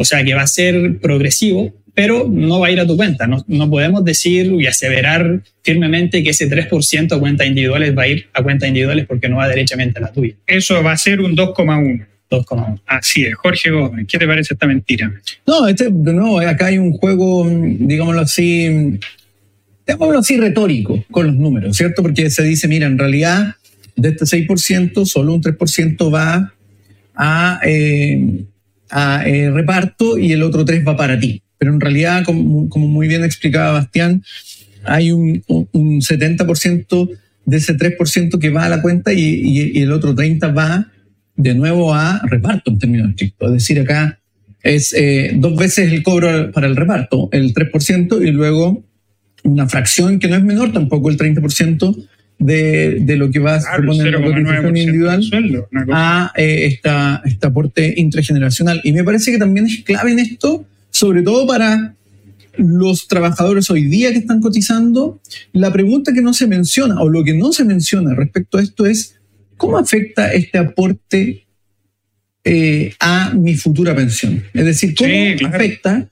o 0.00 0.04
sea 0.04 0.24
que 0.24 0.32
va 0.32 0.40
a 0.40 0.46
ser 0.46 0.98
progresivo, 0.98 1.74
pero 1.94 2.26
no 2.26 2.58
va 2.58 2.68
a 2.68 2.70
ir 2.70 2.80
a 2.80 2.86
tu 2.86 2.96
cuenta. 2.96 3.26
No, 3.26 3.70
podemos 3.70 4.02
decir 4.02 4.50
y 4.58 4.66
aseverar 4.66 5.42
firmemente 5.62 6.22
que 6.22 6.30
ese 6.30 6.48
3% 6.48 7.14
a 7.14 7.20
cuentas 7.20 7.46
individuales 7.46 7.94
va 7.96 8.04
a 8.04 8.08
ir 8.08 8.26
a 8.32 8.42
cuentas 8.42 8.68
individuales 8.68 9.04
porque 9.06 9.28
no 9.28 9.36
va 9.36 9.46
derechamente 9.46 9.98
a 9.98 10.02
la 10.02 10.10
tuya. 10.10 10.34
Eso 10.46 10.82
va 10.82 10.92
a 10.92 10.96
ser 10.96 11.20
un 11.20 11.36
2,1. 11.36 12.06
2,1. 12.30 12.80
Así 12.86 13.26
es. 13.26 13.34
Jorge 13.34 13.70
Gómez, 13.70 14.06
¿qué 14.08 14.16
te 14.16 14.26
parece 14.26 14.54
esta 14.54 14.66
mentira? 14.66 15.12
No, 15.46 15.68
este, 15.68 15.90
no, 15.90 16.38
acá 16.38 16.66
hay 16.66 16.78
un 16.78 16.92
juego, 16.92 17.46
digámoslo 17.46 18.22
así, 18.22 18.98
digámoslo 19.86 20.20
así, 20.20 20.38
retórico 20.38 21.04
con 21.10 21.26
los 21.26 21.36
números, 21.36 21.76
¿cierto? 21.76 22.00
Porque 22.00 22.30
se 22.30 22.42
dice, 22.42 22.68
mira, 22.68 22.86
en 22.86 22.96
realidad 22.96 23.56
de 23.96 24.08
este 24.08 24.24
6%, 24.24 25.04
solo 25.04 25.34
un 25.34 25.42
3% 25.42 26.14
va 26.14 26.54
a, 27.14 27.60
eh, 27.64 28.46
a 28.90 29.26
eh, 29.26 29.50
reparto 29.50 30.18
y 30.18 30.32
el 30.32 30.42
otro 30.42 30.64
3 30.64 30.86
va 30.86 30.96
para 30.96 31.18
ti. 31.18 31.42
Pero 31.58 31.72
en 31.72 31.80
realidad, 31.80 32.24
como, 32.24 32.68
muy 32.68 33.08
bien 33.08 33.24
explicaba 33.24 33.72
Bastián, 33.72 34.22
hay 34.84 35.12
un, 35.12 35.42
un 35.48 36.00
70% 36.00 37.18
de 37.44 37.56
ese 37.56 37.76
3% 37.76 38.38
que 38.38 38.50
va 38.50 38.64
a 38.64 38.68
la 38.68 38.80
cuenta 38.80 39.12
y, 39.12 39.78
el 39.80 39.92
otro 39.92 40.14
30% 40.14 40.56
va 40.56 40.86
de 41.36 41.54
nuevo 41.54 41.94
a 41.94 42.20
reparto 42.24 42.70
en 42.70 42.78
términos 42.78 43.10
estrictos. 43.10 43.48
Es 43.48 43.54
decir, 43.54 43.80
acá 43.80 44.18
es 44.62 44.92
eh, 44.92 45.32
dos 45.36 45.56
veces 45.56 45.92
el 45.92 46.02
cobro 46.02 46.52
para 46.52 46.66
el 46.66 46.76
reparto, 46.76 47.28
el 47.32 47.54
3% 47.54 48.26
y 48.26 48.30
luego 48.30 48.84
una 49.42 49.68
fracción 49.68 50.18
que 50.18 50.28
no 50.28 50.36
es 50.36 50.44
menor 50.44 50.72
tampoco, 50.72 51.08
el 51.08 51.16
30% 51.16 52.08
de, 52.40 53.16
lo 53.16 53.30
que 53.30 53.38
va 53.38 53.56
a 53.56 53.60
suponer 53.60 54.12
la 54.12 54.22
cotización 54.22 54.76
individual 54.76 55.22
a 55.92 56.32
eh, 56.36 56.66
esta, 56.66 57.22
este 57.24 57.46
aporte 57.46 57.94
intrageneracional. 57.96 58.80
Y 58.82 58.92
me 58.92 59.04
parece 59.04 59.30
que 59.30 59.38
también 59.38 59.66
es 59.66 59.84
clave 59.84 60.12
en 60.12 60.18
esto, 60.18 60.64
sobre 60.90 61.22
todo 61.22 61.46
para 61.46 61.94
los 62.56 63.06
trabajadores 63.06 63.70
hoy 63.70 63.84
día 63.84 64.10
que 64.12 64.18
están 64.18 64.40
cotizando, 64.40 65.20
la 65.52 65.72
pregunta 65.72 66.12
que 66.12 66.22
no 66.22 66.32
se 66.32 66.46
menciona 66.46 67.00
o 67.00 67.08
lo 67.08 67.22
que 67.22 67.34
no 67.34 67.52
se 67.52 67.64
menciona 67.64 68.14
respecto 68.14 68.58
a 68.58 68.62
esto 68.62 68.86
es, 68.86 69.16
¿cómo 69.56 69.78
afecta 69.78 70.32
este 70.32 70.58
aporte 70.58 71.46
eh, 72.44 72.94
a 72.98 73.32
mi 73.34 73.54
futura 73.54 73.94
pensión? 73.94 74.42
Es 74.52 74.64
decir, 74.64 74.94
¿cómo 74.94 75.12
afecta 75.48 76.08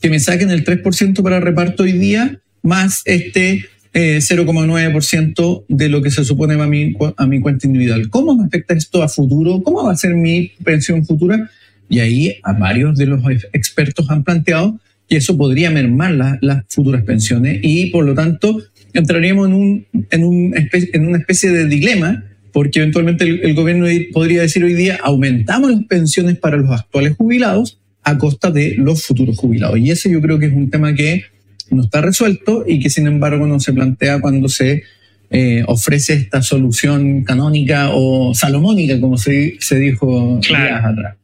que 0.00 0.10
me 0.10 0.20
saquen 0.20 0.50
el 0.50 0.64
3% 0.64 1.22
para 1.22 1.40
reparto 1.40 1.82
hoy 1.82 1.92
día 1.92 2.40
más 2.62 3.02
este 3.04 3.66
0,9% 3.92 5.60
eh, 5.60 5.64
de 5.68 5.88
lo 5.88 6.02
que 6.02 6.10
se 6.10 6.24
supone 6.24 6.54
a 6.54 6.66
mi, 6.66 6.94
a 7.16 7.26
mi 7.26 7.40
cuenta 7.40 7.66
individual. 7.66 8.08
¿Cómo 8.10 8.36
me 8.36 8.44
afecta 8.44 8.74
esto 8.74 9.02
a 9.02 9.08
futuro? 9.08 9.62
¿Cómo 9.62 9.84
va 9.84 9.92
a 9.92 9.96
ser 9.96 10.14
mi 10.14 10.52
pensión 10.62 11.04
futura? 11.04 11.50
Y 11.88 11.98
ahí 11.98 12.36
varios 12.58 12.96
de 12.96 13.06
los 13.06 13.20
expertos 13.52 14.08
han 14.10 14.22
planteado 14.22 14.78
que 15.08 15.16
eso 15.16 15.36
podría 15.36 15.70
mermar 15.70 16.38
las 16.40 16.64
futuras 16.68 17.02
pensiones 17.02 17.58
y 17.62 17.86
por 17.86 18.04
lo 18.04 18.14
tanto 18.14 18.62
entraríamos 18.92 19.48
en, 19.48 19.54
un, 19.54 19.86
en, 20.10 20.24
un 20.24 20.54
en 20.54 21.06
una 21.06 21.18
especie 21.18 21.50
de 21.50 21.66
dilema 21.66 22.24
porque 22.52 22.78
eventualmente 22.78 23.24
el, 23.24 23.40
el, 23.42 23.54
gobierno 23.54 23.86
podría 24.12 24.42
decir 24.42 24.62
hoy 24.62 24.74
día 24.74 25.00
aumentamos 25.02 25.72
las 25.72 25.84
pensiones 25.84 26.38
para 26.38 26.56
los 26.56 26.70
actuales 26.70 27.16
jubilados 27.16 27.80
a 28.02 28.18
costa 28.18 28.50
de 28.50 28.76
los 28.76 29.04
futuros 29.04 29.36
jubilados. 29.36 29.78
Y 29.78 29.90
ese 29.90 30.10
yo 30.10 30.20
creo 30.20 30.38
que 30.38 30.46
es 30.46 30.52
un 30.52 30.70
tema 30.70 30.94
que 30.94 31.24
no 31.70 31.84
está 31.84 32.00
resuelto 32.00 32.64
y 32.66 32.80
que 32.80 32.90
sin 32.90 33.06
embargo 33.06 33.46
no 33.46 33.60
se 33.60 33.72
plantea 33.72 34.20
cuando 34.20 34.48
se 34.48 34.84
eh, 35.30 35.62
ofrece 35.66 36.14
esta 36.14 36.42
solución 36.42 37.22
canónica 37.22 37.90
o 37.92 38.34
salomónica, 38.34 39.00
como 39.00 39.16
se, 39.16 39.56
se 39.60 39.78
dijo 39.78 40.40
días 40.46 40.84
atrás. 40.84 41.16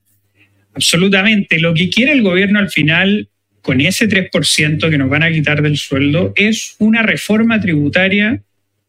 Absolutamente. 0.75 1.59
Lo 1.59 1.75
que 1.75 1.91
quiere 1.91 2.13
el 2.13 2.23
gobierno 2.23 2.59
al 2.59 2.71
final, 2.71 3.29
con 3.63 3.81
ese 3.81 4.09
3% 4.09 4.91
que 4.91 4.99
nos 4.99 5.09
van 5.09 5.23
a 5.23 5.33
quitar 5.33 5.63
del 5.63 5.77
sueldo, 5.77 6.33
es 6.37 6.77
una 6.79 7.03
reforma 7.03 7.61
tributaria 7.61 8.43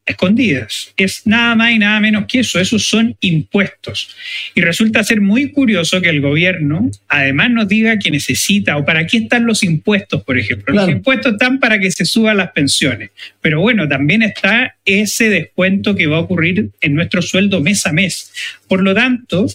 escondidas. 0.07 0.93
Es 0.97 1.27
nada 1.27 1.53
más 1.55 1.71
y 1.71 1.79
nada 1.79 1.99
menos 1.99 2.25
que 2.27 2.39
eso, 2.39 2.59
esos 2.59 2.87
son 2.87 3.15
impuestos. 3.19 4.15
Y 4.55 4.61
resulta 4.61 5.03
ser 5.03 5.21
muy 5.21 5.51
curioso 5.51 6.01
que 6.01 6.09
el 6.09 6.21
gobierno 6.21 6.89
además 7.07 7.51
nos 7.51 7.67
diga 7.67 7.99
que 7.99 8.09
necesita 8.09 8.77
o 8.77 8.85
para 8.85 9.05
qué 9.05 9.17
están 9.17 9.45
los 9.45 9.63
impuestos, 9.63 10.23
por 10.23 10.37
ejemplo. 10.37 10.73
Los 10.73 10.89
impuestos 10.89 11.33
están 11.33 11.59
para 11.59 11.79
que 11.79 11.91
se 11.91 12.05
suban 12.05 12.37
las 12.37 12.51
pensiones, 12.51 13.11
pero 13.41 13.59
bueno, 13.59 13.87
también 13.87 14.23
está 14.23 14.75
ese 14.85 15.29
descuento 15.29 15.95
que 15.95 16.07
va 16.07 16.17
a 16.17 16.21
ocurrir 16.21 16.69
en 16.81 16.95
nuestro 16.95 17.21
sueldo 17.21 17.61
mes 17.61 17.85
a 17.85 17.91
mes. 17.91 18.31
Por 18.67 18.81
lo 18.81 18.95
tanto, 18.95 19.45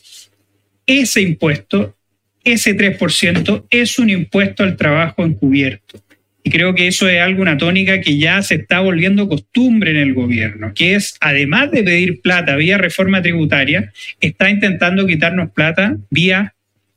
ese 0.86 1.22
impuesto, 1.22 1.96
ese 2.44 2.76
3%, 2.76 3.66
es 3.70 3.98
un 3.98 4.10
impuesto 4.10 4.62
al 4.62 4.76
trabajo 4.76 5.24
encubierto. 5.24 6.02
Y 6.44 6.50
creo 6.50 6.74
que 6.74 6.88
eso 6.88 7.09
es 7.09 7.20
algo, 7.20 7.42
una 7.42 7.57
tónica 7.57 8.00
que 8.00 8.18
ya 8.18 8.42
se 8.42 8.57
está 8.57 8.81
volviendo 8.81 9.28
costumbre 9.28 9.92
en 9.92 9.98
el 9.98 10.14
gobierno, 10.14 10.72
que 10.74 10.94
es, 10.94 11.16
además 11.20 11.70
de 11.70 11.85
pedir 11.85 12.20
plata 12.20 12.57
vía 12.57 12.78
reforma 12.78 13.22
tributaria, 13.22 13.92
está 14.20 14.50
intentando 14.50 15.07
quitarnos 15.07 15.50
plata 15.52 15.96
vía 16.11 16.55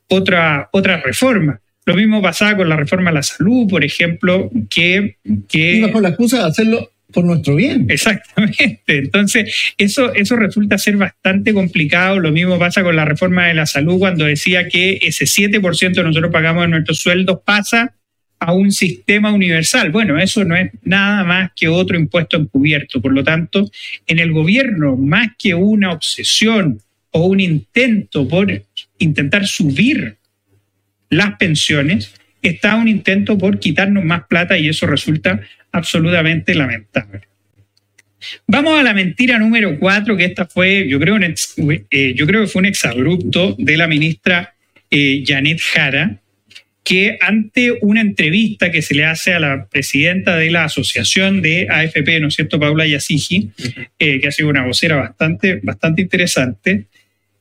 otra, 0.08 0.70
otra 0.72 0.98
reforma. 0.98 1.60
Lo 1.86 1.96
mismo 1.96 2.22
pasaba 2.22 2.58
con 2.58 2.70
la 2.70 2.76
reforma 2.76 3.12
a 3.12 3.14
la 3.14 3.24
salud, 3.24 3.68
por 3.70 3.84
ejemplo, 3.84 4.50
que... 4.70 5.18
que 5.48 5.82
bajo 5.82 6.02
la 6.02 6.10
excusa 6.10 6.40
de 6.40 6.46
hacerlo 6.46 6.90
por 7.12 7.24
nuestro 7.24 7.56
bien. 7.56 7.86
Exactamente. 7.90 8.82
Entonces, 8.88 9.74
eso, 9.78 10.14
eso 10.14 10.36
resulta 10.36 10.78
ser 10.80 10.98
bastante 10.98 11.54
complicado. 11.54 12.20
Lo 12.20 12.32
mismo 12.32 12.58
pasa 12.58 12.84
con 12.84 12.96
la 12.96 13.06
reforma 13.06 13.48
de 13.48 13.54
la 13.54 13.68
salud 13.68 14.00
cuando 14.00 14.26
decía 14.26 14.68
que 14.68 15.00
ese 15.02 15.26
7% 15.26 15.94
que 15.94 16.04
nosotros 16.04 16.32
pagamos 16.32 16.64
de 16.64 16.70
nuestros 16.70 17.00
sueldos 17.00 17.40
pasa 17.46 17.96
a 18.40 18.54
un 18.54 18.72
sistema 18.72 19.32
universal. 19.32 19.92
Bueno, 19.92 20.20
eso 20.20 20.44
no 20.44 20.56
es 20.56 20.72
nada 20.84 21.24
más 21.24 21.52
que 21.56 21.68
otro 21.68 21.98
impuesto 21.98 22.38
encubierto. 22.38 23.02
Por 23.02 23.14
lo 23.14 23.24
tanto, 23.24 23.70
en 24.08 24.20
el 24.20 24.32
gobierno, 24.32 24.96
más 24.96 25.30
que 25.38 25.54
una 25.54 25.92
obsesión 25.92 26.80
o 27.12 27.26
un 27.26 27.40
intento 27.40 28.28
por 28.28 28.64
intentar 29.00 29.48
subir 29.48 30.18
las 31.10 31.38
pensiones, 31.38 32.14
está 32.42 32.76
un 32.76 32.88
intento 32.88 33.38
por 33.38 33.60
quitarnos 33.60 34.04
más 34.04 34.26
plata 34.28 34.58
y 34.58 34.70
eso 34.70 34.86
resulta 34.86 35.42
absolutamente 35.72 36.54
lamentable. 36.54 37.22
Vamos 38.48 38.80
a 38.80 38.84
la 38.84 38.94
mentira 38.94 39.38
número 39.38 39.78
cuatro, 39.78 40.18
que 40.18 40.26
esta 40.26 40.46
fue, 40.46 40.88
yo 40.88 41.00
creo, 41.00 41.18
eh, 41.20 42.14
yo 42.16 42.26
creo 42.26 42.42
que 42.42 42.48
fue 42.48 42.62
un 42.62 42.66
exabrupto 42.66 43.56
de 43.58 43.78
la 43.78 43.88
ministra 43.88 44.56
eh, 44.90 45.24
Janet 45.26 45.60
Jara, 45.62 46.18
que 46.86 47.18
ante 47.20 47.74
una 47.82 48.00
entrevista 48.00 48.72
que 48.72 48.84
se 48.84 48.94
le 48.94 49.06
hace 49.06 49.34
a 49.34 49.40
la 49.40 49.66
presidenta 49.66 50.38
de 50.38 50.52
la 50.52 50.66
asociación 50.66 51.42
de 51.42 51.68
AFP, 51.68 52.20
¿no 52.20 52.28
es 52.28 52.36
cierto?, 52.36 52.60
Paula 52.60 52.86
Yasigi, 52.86 53.50
eh, 53.98 54.20
que 54.20 54.28
ha 54.28 54.32
sido 54.32 54.50
una 54.50 54.66
vocera 54.66 54.96
bastante, 54.96 55.60
bastante 55.64 56.04
interesante, 56.04 56.86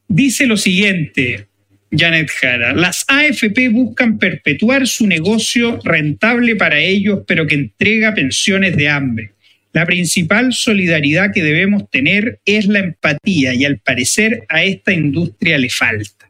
dice 0.09 0.47
lo 0.47 0.57
siguiente, 0.57 1.47
Janet 1.93 2.31
Jara, 2.31 2.73
las 2.73 3.05
AFP 3.07 3.69
buscan 3.69 4.19
perpetuar 4.19 4.87
su 4.87 5.07
negocio 5.07 5.79
rentable 5.85 6.57
para 6.57 6.79
ellos, 6.79 7.21
pero 7.27 7.47
que 7.47 7.55
entrega 7.55 8.15
pensiones 8.15 8.75
de 8.79 8.89
hambre. 8.89 9.33
La 9.75 9.85
principal 9.85 10.55
solidaridad 10.55 11.33
que 11.35 11.43
debemos 11.43 11.91
tener 11.91 12.39
es 12.47 12.67
la 12.67 12.79
empatía 12.79 13.53
y 13.53 13.67
al 13.67 13.79
parecer 13.79 14.45
a 14.49 14.65
esta 14.65 14.95
industria 14.95 15.59
le 15.59 15.69
falta. 15.69 16.24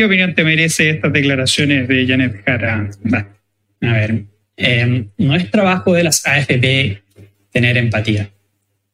¿Qué 0.00 0.06
opinión 0.06 0.34
te 0.34 0.44
merece 0.44 0.88
estas 0.88 1.12
declaraciones 1.12 1.86
de 1.86 2.06
Janet 2.06 2.42
Jara? 2.42 2.88
A 3.82 3.92
ver, 3.92 4.24
eh, 4.56 5.04
no 5.18 5.36
es 5.36 5.50
trabajo 5.50 5.92
de 5.92 6.04
las 6.04 6.26
AFP 6.26 7.02
tener 7.52 7.76
empatía. 7.76 8.30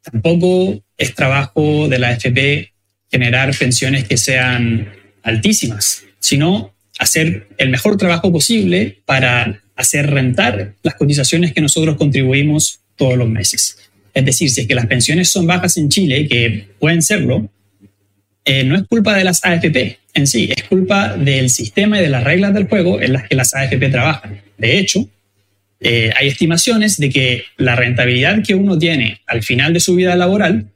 Tampoco 0.03 0.83
es 0.99 1.15
trabajo 1.15 1.87
de 1.87 2.01
la 2.01 2.09
AFP 2.09 2.73
generar 3.09 3.57
pensiones 3.57 4.03
que 4.03 4.17
sean 4.17 4.89
altísimas, 5.23 6.03
sino 6.19 6.75
hacer 6.99 7.51
el 7.57 7.71
mejor 7.71 7.97
trabajo 7.99 8.33
posible 8.33 8.99
para 9.05 9.63
hacer 9.77 10.11
rentar 10.11 10.75
las 10.83 10.97
cotizaciones 10.97 11.53
que 11.53 11.61
nosotros 11.61 11.95
contribuimos 11.95 12.81
todos 12.97 13.17
los 13.17 13.29
meses. 13.29 13.79
Es 14.13 14.25
decir, 14.25 14.51
si 14.51 14.63
es 14.63 14.67
que 14.67 14.75
las 14.75 14.87
pensiones 14.87 15.31
son 15.31 15.47
bajas 15.47 15.77
en 15.77 15.89
Chile, 15.89 16.27
que 16.27 16.67
pueden 16.81 17.01
serlo, 17.01 17.49
eh, 18.45 18.65
no 18.65 18.75
es 18.75 18.83
culpa 18.89 19.17
de 19.17 19.23
las 19.23 19.45
AFP 19.45 20.01
en 20.17 20.27
sí, 20.27 20.51
es 20.55 20.65
culpa 20.65 21.17
del 21.17 21.49
sistema 21.51 21.99
y 21.99 22.03
de 22.03 22.09
las 22.09 22.25
reglas 22.25 22.53
del 22.55 22.67
juego 22.67 23.01
en 23.01 23.13
las 23.13 23.29
que 23.29 23.37
las 23.37 23.55
AFP 23.55 23.89
trabajan. 23.91 24.41
De 24.57 24.79
hecho, 24.79 25.09
eh, 25.79 26.11
hay 26.17 26.29
estimaciones 26.29 26.97
de 26.97 27.11
que 27.11 27.45
la 27.59 27.77
rentabilidad 27.77 28.43
que 28.43 28.55
uno 28.55 28.79
tiene 28.79 29.21
al 29.27 29.43
final 29.43 29.75
de 29.75 29.81
su 29.81 29.95
vida 29.95 30.17
laboral, 30.17 30.71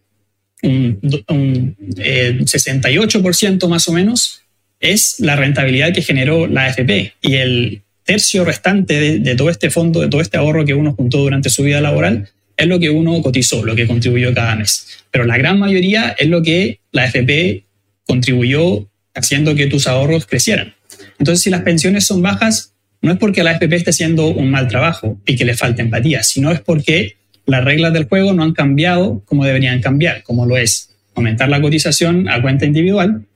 un, 0.62 1.00
68% 1.00 3.64
eh, 3.64 3.68
más 3.68 3.88
o 3.88 3.92
menos, 3.92 4.42
es 4.78 5.20
la 5.20 5.36
rentabilidad 5.36 5.94
que 5.94 6.02
generó 6.02 6.46
la 6.46 6.66
AFP. 6.66 7.14
Y 7.22 7.36
el 7.36 7.80
tercio 8.04 8.44
restante 8.44 9.00
de, 9.00 9.20
de 9.20 9.36
todo 9.36 9.48
este 9.48 9.70
fondo, 9.70 10.02
de 10.02 10.08
todo 10.08 10.20
este 10.20 10.36
ahorro 10.36 10.66
que 10.66 10.74
uno 10.74 10.92
juntó 10.92 11.16
durante 11.18 11.48
su 11.48 11.62
vida 11.62 11.80
laboral, 11.80 12.28
es 12.58 12.66
lo 12.66 12.78
que 12.78 12.90
uno 12.90 13.22
cotizó, 13.22 13.64
lo 13.64 13.74
que 13.74 13.86
contribuyó 13.86 14.34
cada 14.34 14.54
mes. 14.54 15.02
Pero 15.10 15.24
la 15.24 15.38
gran 15.38 15.58
mayoría 15.58 16.14
es 16.18 16.28
lo 16.28 16.42
que 16.42 16.80
la 16.92 17.06
FP 17.06 17.64
contribuyó 18.04 18.86
haciendo 19.14 19.54
que 19.54 19.66
tus 19.66 19.86
ahorros 19.86 20.26
crecieran. 20.26 20.74
Entonces, 21.18 21.42
si 21.42 21.50
las 21.50 21.62
pensiones 21.62 22.06
son 22.06 22.22
bajas, 22.22 22.74
no 23.02 23.12
es 23.12 23.18
porque 23.18 23.42
la 23.42 23.52
FP 23.52 23.76
esté 23.76 23.90
haciendo 23.90 24.28
un 24.28 24.50
mal 24.50 24.68
trabajo 24.68 25.20
y 25.26 25.36
que 25.36 25.44
le 25.44 25.54
falte 25.54 25.82
empatía, 25.82 26.22
sino 26.22 26.50
es 26.50 26.60
porque 26.60 27.16
las 27.46 27.64
reglas 27.64 27.92
del 27.92 28.04
juego 28.04 28.32
no 28.32 28.42
han 28.42 28.52
cambiado 28.52 29.22
como 29.24 29.44
deberían 29.44 29.80
cambiar, 29.80 30.22
como 30.22 30.46
lo 30.46 30.56
es 30.56 30.90
aumentar 31.14 31.48
la 31.48 31.60
cotización 31.60 32.28
a 32.28 32.40
cuenta 32.40 32.66
individual 32.66 33.26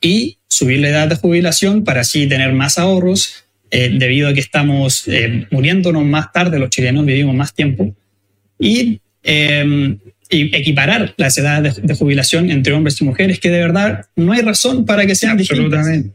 y 0.00 0.38
subir 0.48 0.80
la 0.80 0.88
edad 0.88 1.08
de 1.08 1.16
jubilación 1.16 1.84
para 1.84 2.00
así 2.00 2.26
tener 2.26 2.52
más 2.52 2.78
ahorros, 2.78 3.44
eh, 3.70 3.90
debido 3.92 4.28
a 4.28 4.34
que 4.34 4.40
estamos 4.40 5.08
eh, 5.08 5.46
muriéndonos 5.50 6.04
más 6.04 6.32
tarde, 6.32 6.58
los 6.58 6.70
chilenos 6.70 7.06
vivimos 7.06 7.34
más 7.34 7.54
tiempo, 7.54 7.94
y, 8.58 9.00
em, 10.32 10.48
equiparar 10.52 11.14
las 11.16 11.36
edades 11.36 11.80
de, 11.82 11.94
jubilación 11.94 12.50
entre 12.50 12.72
hombres 12.72 13.00
y 13.00 13.04
mujeres, 13.04 13.38
que 13.38 13.50
de 13.50 13.58
verdad 13.58 14.06
no 14.16 14.32
hay 14.32 14.40
razón 14.40 14.86
para 14.86 15.06
que 15.06 15.14
sean 15.14 15.38
Absolutamente. 15.38 16.10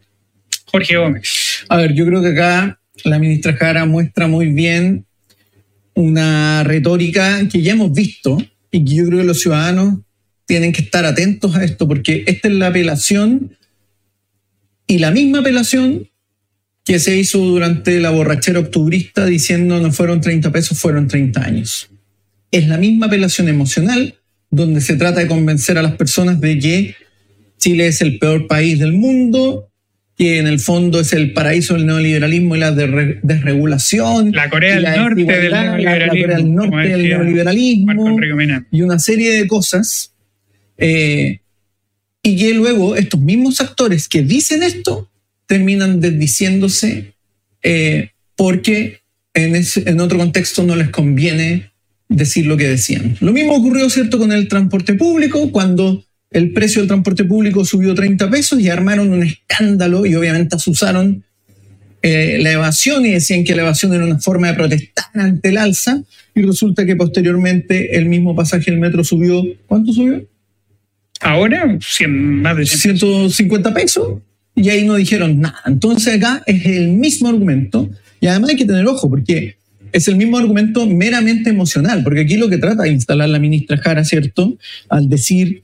Jorge 0.65 0.97
Gómez. 0.97 1.65
A 1.69 1.77
ver, 1.77 1.93
yo 1.93 2.05
creo 2.05 2.21
que 2.21 2.29
acá 2.29 2.79
la 3.03 3.19
ministra 3.19 3.53
Jara 3.53 3.85
muestra 3.85 4.27
muy 4.27 4.47
bien 4.47 5.05
una 5.93 6.63
retórica 6.63 7.47
que 7.47 7.61
ya 7.61 7.73
hemos 7.73 7.93
visto 7.93 8.37
y 8.71 8.83
que 8.83 8.95
yo 8.95 9.05
creo 9.05 9.19
que 9.19 9.25
los 9.25 9.39
ciudadanos 9.39 9.99
tienen 10.45 10.71
que 10.71 10.81
estar 10.81 11.05
atentos 11.05 11.55
a 11.55 11.63
esto, 11.63 11.87
porque 11.87 12.23
esta 12.25 12.47
es 12.47 12.53
la 12.55 12.67
apelación 12.67 13.55
y 14.87 14.97
la 14.97 15.11
misma 15.11 15.39
apelación 15.39 16.09
que 16.83 16.99
se 16.99 17.17
hizo 17.17 17.37
durante 17.39 17.99
la 17.99 18.09
borrachera 18.09 18.59
octubrista 18.59 19.25
diciendo 19.25 19.79
no 19.79 19.91
fueron 19.91 20.21
30 20.21 20.51
pesos, 20.51 20.79
fueron 20.79 21.07
30 21.07 21.43
años 21.43 21.89
es 22.51 22.67
la 22.67 22.77
misma 22.77 23.07
apelación 23.07 23.49
emocional 23.49 24.15
donde 24.49 24.81
se 24.81 24.95
trata 24.95 25.19
de 25.19 25.27
convencer 25.27 25.77
a 25.77 25.81
las 25.81 25.95
personas 25.95 26.39
de 26.39 26.59
que 26.59 26.95
Chile 27.57 27.87
es 27.87 28.01
el 28.01 28.17
peor 28.19 28.47
país 28.47 28.79
del 28.79 28.93
mundo, 28.93 29.69
que 30.17 30.39
en 30.39 30.47
el 30.47 30.59
fondo 30.59 30.99
es 30.99 31.13
el 31.13 31.33
paraíso 31.33 31.73
del 31.73 31.85
neoliberalismo 31.85 32.55
y 32.55 32.59
la 32.59 32.71
desregulación. 32.71 34.31
La 34.31 34.49
Corea 34.49 34.75
del 34.75 34.83
Norte 34.95 35.25
del 35.25 36.55
neoliberalismo. 36.55 38.17
y 38.71 38.81
una 38.81 38.99
serie 38.99 39.33
de 39.33 39.47
cosas. 39.47 40.13
Eh, 40.77 41.39
y 42.23 42.37
que 42.37 42.53
luego 42.53 42.95
estos 42.95 43.19
mismos 43.19 43.61
actores 43.61 44.07
que 44.07 44.21
dicen 44.21 44.63
esto 44.63 45.09
terminan 45.47 45.99
desdiciéndose 46.01 47.13
eh, 47.63 48.11
porque 48.35 49.01
en, 49.33 49.55
en 49.55 49.99
otro 49.99 50.17
contexto 50.17 50.63
no 50.63 50.75
les 50.75 50.89
conviene 50.89 51.71
decir 52.09 52.45
lo 52.45 52.57
que 52.57 52.67
decían. 52.67 53.15
Lo 53.19 53.33
mismo 53.33 53.55
ocurrió, 53.55 53.89
¿cierto?, 53.89 54.17
con 54.17 54.31
el 54.31 54.47
transporte 54.47 54.93
público, 54.93 55.51
cuando 55.51 56.03
el 56.31 56.51
precio 56.53 56.81
del 56.81 56.87
transporte 56.87 57.23
público 57.23 57.65
subió 57.65 57.93
30 57.93 58.29
pesos 58.29 58.59
y 58.59 58.69
armaron 58.69 59.11
un 59.11 59.23
escándalo 59.23 60.05
y 60.05 60.15
obviamente 60.15 60.55
asusaron 60.55 61.23
eh, 62.01 62.37
la 62.41 62.51
evasión 62.51 63.05
y 63.05 63.11
decían 63.11 63.43
que 63.43 63.55
la 63.55 63.63
evasión 63.63 63.93
era 63.93 64.05
una 64.05 64.19
forma 64.19 64.47
de 64.47 64.53
protestar 64.53 65.05
ante 65.13 65.49
el 65.49 65.57
alza 65.57 66.03
y 66.35 66.41
resulta 66.43 66.85
que 66.85 66.95
posteriormente 66.95 67.97
el 67.97 68.05
mismo 68.05 68.35
pasaje 68.35 68.71
del 68.71 68.79
metro 68.79 69.03
subió, 69.03 69.43
¿cuánto 69.65 69.93
subió? 69.93 70.23
Ahora, 71.19 71.77
más 72.07 72.57
de 72.57 72.65
150 72.65 73.73
pesos 73.73 74.19
y 74.55 74.69
ahí 74.69 74.85
no 74.85 74.95
dijeron 74.95 75.39
nada. 75.39 75.61
Entonces 75.65 76.15
acá 76.15 76.43
es 76.45 76.65
el 76.65 76.89
mismo 76.89 77.29
argumento 77.29 77.89
y 78.19 78.27
además 78.27 78.51
hay 78.51 78.55
que 78.55 78.65
tener 78.65 78.85
ojo 78.85 79.09
porque 79.09 79.57
es 79.91 80.07
el 80.07 80.15
mismo 80.15 80.37
argumento 80.37 80.85
meramente 80.85 81.49
emocional, 81.49 82.03
porque 82.03 82.21
aquí 82.21 82.37
lo 82.37 82.49
que 82.49 82.57
trata 82.57 82.83
de 82.83 82.91
instalar 82.91 83.29
la 83.29 83.39
ministra 83.39 83.77
Jara, 83.77 84.03
¿cierto? 84.03 84.57
Al 84.89 85.09
decir 85.09 85.63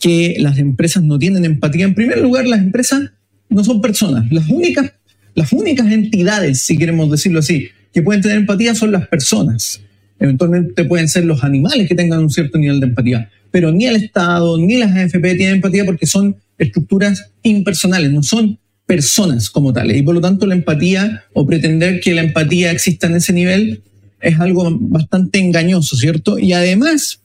que 0.00 0.36
las 0.38 0.58
empresas 0.58 1.02
no 1.02 1.18
tienen 1.18 1.44
empatía. 1.44 1.84
En 1.84 1.94
primer 1.94 2.18
lugar, 2.18 2.46
las 2.46 2.60
empresas 2.60 3.12
no 3.48 3.64
son 3.64 3.80
personas. 3.80 4.30
Las 4.30 4.48
únicas, 4.48 4.92
las 5.34 5.52
únicas 5.52 5.90
entidades, 5.90 6.62
si 6.62 6.76
queremos 6.76 7.10
decirlo 7.10 7.38
así, 7.38 7.68
que 7.92 8.02
pueden 8.02 8.20
tener 8.20 8.36
empatía 8.36 8.74
son 8.74 8.92
las 8.92 9.08
personas. 9.08 9.80
Eventualmente 10.18 10.84
pueden 10.84 11.08
ser 11.08 11.24
los 11.24 11.44
animales 11.44 11.88
que 11.88 11.94
tengan 11.94 12.20
un 12.20 12.30
cierto 12.30 12.58
nivel 12.58 12.80
de 12.80 12.86
empatía, 12.86 13.30
pero 13.50 13.72
ni 13.72 13.86
el 13.86 13.96
Estado 13.96 14.58
ni 14.58 14.76
las 14.76 14.94
AFP 14.94 15.36
tienen 15.36 15.56
empatía 15.56 15.84
porque 15.84 16.06
son 16.06 16.36
estructuras 16.58 17.30
impersonales, 17.42 18.12
no 18.12 18.22
son 18.22 18.58
personas 18.86 19.50
como 19.50 19.72
tales. 19.72 19.96
Y 19.96 20.02
por 20.02 20.14
lo 20.14 20.20
tanto 20.20 20.46
la 20.46 20.54
empatía 20.54 21.24
o 21.32 21.46
pretender 21.46 22.00
que 22.00 22.14
la 22.14 22.22
empatía 22.22 22.70
exista 22.70 23.06
en 23.06 23.16
ese 23.16 23.32
nivel 23.32 23.82
es 24.20 24.40
algo 24.40 24.68
bastante 24.80 25.38
engañoso, 25.38 25.96
¿cierto? 25.96 26.38
Y 26.38 26.52
además, 26.52 27.20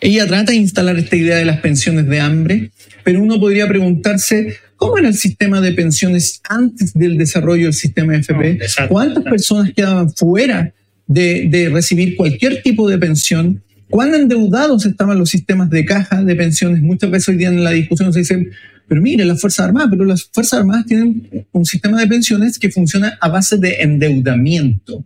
ella 0.00 0.26
trata 0.26 0.52
de 0.52 0.58
instalar 0.58 0.98
esta 0.98 1.16
idea 1.16 1.36
de 1.36 1.44
las 1.44 1.60
pensiones 1.60 2.08
de 2.08 2.20
hambre, 2.20 2.70
pero 3.04 3.22
uno 3.22 3.38
podría 3.38 3.68
preguntarse, 3.68 4.56
¿cómo 4.76 4.98
era 4.98 5.08
el 5.08 5.14
sistema 5.14 5.60
de 5.60 5.72
pensiones 5.72 6.40
antes 6.48 6.94
del 6.94 7.18
desarrollo 7.18 7.64
del 7.64 7.74
sistema 7.74 8.16
FP? 8.16 8.60
¿Cuántas 8.88 9.24
personas 9.24 9.72
quedaban 9.74 10.10
fuera 10.10 10.72
de, 11.06 11.48
de 11.50 11.68
recibir 11.68 12.16
cualquier 12.16 12.62
tipo 12.62 12.88
de 12.88 12.98
pensión? 12.98 13.62
¿Cuán 13.90 14.14
endeudados 14.14 14.86
estaban 14.86 15.18
los 15.18 15.30
sistemas 15.30 15.68
de 15.68 15.84
caja 15.84 16.22
de 16.22 16.36
pensiones? 16.36 16.80
Muchas 16.80 17.10
veces 17.10 17.28
hoy 17.28 17.36
día 17.36 17.48
en 17.48 17.62
la 17.62 17.72
discusión 17.72 18.12
se 18.12 18.20
dice, 18.20 18.48
pero 18.90 19.02
mire, 19.02 19.24
las 19.24 19.40
Fuerzas 19.40 19.66
Armadas, 19.66 19.88
pero 19.88 20.04
las 20.04 20.24
Fuerzas 20.32 20.58
Armadas 20.58 20.84
tienen 20.84 21.46
un 21.52 21.64
sistema 21.64 22.00
de 22.00 22.08
pensiones 22.08 22.58
que 22.58 22.72
funciona 22.72 23.16
a 23.20 23.28
base 23.28 23.56
de 23.56 23.82
endeudamiento. 23.82 25.04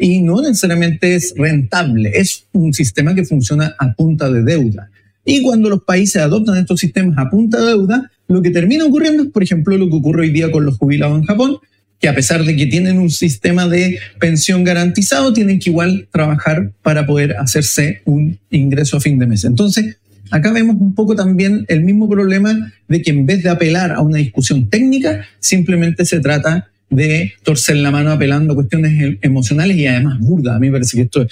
Y 0.00 0.20
no 0.20 0.42
necesariamente 0.42 1.14
es 1.14 1.32
rentable, 1.34 2.12
es 2.14 2.44
un 2.52 2.74
sistema 2.74 3.14
que 3.14 3.24
funciona 3.24 3.74
a 3.78 3.94
punta 3.94 4.30
de 4.30 4.42
deuda. 4.42 4.90
Y 5.24 5.40
cuando 5.40 5.70
los 5.70 5.82
países 5.82 6.20
adoptan 6.20 6.58
estos 6.58 6.78
sistemas 6.78 7.16
a 7.16 7.30
punta 7.30 7.58
de 7.58 7.68
deuda, 7.68 8.10
lo 8.28 8.42
que 8.42 8.50
termina 8.50 8.84
ocurriendo 8.84 9.22
es, 9.22 9.30
por 9.30 9.42
ejemplo, 9.42 9.78
lo 9.78 9.88
que 9.88 9.96
ocurre 9.96 10.24
hoy 10.24 10.30
día 10.30 10.50
con 10.50 10.66
los 10.66 10.76
jubilados 10.76 11.18
en 11.18 11.24
Japón, 11.24 11.56
que 12.02 12.08
a 12.08 12.14
pesar 12.14 12.44
de 12.44 12.54
que 12.54 12.66
tienen 12.66 12.98
un 12.98 13.08
sistema 13.08 13.66
de 13.66 13.98
pensión 14.20 14.62
garantizado, 14.62 15.32
tienen 15.32 15.58
que 15.58 15.70
igual 15.70 16.06
trabajar 16.12 16.72
para 16.82 17.06
poder 17.06 17.36
hacerse 17.38 18.02
un 18.04 18.38
ingreso 18.50 18.98
a 18.98 19.00
fin 19.00 19.18
de 19.18 19.26
mes. 19.26 19.44
Entonces, 19.44 19.96
acá 20.32 20.52
vemos 20.52 20.76
un 20.80 20.94
poco 20.94 21.14
también 21.14 21.64
el 21.68 21.82
mismo 21.82 22.08
problema 22.08 22.72
de 22.88 23.02
que 23.02 23.10
en 23.10 23.26
vez 23.26 23.42
de 23.42 23.50
apelar 23.50 23.92
a 23.92 24.00
una 24.00 24.18
discusión 24.18 24.68
técnica, 24.68 25.26
simplemente 25.38 26.04
se 26.04 26.20
trata 26.20 26.68
de 26.90 27.32
torcer 27.42 27.76
la 27.76 27.90
mano 27.90 28.10
apelando 28.10 28.52
a 28.52 28.56
cuestiones 28.56 29.00
em, 29.00 29.18
emocionales 29.22 29.76
y 29.76 29.86
además 29.86 30.18
burda. 30.18 30.56
A 30.56 30.58
mí 30.58 30.68
me 30.68 30.72
parece 30.72 30.96
que 30.96 31.02
esto 31.04 31.26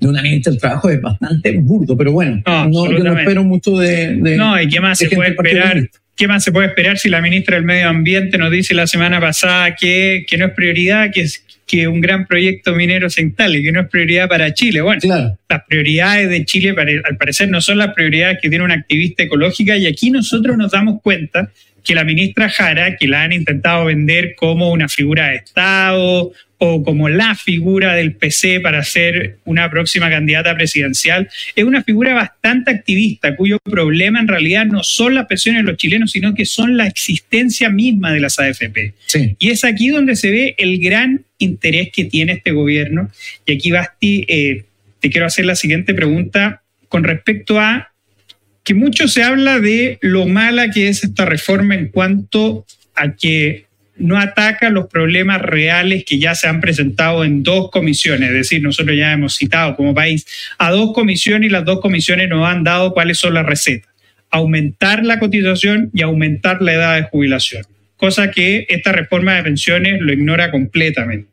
de 0.00 0.08
una 0.08 0.22
ministra 0.22 0.50
del 0.52 0.60
trabajo 0.60 0.88
es 0.88 1.00
bastante 1.00 1.52
burdo, 1.58 1.96
pero 1.96 2.12
bueno, 2.12 2.42
no, 2.46 2.90
yo 2.90 3.04
no 3.04 3.18
espero 3.18 3.44
mucho 3.44 3.76
de... 3.76 4.16
no, 4.16 4.60
¿y 4.60 4.68
qué 4.68 4.80
más 4.80 4.98
se 4.98 5.08
puede 5.10 5.30
esperar? 5.30 5.88
¿Qué 6.16 6.28
más 6.28 6.44
se 6.44 6.52
puede 6.52 6.68
esperar 6.68 6.96
si 6.96 7.08
la 7.08 7.20
ministra 7.20 7.56
del 7.56 7.64
Medio 7.64 7.88
Ambiente 7.88 8.38
nos 8.38 8.52
dice 8.52 8.72
la 8.72 8.86
semana 8.86 9.20
pasada 9.20 9.74
que, 9.74 10.24
que 10.28 10.38
no 10.38 10.46
es 10.46 10.52
prioridad, 10.52 11.10
que, 11.12 11.26
que 11.66 11.88
un 11.88 12.00
gran 12.00 12.26
proyecto 12.26 12.74
minero 12.74 13.08
se 13.08 13.22
instale, 13.22 13.62
que 13.62 13.72
no 13.72 13.80
es 13.80 13.88
prioridad 13.88 14.28
para 14.28 14.52
Chile? 14.52 14.80
Bueno, 14.80 15.00
las 15.48 15.64
prioridades 15.68 16.28
de 16.28 16.44
Chile 16.44 16.74
al 17.04 17.16
parecer 17.16 17.48
no 17.48 17.60
son 17.60 17.78
las 17.78 17.94
prioridades 17.94 18.38
que 18.40 18.48
tiene 18.48 18.64
una 18.64 18.74
activista 18.74 19.22
ecológica 19.22 19.76
y 19.76 19.86
aquí 19.86 20.10
nosotros 20.10 20.56
nos 20.56 20.72
damos 20.72 21.00
cuenta 21.02 21.50
que 21.82 21.94
la 21.94 22.04
ministra 22.04 22.48
Jara, 22.48 22.96
que 22.96 23.06
la 23.06 23.22
han 23.22 23.32
intentado 23.32 23.84
vender 23.84 24.34
como 24.36 24.70
una 24.70 24.88
figura 24.88 25.28
de 25.28 25.36
Estado 25.36 26.32
o 26.66 26.82
como 26.82 27.10
la 27.10 27.34
figura 27.34 27.94
del 27.94 28.14
PC 28.14 28.60
para 28.60 28.82
ser 28.84 29.36
una 29.44 29.70
próxima 29.70 30.08
candidata 30.08 30.54
presidencial, 30.54 31.28
es 31.54 31.62
una 31.62 31.82
figura 31.82 32.14
bastante 32.14 32.70
activista, 32.70 33.36
cuyo 33.36 33.58
problema 33.58 34.18
en 34.18 34.28
realidad 34.28 34.64
no 34.64 34.82
son 34.82 35.14
las 35.14 35.26
pensiones 35.26 35.62
de 35.62 35.70
los 35.70 35.76
chilenos, 35.76 36.12
sino 36.12 36.34
que 36.34 36.46
son 36.46 36.78
la 36.78 36.86
existencia 36.86 37.68
misma 37.68 38.12
de 38.12 38.20
las 38.20 38.38
AFP. 38.38 38.94
Y 39.38 39.50
es 39.50 39.62
aquí 39.64 39.88
donde 39.88 40.16
se 40.16 40.30
ve 40.30 40.54
el 40.56 40.78
gran 40.78 41.26
interés 41.36 41.90
que 41.92 42.06
tiene 42.06 42.32
este 42.32 42.52
gobierno. 42.52 43.10
Y 43.44 43.52
aquí, 43.52 43.70
Basti, 43.70 44.24
eh, 44.26 44.64
te 45.00 45.10
quiero 45.10 45.26
hacer 45.26 45.44
la 45.44 45.56
siguiente 45.56 45.92
pregunta 45.92 46.62
con 46.88 47.04
respecto 47.04 47.60
a 47.60 47.92
que 48.62 48.72
mucho 48.72 49.06
se 49.06 49.22
habla 49.22 49.60
de 49.60 49.98
lo 50.00 50.26
mala 50.26 50.70
que 50.70 50.88
es 50.88 51.04
esta 51.04 51.26
reforma 51.26 51.74
en 51.74 51.88
cuanto 51.88 52.64
a 52.94 53.12
que 53.12 53.66
no 53.96 54.18
ataca 54.18 54.70
los 54.70 54.88
problemas 54.88 55.40
reales 55.40 56.04
que 56.04 56.18
ya 56.18 56.34
se 56.34 56.48
han 56.48 56.60
presentado 56.60 57.24
en 57.24 57.42
dos 57.42 57.70
comisiones. 57.70 58.30
Es 58.30 58.34
decir, 58.34 58.62
nosotros 58.62 58.96
ya 58.96 59.12
hemos 59.12 59.36
citado 59.36 59.76
como 59.76 59.94
país 59.94 60.26
a 60.58 60.70
dos 60.70 60.92
comisiones 60.92 61.48
y 61.48 61.52
las 61.52 61.64
dos 61.64 61.80
comisiones 61.80 62.28
nos 62.28 62.46
han 62.46 62.64
dado 62.64 62.92
cuáles 62.92 63.18
son 63.18 63.34
las 63.34 63.46
recetas. 63.46 63.90
Aumentar 64.30 65.04
la 65.04 65.18
cotización 65.18 65.90
y 65.94 66.02
aumentar 66.02 66.60
la 66.60 66.72
edad 66.72 66.96
de 66.96 67.04
jubilación, 67.04 67.64
cosa 67.96 68.30
que 68.30 68.66
esta 68.68 68.92
reforma 68.92 69.34
de 69.34 69.44
pensiones 69.44 70.00
lo 70.00 70.12
ignora 70.12 70.50
completamente 70.50 71.28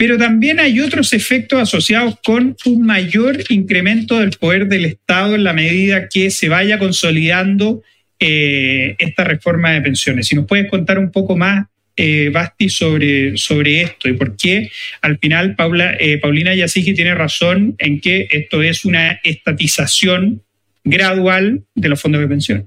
pero 0.00 0.16
también 0.16 0.60
hay 0.60 0.80
otros 0.80 1.12
efectos 1.12 1.60
asociados 1.60 2.14
con 2.24 2.56
un 2.64 2.86
mayor 2.86 3.36
incremento 3.50 4.18
del 4.18 4.30
poder 4.30 4.66
del 4.66 4.86
Estado 4.86 5.34
en 5.34 5.44
la 5.44 5.52
medida 5.52 6.08
que 6.08 6.30
se 6.30 6.48
vaya 6.48 6.78
consolidando 6.78 7.82
eh, 8.20 8.96
esta 8.98 9.24
reforma 9.24 9.72
de 9.72 9.80
pensiones. 9.80 10.26
Si 10.28 10.36
nos 10.36 10.46
puedes 10.46 10.68
contar 10.68 10.98
un 10.98 11.10
poco 11.10 11.36
más, 11.36 11.66
eh, 11.96 12.30
Basti, 12.32 12.68
sobre, 12.68 13.36
sobre 13.36 13.82
esto 13.82 14.08
y 14.08 14.12
por 14.12 14.36
qué 14.36 14.70
al 15.02 15.18
final 15.18 15.54
Paula, 15.54 15.96
eh, 15.98 16.18
Paulina 16.18 16.54
Yasigi 16.54 16.94
tiene 16.94 17.14
razón 17.14 17.74
en 17.78 18.00
que 18.00 18.28
esto 18.30 18.62
es 18.62 18.84
una 18.84 19.20
estatización 19.24 20.42
gradual 20.84 21.64
de 21.74 21.88
los 21.88 22.00
fondos 22.00 22.20
de 22.20 22.28
pensión. 22.28 22.66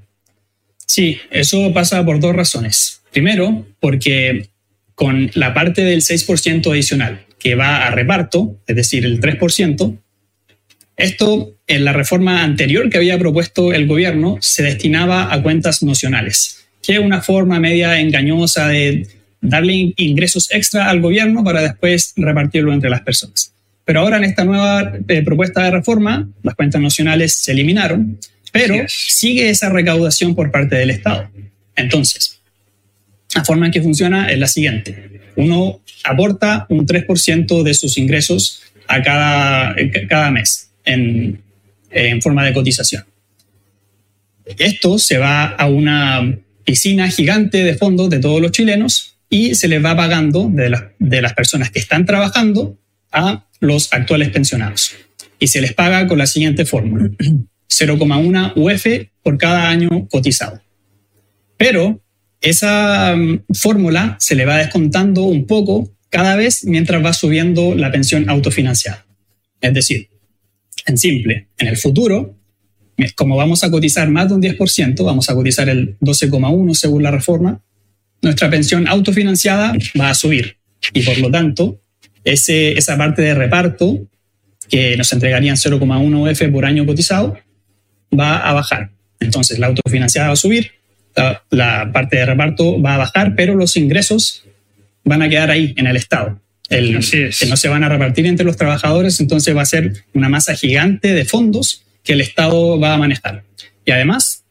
Sí, 0.86 1.20
eso 1.32 1.74
pasa 1.74 2.06
por 2.06 2.20
dos 2.20 2.36
razones. 2.36 3.02
Primero, 3.12 3.66
porque 3.80 4.50
con 4.96 5.32
la 5.34 5.54
parte 5.54 5.84
del 5.84 6.02
6% 6.02 6.72
adicional 6.72 7.26
que 7.39 7.56
va 7.56 7.88
a 7.88 7.92
reparto, 7.92 8.60
es 8.68 8.76
decir, 8.76 9.06
el 9.06 9.20
3%, 9.20 9.98
esto 10.96 11.53
en 11.74 11.86
la 11.86 11.94
reforma 11.94 12.44
anterior 12.44 12.90
que 12.90 12.98
había 12.98 13.18
propuesto 13.18 13.74
el 13.74 13.88
gobierno 13.88 14.38
se 14.42 14.64
destinaba 14.64 15.34
a 15.34 15.42
cuentas 15.42 15.82
nocionales, 15.82 16.66
que 16.82 16.94
es 16.94 17.00
una 17.00 17.22
forma 17.22 17.60
media 17.60 18.00
engañosa 18.00 18.68
de 18.68 19.08
darle 19.42 19.94
ingresos 19.98 20.50
extra 20.52 20.90
al 20.90 21.02
gobierno 21.02 21.44
para 21.44 21.62
después 21.62 22.14
repartirlo 22.16 22.74
entre 22.74 22.90
las 22.90 23.02
personas. 23.02 23.54
Pero 23.86 24.02
ahora 24.02 24.18
en 24.18 24.24
esta 24.24 24.46
nueva 24.46 24.94
eh, 25.08 25.22
propuesta 25.24 25.64
de 25.64 25.72
reforma, 25.72 26.30
las 26.44 26.56
cuentas 26.56 26.80
nocionales 26.80 27.36
se 27.38 27.52
eliminaron, 27.52 28.20
pero 28.52 28.76
sigue 28.88 29.50
esa 29.50 29.70
recaudación 29.70 30.36
por 30.36 30.52
parte 30.52 30.76
del 30.76 30.92
Estado. 30.92 31.30
Entonces, 31.76 32.40
la 33.36 33.44
forma 33.44 33.66
en 33.66 33.72
que 33.72 33.82
funciona 33.82 34.30
es 34.30 34.38
la 34.38 34.48
siguiente. 34.48 35.22
Uno 35.36 35.82
aporta 36.04 36.68
un 36.70 36.86
3% 36.86 37.64
de 37.64 37.74
sus 37.74 37.98
ingresos 37.98 38.62
a 38.88 39.02
cada, 39.02 39.76
cada 40.08 40.30
mes 40.30 40.70
en, 40.86 41.43
en 41.94 42.22
forma 42.22 42.46
de 42.46 42.54
cotización. 42.54 43.06
Esto 44.46 45.00
se 45.00 45.18
va 45.18 45.46
a 45.46 45.68
una 45.68 46.38
piscina 46.66 47.10
gigante 47.10 47.64
de 47.64 47.76
fondos 47.76 48.10
de 48.10 48.20
todos 48.20 48.42
los 48.42 48.52
chilenos 48.52 49.18
y 49.30 49.56
se 49.56 49.68
les 49.68 49.84
va 49.84 49.96
pagando 49.96 50.50
de, 50.52 50.76
de 51.00 51.22
las 51.22 51.34
personas 51.34 51.72
que 51.72 51.80
están 51.80 52.06
trabajando 52.06 52.78
a 53.12 53.48
los 53.60 53.92
actuales 53.94 54.30
pensionados. 54.30 54.96
Y 55.40 55.48
se 55.48 55.62
les 55.62 55.74
paga 55.74 56.08
con 56.08 56.18
la 56.18 56.28
siguiente 56.28 56.66
fórmula. 56.66 57.10
0,1 57.74 58.54
UF 58.56 59.10
por 59.24 59.38
cada 59.38 59.70
año 59.70 60.08
cotizado. 60.10 60.62
Pero 61.58 62.02
esa 62.42 63.16
mm, 63.16 63.46
fórmula 63.54 64.18
se 64.20 64.36
le 64.36 64.46
va 64.46 64.58
descontando 64.58 65.24
un 65.24 65.48
poco 65.48 65.92
cada 66.10 66.36
vez 66.36 66.66
mientras 66.66 67.04
va 67.04 67.14
subiendo 67.14 67.74
la 67.74 67.92
pensión 67.92 68.30
autofinanciada. 68.30 69.06
Es 69.62 69.74
decir, 69.74 70.10
en 70.86 70.98
simple, 70.98 71.48
en 71.58 71.67
el 71.67 71.78
futuro, 71.78 72.36
como 73.15 73.36
vamos 73.36 73.63
a 73.63 73.72
cotizar 73.72 74.10
más 74.10 74.30
de 74.30 74.36
un 74.36 74.41
10%, 74.41 75.04
vamos 75.04 75.30
a 75.30 75.36
cotizar 75.36 75.69
el 75.69 75.98
12,1 76.00 76.74
según 76.74 77.04
la 77.04 77.12
reforma, 77.12 77.62
nuestra 78.22 78.50
pensión 78.50 78.88
autofinanciada 78.88 79.74
va 80.00 80.10
a 80.10 80.13
subir. 80.13 80.58
Y 80.93 81.02
por 81.04 81.17
lo 81.17 81.30
tanto, 81.32 81.80
ese, 82.24 82.74
esa 82.74 82.98
parte 82.98 83.22
de 83.22 83.34
reparto 83.34 84.08
que 84.69 84.96
nos 84.98 85.12
entregarían 85.12 85.56
0,1 85.56 86.32
F 86.32 86.50
por 86.50 86.65
año 86.65 86.86
cotizado 86.86 87.38
va 88.17 88.38
a 88.38 88.54
bajar. 88.54 88.91
Entonces, 89.19 89.60
la 89.60 89.67
autofinanciada 89.67 90.28
va 90.28 90.34
a 90.34 90.38
subir, 90.38 90.72
la, 91.50 91.91
parte 91.91 92.17
de 92.17 92.26
reparto 92.26 92.82
va 92.82 92.96
a 92.96 92.98
bajar, 92.98 93.36
pero 93.36 93.56
los 93.56 93.78
ingresos 93.78 94.43
van 95.04 95.22
a 95.22 95.30
quedar 95.30 95.52
ahí, 95.52 95.74
en 95.78 95.88
el 95.88 95.96
Estado. 95.96 96.41
El, 96.69 96.99
que 96.99 97.45
no 97.47 97.58
se 97.58 97.67
van 97.67 97.84
a 97.84 97.89
repartir 97.89 98.26
entre 98.26 98.45
los 98.45 98.58
trabajadores, 98.58 99.19
entonces 99.19 99.56
va 99.56 99.62
a 99.62 99.65
ser 99.65 100.06
una 100.13 100.30
masa 100.30 100.56
gigante 100.56 101.13
de 101.13 101.26
fondos 101.26 101.84
que 102.04 102.13
el 102.13 102.21
Estado 102.21 102.80
va 102.80 102.93
a 102.93 102.97
manejar. 102.97 103.43
Y 103.86 103.91
además, 103.91 104.43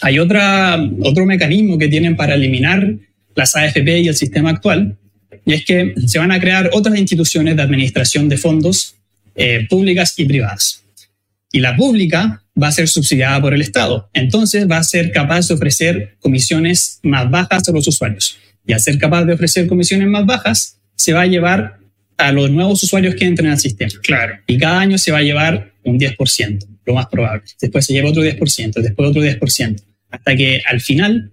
hay 0.00 0.18
otra, 0.18 0.76
otro 1.02 1.24
mecanismo 1.24 1.78
que 1.78 1.88
tienen 1.88 2.16
para 2.16 2.34
eliminar 2.34 2.94
las 3.34 3.56
AFP 3.56 4.00
y 4.00 4.08
el 4.08 4.16
sistema 4.16 4.50
actual, 4.50 4.96
y 5.44 5.54
es 5.54 5.64
que 5.64 5.94
se 6.06 6.18
van 6.18 6.32
a 6.32 6.40
crear 6.40 6.70
otras 6.72 6.98
instituciones 6.98 7.56
de 7.56 7.62
administración 7.62 8.28
de 8.28 8.36
fondos 8.36 8.96
eh, 9.34 9.66
públicas 9.68 10.14
y 10.16 10.24
privadas. 10.24 10.84
Y 11.50 11.60
la 11.60 11.76
pública 11.76 12.42
va 12.60 12.68
a 12.68 12.72
ser 12.72 12.88
subsidiada 12.88 13.40
por 13.40 13.54
el 13.54 13.62
Estado. 13.62 14.08
Entonces 14.12 14.70
va 14.70 14.78
a 14.78 14.84
ser 14.84 15.10
capaz 15.10 15.48
de 15.48 15.54
ofrecer 15.54 16.16
comisiones 16.20 17.00
más 17.02 17.30
bajas 17.30 17.68
a 17.68 17.72
los 17.72 17.86
usuarios. 17.88 18.38
Y 18.66 18.72
al 18.72 18.80
ser 18.80 18.98
capaz 18.98 19.24
de 19.24 19.34
ofrecer 19.34 19.66
comisiones 19.66 20.08
más 20.08 20.24
bajas, 20.24 20.78
se 21.02 21.12
va 21.12 21.22
a 21.22 21.26
llevar 21.26 21.78
a 22.16 22.32
los 22.32 22.50
nuevos 22.50 22.82
usuarios 22.82 23.14
que 23.14 23.24
entren 23.24 23.50
al 23.50 23.58
sistema. 23.58 23.92
Claro. 24.02 24.34
Y 24.46 24.58
cada 24.58 24.80
año 24.80 24.98
se 24.98 25.10
va 25.10 25.18
a 25.18 25.22
llevar 25.22 25.72
un 25.84 25.98
10%, 25.98 26.66
lo 26.86 26.94
más 26.94 27.06
probable. 27.06 27.42
Después 27.60 27.84
se 27.84 27.92
lleva 27.92 28.10
otro 28.10 28.22
10%, 28.22 28.74
después 28.80 29.08
otro 29.08 29.22
10%, 29.22 29.82
hasta 30.10 30.36
que 30.36 30.62
al 30.64 30.80
final 30.80 31.32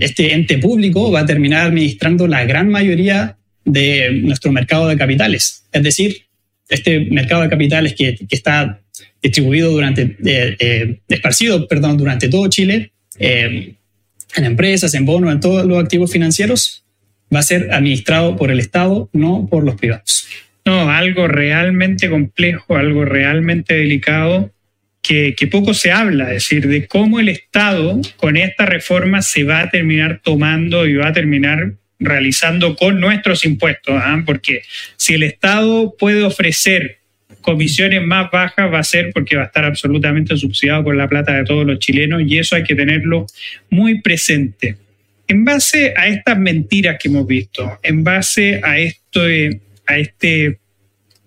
este 0.00 0.32
ente 0.34 0.58
público 0.58 1.10
va 1.10 1.20
a 1.20 1.26
terminar 1.26 1.66
administrando 1.66 2.28
la 2.28 2.44
gran 2.44 2.68
mayoría 2.68 3.38
de 3.64 4.12
nuestro 4.22 4.52
mercado 4.52 4.88
de 4.88 4.96
capitales. 4.96 5.64
Es 5.72 5.82
decir, 5.82 6.26
este 6.68 7.00
mercado 7.00 7.42
de 7.42 7.48
capitales 7.48 7.94
que, 7.94 8.14
que 8.16 8.36
está 8.36 8.82
distribuido 9.22 9.70
durante, 9.70 10.16
eh, 10.24 10.56
eh, 10.58 11.00
esparcido, 11.08 11.66
perdón, 11.68 11.96
durante 11.96 12.28
todo 12.28 12.48
Chile, 12.48 12.92
eh, 13.18 13.74
en 14.34 14.44
empresas, 14.44 14.94
en 14.94 15.06
bonos, 15.06 15.32
en 15.32 15.40
todos 15.40 15.64
los 15.64 15.82
activos 15.82 16.10
financieros, 16.10 16.84
va 17.34 17.40
a 17.40 17.42
ser 17.42 17.72
administrado 17.72 18.36
por 18.36 18.50
el 18.50 18.60
Estado, 18.60 19.08
no 19.12 19.46
por 19.50 19.64
los 19.64 19.76
privados. 19.76 20.28
No, 20.64 20.90
algo 20.90 21.26
realmente 21.26 22.08
complejo, 22.08 22.76
algo 22.76 23.04
realmente 23.04 23.74
delicado. 23.74 24.52
que, 25.02 25.34
que, 25.34 25.48
poco 25.48 25.74
se 25.74 25.90
habla, 25.90 26.28
es 26.28 26.44
decir, 26.44 26.68
de 26.68 26.86
cómo 26.86 27.18
el 27.18 27.28
Estado 27.28 28.00
con 28.16 28.36
esta 28.36 28.66
reforma 28.66 29.20
se 29.20 29.42
va 29.42 29.60
a 29.60 29.70
terminar 29.70 30.20
tomando 30.22 30.86
y 30.86 30.94
va 30.94 31.08
a 31.08 31.12
terminar 31.12 31.72
realizando 31.98 32.76
con 32.76 33.00
nuestros 33.00 33.44
impuestos, 33.44 33.94
¿ah? 33.96 34.22
porque 34.24 34.62
si 34.96 35.14
el 35.14 35.22
Estado 35.22 35.94
puede 35.98 36.22
ofrecer 36.22 36.98
comisiones 37.40 38.02
más 38.02 38.30
bajas 38.30 38.72
va 38.72 38.78
a 38.78 38.84
ser 38.84 39.10
porque 39.12 39.36
va 39.36 39.42
a 39.42 39.46
estar 39.46 39.64
absolutamente 39.64 40.36
subsidiado 40.36 40.84
con 40.84 40.96
la 40.96 41.08
plata 41.08 41.34
de 41.34 41.44
todos 41.44 41.66
los 41.66 41.78
chilenos 41.78 42.22
y 42.26 42.38
eso 42.38 42.56
hay 42.56 42.62
que 42.62 42.74
tenerlo 42.74 43.26
muy 43.68 44.00
presente. 44.00 44.76
En 45.32 45.46
base 45.46 45.94
a 45.96 46.08
estas 46.08 46.38
mentiras 46.38 46.98
que 47.00 47.08
hemos 47.08 47.26
visto, 47.26 47.78
en 47.82 48.04
base 48.04 48.60
a, 48.62 48.78
esto, 48.78 49.22
a, 49.86 49.96
este, 49.96 50.58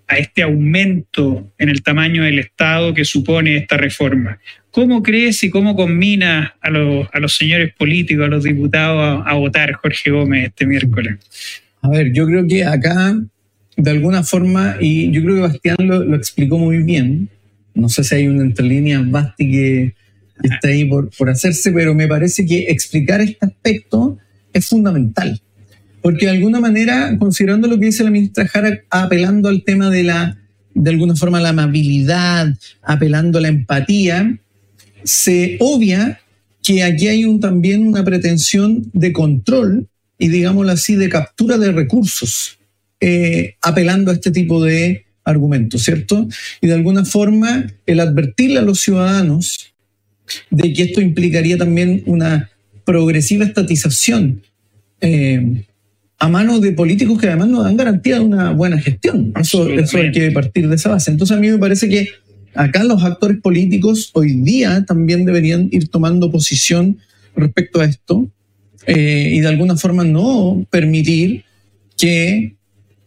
a 0.08 0.20
este 0.20 0.44
aumento 0.44 1.52
en 1.58 1.70
el 1.70 1.82
tamaño 1.82 2.22
del 2.22 2.38
Estado 2.38 2.94
que 2.94 3.04
supone 3.04 3.58
esta 3.58 3.78
reforma, 3.78 4.38
¿cómo 4.70 5.02
crees 5.02 5.44
y 5.44 5.50
cómo 5.50 5.76
combina 5.76 6.56
a 6.62 6.70
los, 6.70 7.36
señores 7.36 7.74
políticos, 7.74 8.26
a 8.26 8.28
los 8.28 8.44
diputados 8.44 9.24
a, 9.26 9.34
votar 9.34 9.74
Jorge 9.74 10.12
Gómez 10.12 10.50
este 10.50 10.68
miércoles? 10.68 11.16
A 11.82 11.90
ver, 11.90 12.14
yo 12.14 12.28
creo 12.28 12.46
que 12.46 12.64
acá 12.64 13.18
de 13.76 13.90
alguna 13.90 14.22
forma, 14.22 14.78
y 14.80 15.10
yo 15.10 15.24
creo 15.24 15.36
que 15.38 15.42
Bastián 15.42 15.78
lo, 15.80 16.16
explicó 16.16 16.60
muy 16.60 16.84
bien, 16.84 17.28
no 17.74 17.90
sé 17.90 18.04
si 18.04 18.14
hay 18.14 18.28
una 18.28 18.44
entrelínea 18.44 19.02
Basti 19.04 19.50
que 19.50 19.96
está 20.44 20.68
ahí 20.68 20.86
por, 20.86 21.30
hacerse, 21.30 21.72
pero 21.72 21.94
me 21.94 22.08
parece 22.08 22.46
que 22.46 22.66
explicar 22.70 23.22
este 23.22 23.46
aspecto 23.46 24.18
es 24.54 24.66
fundamental. 24.66 25.42
Porque 26.02 26.26
de 26.26 26.34
alguna 26.34 26.60
manera, 26.60 27.16
considerando 27.18 27.68
lo 27.68 27.80
que 27.80 27.88
dice 27.88 28.04
la 28.04 28.12
ministra 28.12 28.48
Jara, 28.48 28.82
apelando 28.90 29.50
al 29.50 29.64
tema 29.64 29.90
de 29.90 30.04
la, 30.04 30.38
de 30.74 30.90
alguna 30.90 31.16
forma, 31.16 31.42
la 31.42 31.50
amabilidad, 31.50 32.56
apelando 32.84 33.40
a 33.40 33.42
la 33.42 33.48
empatía, 33.48 34.38
se 35.04 35.58
obvia 35.60 36.20
que 36.62 36.84
aquí 36.84 37.08
hay 37.08 37.26
un, 37.26 37.40
también 37.40 37.86
una 37.86 38.04
pretensión 38.04 38.90
de 38.94 39.14
control 39.14 39.88
y, 40.18 40.30
digámoslo 40.30 40.72
así, 40.72 40.96
de 40.96 41.10
captura 41.10 41.58
de 41.58 41.72
recursos. 41.72 42.60
Eh, 43.02 43.56
apelando 43.62 44.10
a 44.10 44.14
este 44.14 44.32
tipo 44.32 44.64
de 44.64 45.06
argumentos, 45.26 45.84
¿cierto? 45.84 46.28
Y 46.62 46.68
de 46.68 46.74
alguna 46.74 47.04
forma 47.04 47.68
el 47.86 48.00
advertirle 48.00 48.60
a 48.60 48.62
los 48.62 48.80
ciudadanos 48.80 49.75
de 50.50 50.74
que 50.74 50.84
esto 50.84 51.02
implicaría 51.02 51.58
también 51.58 52.04
una 52.06 52.50
progresiva 52.84 53.46
estatización 53.46 54.42
eh, 55.02 55.66
a 56.18 56.30
mano 56.30 56.60
de 56.60 56.72
políticos 56.72 57.20
que 57.20 57.28
además 57.28 57.50
no 57.50 57.64
dan 57.64 57.78
garantía 57.78 58.16
de 58.16 58.26
una 58.26 58.52
buena 58.52 58.80
gestión. 58.80 59.34
Eso, 59.40 59.70
eso 59.70 59.98
hay 59.98 60.12
que 60.12 60.32
partir 60.32 60.70
de 60.70 60.76
esa 60.76 60.90
base. 60.90 61.12
Entonces 61.12 61.36
a 61.36 61.40
mí 61.40 61.50
me 61.50 61.58
parece 61.58 61.90
que 61.90 62.10
acá 62.54 62.84
los 62.84 63.04
actores 63.04 63.40
políticos 63.42 64.12
hoy 64.14 64.34
día 64.42 64.86
también 64.86 65.26
deberían 65.26 65.68
ir 65.72 65.90
tomando 65.90 66.32
posición 66.32 66.98
respecto 67.36 67.82
a 67.82 67.86
esto 67.86 68.30
eh, 68.88 69.32
y 69.34 69.42
de 69.42 69.48
alguna 69.48 69.76
forma 69.76 70.04
no 70.04 70.66
permitir 70.70 71.44
que 71.98 72.56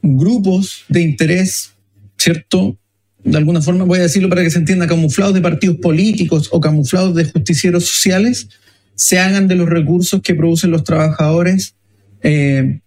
grupos 0.03 0.85
de 0.89 1.03
interés, 1.03 1.73
¿cierto? 2.17 2.77
De 3.25 3.37
alguna 3.37 3.61
forma 3.61 3.85
voy 3.85 3.99
a 3.99 4.03
decirlo 4.03 4.29
para 4.29 4.43
que 4.43 4.51
se 4.51 4.59
entienda, 4.59 4.87
camuflados 4.87 5.35
de 5.35 5.41
partidos 5.41 5.77
políticos 5.79 6.49
o 6.53 6.61
camuflados 6.61 7.15
de 7.15 7.25
justicieros 7.25 7.87
sociales, 7.87 8.49
se 8.95 9.19
hagan 9.19 9.49
de 9.49 9.55
los 9.55 9.69
recursos 9.69 10.23
que 10.23 10.35
producen 10.35 10.71
los 10.71 10.85
trabajadores 10.85 11.75
eh, 12.23 12.81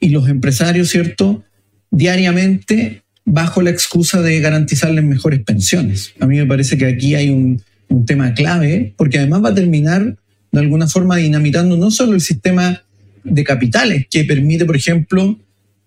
y 0.00 0.08
los 0.10 0.28
empresarios, 0.28 0.88
¿cierto? 0.88 1.44
Diariamente 1.90 3.02
bajo 3.24 3.62
la 3.62 3.70
excusa 3.70 4.20
de 4.20 4.40
garantizarles 4.40 5.04
mejores 5.04 5.40
pensiones. 5.40 6.12
A 6.20 6.26
mí 6.26 6.36
me 6.38 6.46
parece 6.46 6.76
que 6.76 6.86
aquí 6.86 7.14
hay 7.14 7.30
un, 7.30 7.62
un 7.88 8.06
tema 8.06 8.34
clave, 8.34 8.94
porque 8.96 9.18
además 9.18 9.44
va 9.44 9.50
a 9.50 9.54
terminar 9.54 10.16
de 10.50 10.60
alguna 10.60 10.86
forma 10.86 11.16
dinamitando 11.16 11.76
no 11.76 11.90
solo 11.90 12.14
el 12.14 12.20
sistema 12.20 12.82
de 13.24 13.44
capitales, 13.44 14.06
que 14.10 14.24
permite, 14.24 14.64
por 14.64 14.76
ejemplo, 14.76 15.38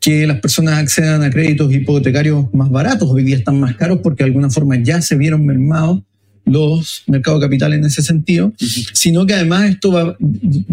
que 0.05 0.27
las 0.27 0.39
personas 0.39 0.77
accedan 0.77 1.23
a 1.23 1.31
créditos 1.31 1.73
hipotecarios 1.73 2.53
más 2.53 2.69
baratos. 2.69 3.09
Hoy 3.09 3.23
día 3.23 3.37
están 3.37 3.59
más 3.59 3.75
caros 3.75 4.01
porque 4.03 4.23
de 4.23 4.27
alguna 4.27 4.51
forma 4.51 4.75
ya 4.75 5.01
se 5.01 5.15
vieron 5.15 5.43
mermados 5.43 6.03
los 6.45 7.01
mercados 7.07 7.41
de 7.41 7.47
capital 7.47 7.73
en 7.73 7.85
ese 7.85 8.03
sentido, 8.03 8.53
sino 8.93 9.25
que 9.25 9.33
además 9.33 9.67
esto 9.67 9.91
va, 9.91 10.15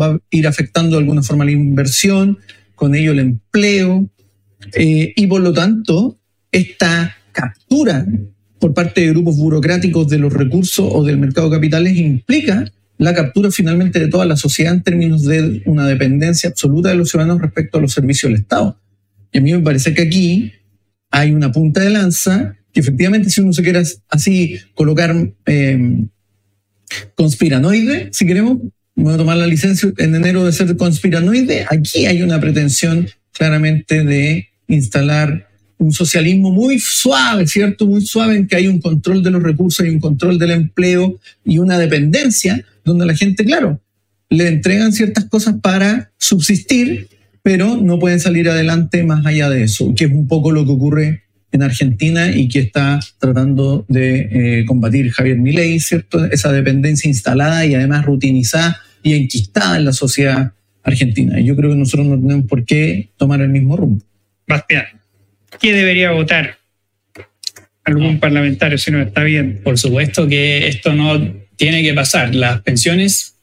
a 0.07 0.19
ir 0.31 0.47
afectando 0.47 0.97
de 0.97 1.03
alguna 1.03 1.23
forma 1.23 1.47
la 1.47 1.51
inversión, 1.51 2.41
con 2.75 2.95
ello 2.95 3.13
el 3.13 3.21
empleo, 3.21 4.07
eh, 4.75 5.15
y 5.17 5.27
por 5.27 5.41
lo 5.41 5.55
tanto 5.55 6.19
esta 6.51 7.17
captura 7.33 8.07
por 8.59 8.75
parte 8.75 9.01
de 9.01 9.09
grupos 9.13 9.39
burocráticos 9.39 10.09
de 10.09 10.19
los 10.19 10.35
recursos 10.35 10.87
o 10.93 11.05
del 11.05 11.17
mercado 11.17 11.49
de 11.49 11.57
capitales 11.57 11.97
implica 11.97 12.71
la 12.99 13.15
captura 13.15 13.51
finalmente 13.51 13.99
de 13.99 14.09
toda 14.09 14.27
la 14.27 14.37
sociedad 14.37 14.75
en 14.75 14.83
términos 14.83 15.23
de 15.23 15.63
una 15.65 15.87
dependencia 15.87 16.51
absoluta 16.51 16.91
de 16.91 16.97
los 16.97 17.09
ciudadanos 17.09 17.41
respecto 17.41 17.79
a 17.79 17.81
los 17.81 17.95
servicios 17.95 18.31
del 18.31 18.43
Estado. 18.43 18.77
Y 19.33 19.39
a 19.39 19.41
mí 19.41 19.53
me 19.53 19.61
parece 19.61 19.95
que 19.95 20.03
aquí 20.03 20.53
hay 21.11 21.33
una 21.33 21.53
punta 21.53 21.81
de 21.81 21.91
lanza 21.91 22.57
que 22.73 22.81
efectivamente 22.81 23.31
si 23.31 23.41
uno 23.41 23.53
se 23.53 23.63
quiere 23.63 23.83
así 24.09 24.59
colocar 24.75 25.15
eh, 25.47 26.07
conspiranoide, 27.15 28.09
si 28.13 28.27
queremos, 28.27 28.59
voy 28.95 29.15
a 29.15 29.19
tomar 29.19 29.37
la 29.37 29.47
licencia 29.47 29.93
en 29.99 30.15
enero 30.15 30.45
de 30.45 30.53
ser 30.53 30.75
conspiranoide, 30.77 31.67
aquí 31.69 32.07
hay 32.07 32.23
una 32.23 32.41
pretensión 32.41 33.09
claramente 33.33 34.05
de 34.05 34.49
instalar 34.69 35.49
un 35.79 35.93
socialismo 35.93 36.51
muy 36.51 36.79
suave, 36.79 37.47
¿cierto? 37.47 37.87
Muy 37.87 38.03
suave 38.03 38.37
en 38.37 38.47
que 38.47 38.57
hay 38.57 38.69
un 38.69 38.81
control 38.81 39.23
de 39.23 39.31
los 39.31 39.43
recursos 39.43 39.85
y 39.85 39.91
un 39.91 40.01
control 40.01 40.39
del 40.39 40.53
empleo 40.53 41.19
y 41.45 41.59
una 41.59 41.79
dependencia 41.79 42.65
donde 42.85 43.05
la 43.05 43.17
gente, 43.17 43.45
claro, 43.45 43.81
le 44.31 44.49
entregan 44.49 44.93
ciertas 44.93 45.25
cosas 45.27 45.57
para 45.61 46.11
subsistir 46.19 47.09
pero 47.43 47.77
no 47.77 47.99
pueden 47.99 48.21
salir 48.21 48.49
adelante 48.49 49.03
más 49.05 49.27
allá 49.27 49.51
de 49.51 49.65
eso, 49.65 49.95
que 49.95 50.05
es 50.05 50.13
un 50.13 50.29
poco 50.29 50.53
lo 50.53 50.65
que 50.65 50.73
ocurre 50.73 51.23
en 51.51 51.63
Argentina 51.63 52.35
y 52.35 52.49
que 52.49 52.61
está 52.61 53.01
tratando 53.19 53.85
de 53.89 54.61
eh, 54.61 54.65
combatir 54.65 55.11
Javier 55.11 55.37
Milei, 55.37 55.79
¿cierto? 55.81 56.25
Esa 56.27 56.51
dependencia 56.53 57.09
instalada 57.09 57.67
y 57.67 57.75
además 57.75 58.07
rutinizada 58.07 58.81
y 59.03 59.15
enquistada 59.15 59.77
en 59.77 59.85
la 59.85 59.93
sociedad 59.93 60.53
argentina. 60.83 61.39
Y 61.39 61.45
yo 61.45 61.57
creo 61.57 61.71
que 61.71 61.77
nosotros 61.77 62.07
no 62.07 62.19
tenemos 62.19 62.47
por 62.47 62.65
qué 62.65 63.11
tomar 63.17 63.41
el 63.41 63.51
mismo 63.51 63.77
rumbo. 63.77 64.05
Bastián, 64.47 64.87
¿qué 65.61 65.73
debería 65.73 66.13
votar 66.13 66.57
algún 67.85 68.19
parlamentario 68.19 68.79
si 68.79 68.91
no 68.91 69.03
está 69.03 69.23
bien? 69.23 69.61
Por 69.63 69.79
supuesto 69.79 70.27
que 70.27 70.69
esto 70.69 70.95
no 70.95 71.35
tiene 71.57 71.83
que 71.83 71.93
pasar. 71.93 72.35
Las 72.35 72.63
pensiones 72.63 73.37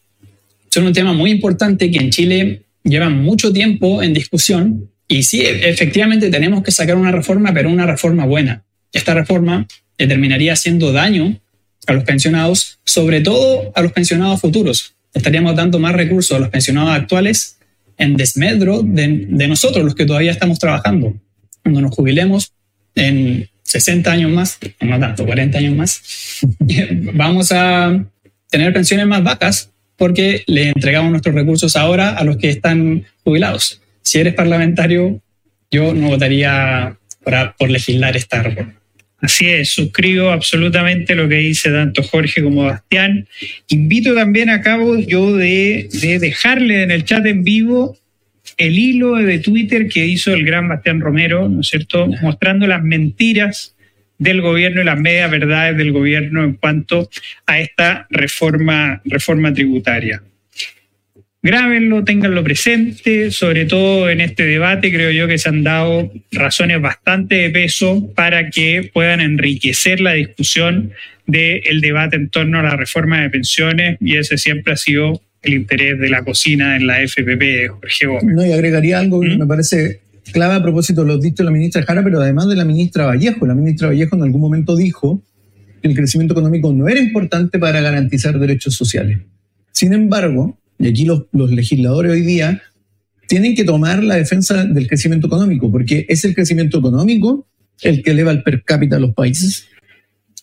son 0.69 0.85
un 0.85 0.93
tema 0.93 1.13
muy 1.13 1.31
importante 1.31 1.91
que 1.91 1.99
en 1.99 2.09
Chile 2.09 2.63
llevan 2.83 3.21
mucho 3.21 3.51
tiempo 3.51 4.01
en 4.01 4.13
discusión 4.13 4.89
y 5.07 5.23
sí, 5.23 5.41
efectivamente 5.41 6.29
tenemos 6.29 6.63
que 6.63 6.71
sacar 6.71 6.95
una 6.95 7.11
reforma, 7.11 7.51
pero 7.51 7.69
una 7.69 7.87
reforma 7.87 8.25
buena. 8.25 8.63
Esta 8.93 9.13
reforma 9.13 9.67
terminaría 9.97 10.53
haciendo 10.53 10.91
daño 10.91 11.39
a 11.87 11.93
los 11.93 12.03
pensionados, 12.03 12.79
sobre 12.85 13.21
todo 13.21 13.71
a 13.75 13.81
los 13.81 13.91
pensionados 13.91 14.39
futuros. 14.39 14.95
Estaríamos 15.13 15.55
dando 15.55 15.79
más 15.79 15.93
recursos 15.93 16.37
a 16.37 16.39
los 16.39 16.49
pensionados 16.49 16.91
actuales 16.91 17.57
en 17.97 18.15
desmedro 18.17 18.81
de, 18.83 19.25
de 19.27 19.47
nosotros, 19.47 19.83
los 19.83 19.95
que 19.95 20.05
todavía 20.05 20.31
estamos 20.31 20.59
trabajando. 20.59 21.15
Cuando 21.63 21.81
nos 21.81 21.95
jubilemos 21.95 22.53
en 22.93 23.49
60 23.63 24.11
años 24.11 24.31
más, 24.31 24.59
no 24.79 24.99
tanto, 24.99 25.25
40 25.25 25.57
años 25.57 25.75
más, 25.75 26.01
vamos 27.13 27.51
a 27.51 28.05
tener 28.49 28.73
pensiones 28.73 29.07
más 29.07 29.23
bajas 29.23 29.71
porque 29.99 30.43
le 30.47 30.69
entregamos 30.69 31.11
nuestros 31.11 31.35
recursos 31.35 31.75
ahora 31.75 32.11
a 32.11 32.23
los 32.23 32.37
que 32.37 32.49
están 32.49 33.05
jubilados. 33.23 33.81
Si 34.01 34.17
eres 34.17 34.33
parlamentario, 34.33 35.21
yo 35.69 35.93
no 35.93 36.07
votaría 36.07 36.97
por 37.57 37.69
legislar 37.69 38.17
esta 38.17 38.41
reforma. 38.41 38.73
Así 39.21 39.47
es, 39.47 39.69
suscribo 39.69 40.31
absolutamente 40.31 41.13
lo 41.13 41.27
que 41.27 41.35
dice 41.35 41.69
tanto 41.69 42.01
Jorge 42.01 42.41
como 42.41 42.63
Bastián. 42.63 43.27
Invito 43.67 44.15
también 44.15 44.49
a 44.49 44.61
cabo 44.61 44.97
yo 44.97 45.35
de, 45.35 45.89
de 46.01 46.19
dejarle 46.19 46.83
en 46.83 46.91
el 46.91 47.03
chat 47.03 47.25
en 47.25 47.43
vivo 47.43 47.97
el 48.57 48.79
hilo 48.79 49.15
de 49.15 49.39
Twitter 49.39 49.87
que 49.87 50.05
hizo 50.05 50.33
el 50.33 50.45
gran 50.45 50.67
Bastián 50.67 51.01
Romero, 51.01 51.47
¿no 51.49 51.61
es 51.61 51.67
cierto?, 51.67 52.07
mostrando 52.21 52.65
las 52.65 52.83
mentiras 52.83 53.75
del 54.19 54.41
gobierno 54.41 54.81
y 54.81 54.85
las 54.85 54.99
medias 54.99 55.31
verdades 55.31 55.75
del 55.77 55.91
gobierno 55.91 56.43
en 56.43 56.53
cuanto 56.53 57.09
a 57.47 57.59
esta 57.59 58.05
reforma, 58.11 59.01
reforma 59.05 59.53
tributaria. 59.53 60.21
Grábenlo, 61.41 62.03
ténganlo 62.03 62.43
presente, 62.43 63.31
sobre 63.31 63.63
todo 63.63 64.09
en 64.09 64.19
este 64.19 64.45
debate 64.45 64.91
creo 64.91 65.09
yo 65.11 65.25
que 65.25 65.37
se 65.37 65.47
han 65.47 65.63
dado 65.63 66.11
razones 66.33 66.81
bastante 66.81 67.35
de 67.35 67.49
peso 67.49 68.11
para 68.13 68.49
que 68.49 68.91
puedan 68.93 69.21
enriquecer 69.21 70.01
la 70.01 70.13
discusión 70.13 70.91
del 71.25 71.79
debate 71.79 72.17
en 72.17 72.29
torno 72.29 72.59
a 72.59 72.63
la 72.63 72.75
reforma 72.75 73.21
de 73.21 73.29
pensiones 73.29 73.97
y 74.01 74.17
ese 74.17 74.37
siempre 74.37 74.73
ha 74.73 74.77
sido 74.77 75.21
el 75.41 75.53
interés 75.53 75.97
de 75.97 76.09
la 76.09 76.23
cocina 76.23 76.75
en 76.75 76.85
la 76.85 77.01
FPP, 77.01 77.69
Jorge 77.69 78.05
Gómez. 78.07 78.35
No, 78.35 78.45
y 78.45 78.51
agregaría 78.51 78.99
algo 78.99 79.21
que 79.21 79.29
¿Mm? 79.29 79.39
me 79.39 79.47
parece 79.47 80.01
clave 80.31 80.55
a 80.55 80.61
propósito 80.61 81.03
dichos 81.17 81.37
de 81.37 81.43
la 81.43 81.51
ministra 81.51 81.83
Jara, 81.83 82.03
pero 82.03 82.21
además 82.21 82.47
de 82.47 82.55
la 82.55 82.65
ministra 82.65 83.05
Vallejo. 83.05 83.45
La 83.45 83.55
ministra 83.55 83.87
Vallejo 83.87 84.15
en 84.15 84.23
algún 84.23 84.41
momento 84.41 84.75
dijo 84.75 85.23
que 85.81 85.87
el 85.87 85.95
crecimiento 85.95 86.33
económico 86.33 86.71
no 86.73 86.87
era 86.87 86.99
importante 86.99 87.59
para 87.59 87.81
garantizar 87.81 88.39
derechos 88.39 88.75
sociales. 88.75 89.19
Sin 89.71 89.93
embargo, 89.93 90.57
y 90.77 90.87
aquí 90.87 91.05
los, 91.05 91.25
los 91.31 91.51
legisladores 91.51 92.11
hoy 92.11 92.21
día 92.21 92.61
tienen 93.27 93.55
que 93.55 93.63
tomar 93.63 94.03
la 94.03 94.15
defensa 94.15 94.65
del 94.65 94.87
crecimiento 94.87 95.27
económico, 95.27 95.71
porque 95.71 96.05
es 96.09 96.25
el 96.25 96.33
crecimiento 96.33 96.79
económico 96.79 97.45
el 97.81 98.03
que 98.03 98.11
eleva 98.11 98.31
el 98.31 98.43
per 98.43 98.63
cápita 98.63 98.95
de 98.95 99.01
los 99.01 99.13
países, 99.13 99.67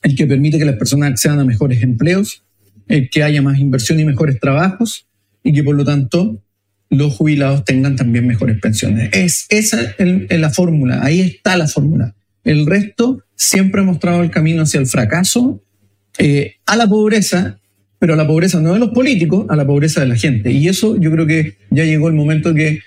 el 0.03 0.15
que 0.15 0.27
permite 0.27 0.59
que 0.59 0.65
las 0.65 0.77
personas 0.77 1.11
accedan 1.11 1.41
a 1.41 1.45
mejores 1.45 1.83
empleos, 1.83 2.45
el 2.89 3.11
que 3.11 3.23
haya 3.23 3.43
más 3.43 3.59
inversión 3.59 3.99
y 4.01 4.05
mejores 4.05 4.39
trabajos, 4.41 5.07
y 5.43 5.53
que 5.53 5.63
por 5.63 5.77
lo 5.77 5.85
tanto 5.85 6.43
los 6.91 7.15
jubilados 7.15 7.65
tengan 7.65 7.97
también 7.97 8.27
mejores 8.27 8.59
pensiones. 8.61 9.11
Es 9.13 9.47
esa 9.49 9.95
es 9.99 10.41
la 10.41 10.51
fórmula, 10.51 11.01
ahí 11.03 11.21
está 11.21 11.57
la 11.57 11.67
fórmula. 11.67 12.15
El 12.45 12.67
resto 12.67 13.23
siempre 13.35 13.81
ha 13.81 13.85
mostrado 13.85 14.23
el 14.23 14.31
camino 14.31 14.63
hacia 14.63 14.81
el 14.81 14.87
fracaso, 14.87 15.63
eh, 16.19 16.57
a 16.67 16.77
la 16.77 16.89
pobreza, 16.89 17.59
pero 17.99 18.15
a 18.15 18.17
la 18.17 18.27
pobreza 18.27 18.61
no 18.61 18.73
de 18.73 18.79
los 18.79 18.91
políticos, 18.91 19.47
a 19.49 19.57
la 19.57 19.67
pobreza 19.67 20.01
de 20.01 20.07
la 20.07 20.17
gente. 20.17 20.53
Y 20.53 20.69
eso 20.69 20.97
yo 21.01 21.11
creo 21.11 21.27
que 21.27 21.57
ya 21.71 21.85
llegó 21.85 22.09
el 22.09 22.15
momento 22.15 22.55
que 22.55 22.81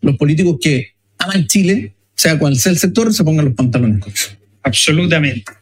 los 0.00 0.16
políticos 0.16 0.58
que 0.60 0.92
aman 1.18 1.46
Chile, 1.46 1.94
sea 2.14 2.38
cual 2.38 2.56
sea 2.56 2.72
el 2.72 2.78
sector, 2.78 3.12
se 3.12 3.24
pongan 3.24 3.46
los 3.46 3.54
pantalones 3.54 4.00
cortos. 4.00 4.36
Absolutamente. 4.62 5.52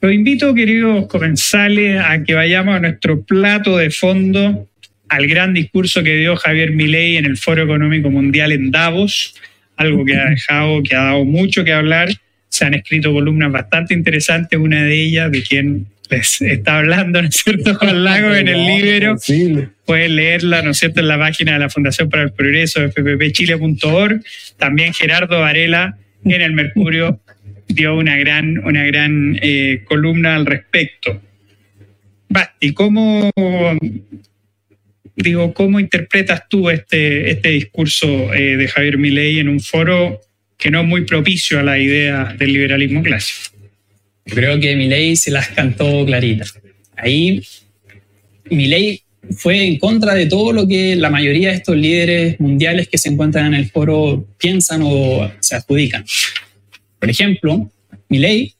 Los 0.00 0.12
invito, 0.12 0.54
queridos 0.54 1.06
comensales, 1.06 2.00
a 2.00 2.22
que 2.22 2.34
vayamos 2.34 2.76
a 2.76 2.80
nuestro 2.80 3.22
plato 3.22 3.76
de 3.76 3.90
fondo 3.90 4.68
al 5.14 5.28
gran 5.28 5.54
discurso 5.54 6.02
que 6.02 6.16
dio 6.16 6.34
Javier 6.34 6.72
Milei 6.72 7.16
en 7.16 7.24
el 7.24 7.36
Foro 7.36 7.62
Económico 7.62 8.10
Mundial 8.10 8.50
en 8.50 8.72
Davos, 8.72 9.36
algo 9.76 10.04
que 10.04 10.16
ha 10.16 10.30
dejado, 10.30 10.82
que 10.82 10.96
ha 10.96 11.04
dado 11.04 11.24
mucho 11.24 11.62
que 11.64 11.72
hablar. 11.72 12.08
Se 12.48 12.64
han 12.64 12.74
escrito 12.74 13.12
columnas 13.12 13.52
bastante 13.52 13.94
interesantes, 13.94 14.58
una 14.58 14.82
de 14.82 15.00
ellas 15.00 15.30
de 15.30 15.42
quien 15.44 15.86
les 16.10 16.42
está 16.42 16.78
hablando, 16.78 17.22
¿no 17.22 17.28
es 17.28 17.36
cierto?, 17.36 17.74
Juan 17.78 18.02
Lago 18.02 18.34
en 18.34 18.48
el 18.48 18.66
libro. 18.66 19.16
Pueden 19.86 20.16
leerla, 20.16 20.62
¿no 20.62 20.72
es 20.72 20.78
cierto?, 20.78 20.98
en 20.98 21.06
la 21.06 21.18
página 21.18 21.52
de 21.52 21.58
la 21.60 21.70
Fundación 21.70 22.10
para 22.10 22.24
el 22.24 22.32
Progreso, 22.32 22.80
fppchile.org. 22.80 24.20
También 24.58 24.94
Gerardo 24.94 25.38
Varela 25.38 25.96
en 26.24 26.42
el 26.42 26.54
Mercurio 26.54 27.20
dio 27.68 27.96
una 27.96 28.16
gran, 28.16 28.58
una 28.66 28.82
gran 28.84 29.38
eh, 29.40 29.82
columna 29.84 30.34
al 30.34 30.44
respecto. 30.44 31.22
Basti, 32.28 32.74
¿cómo 32.74 33.30
digo, 35.16 35.54
¿cómo 35.54 35.80
interpretas 35.80 36.42
tú 36.48 36.70
este, 36.70 37.30
este 37.30 37.50
discurso 37.50 38.32
eh, 38.34 38.56
de 38.56 38.68
Javier 38.68 38.98
Milei 38.98 39.38
en 39.38 39.48
un 39.48 39.60
foro 39.60 40.20
que 40.56 40.70
no 40.70 40.80
es 40.80 40.86
muy 40.86 41.04
propicio 41.04 41.60
a 41.60 41.62
la 41.62 41.78
idea 41.78 42.34
del 42.38 42.52
liberalismo 42.52 43.02
clásico? 43.02 43.56
Yo 44.26 44.34
creo 44.34 44.58
que 44.58 44.74
Milei 44.74 45.16
se 45.16 45.30
las 45.30 45.48
cantó 45.48 46.04
clarita. 46.06 46.44
Ahí 46.96 47.42
Milei 48.50 49.02
fue 49.36 49.66
en 49.66 49.78
contra 49.78 50.14
de 50.14 50.26
todo 50.26 50.52
lo 50.52 50.66
que 50.66 50.96
la 50.96 51.10
mayoría 51.10 51.50
de 51.50 51.56
estos 51.56 51.76
líderes 51.76 52.38
mundiales 52.40 52.88
que 52.88 52.98
se 52.98 53.08
encuentran 53.08 53.46
en 53.46 53.54
el 53.54 53.70
foro 53.70 54.26
piensan 54.38 54.82
o 54.84 55.30
se 55.40 55.56
adjudican. 55.56 56.04
Por 56.98 57.10
ejemplo, 57.10 57.70
Milei 58.08 58.54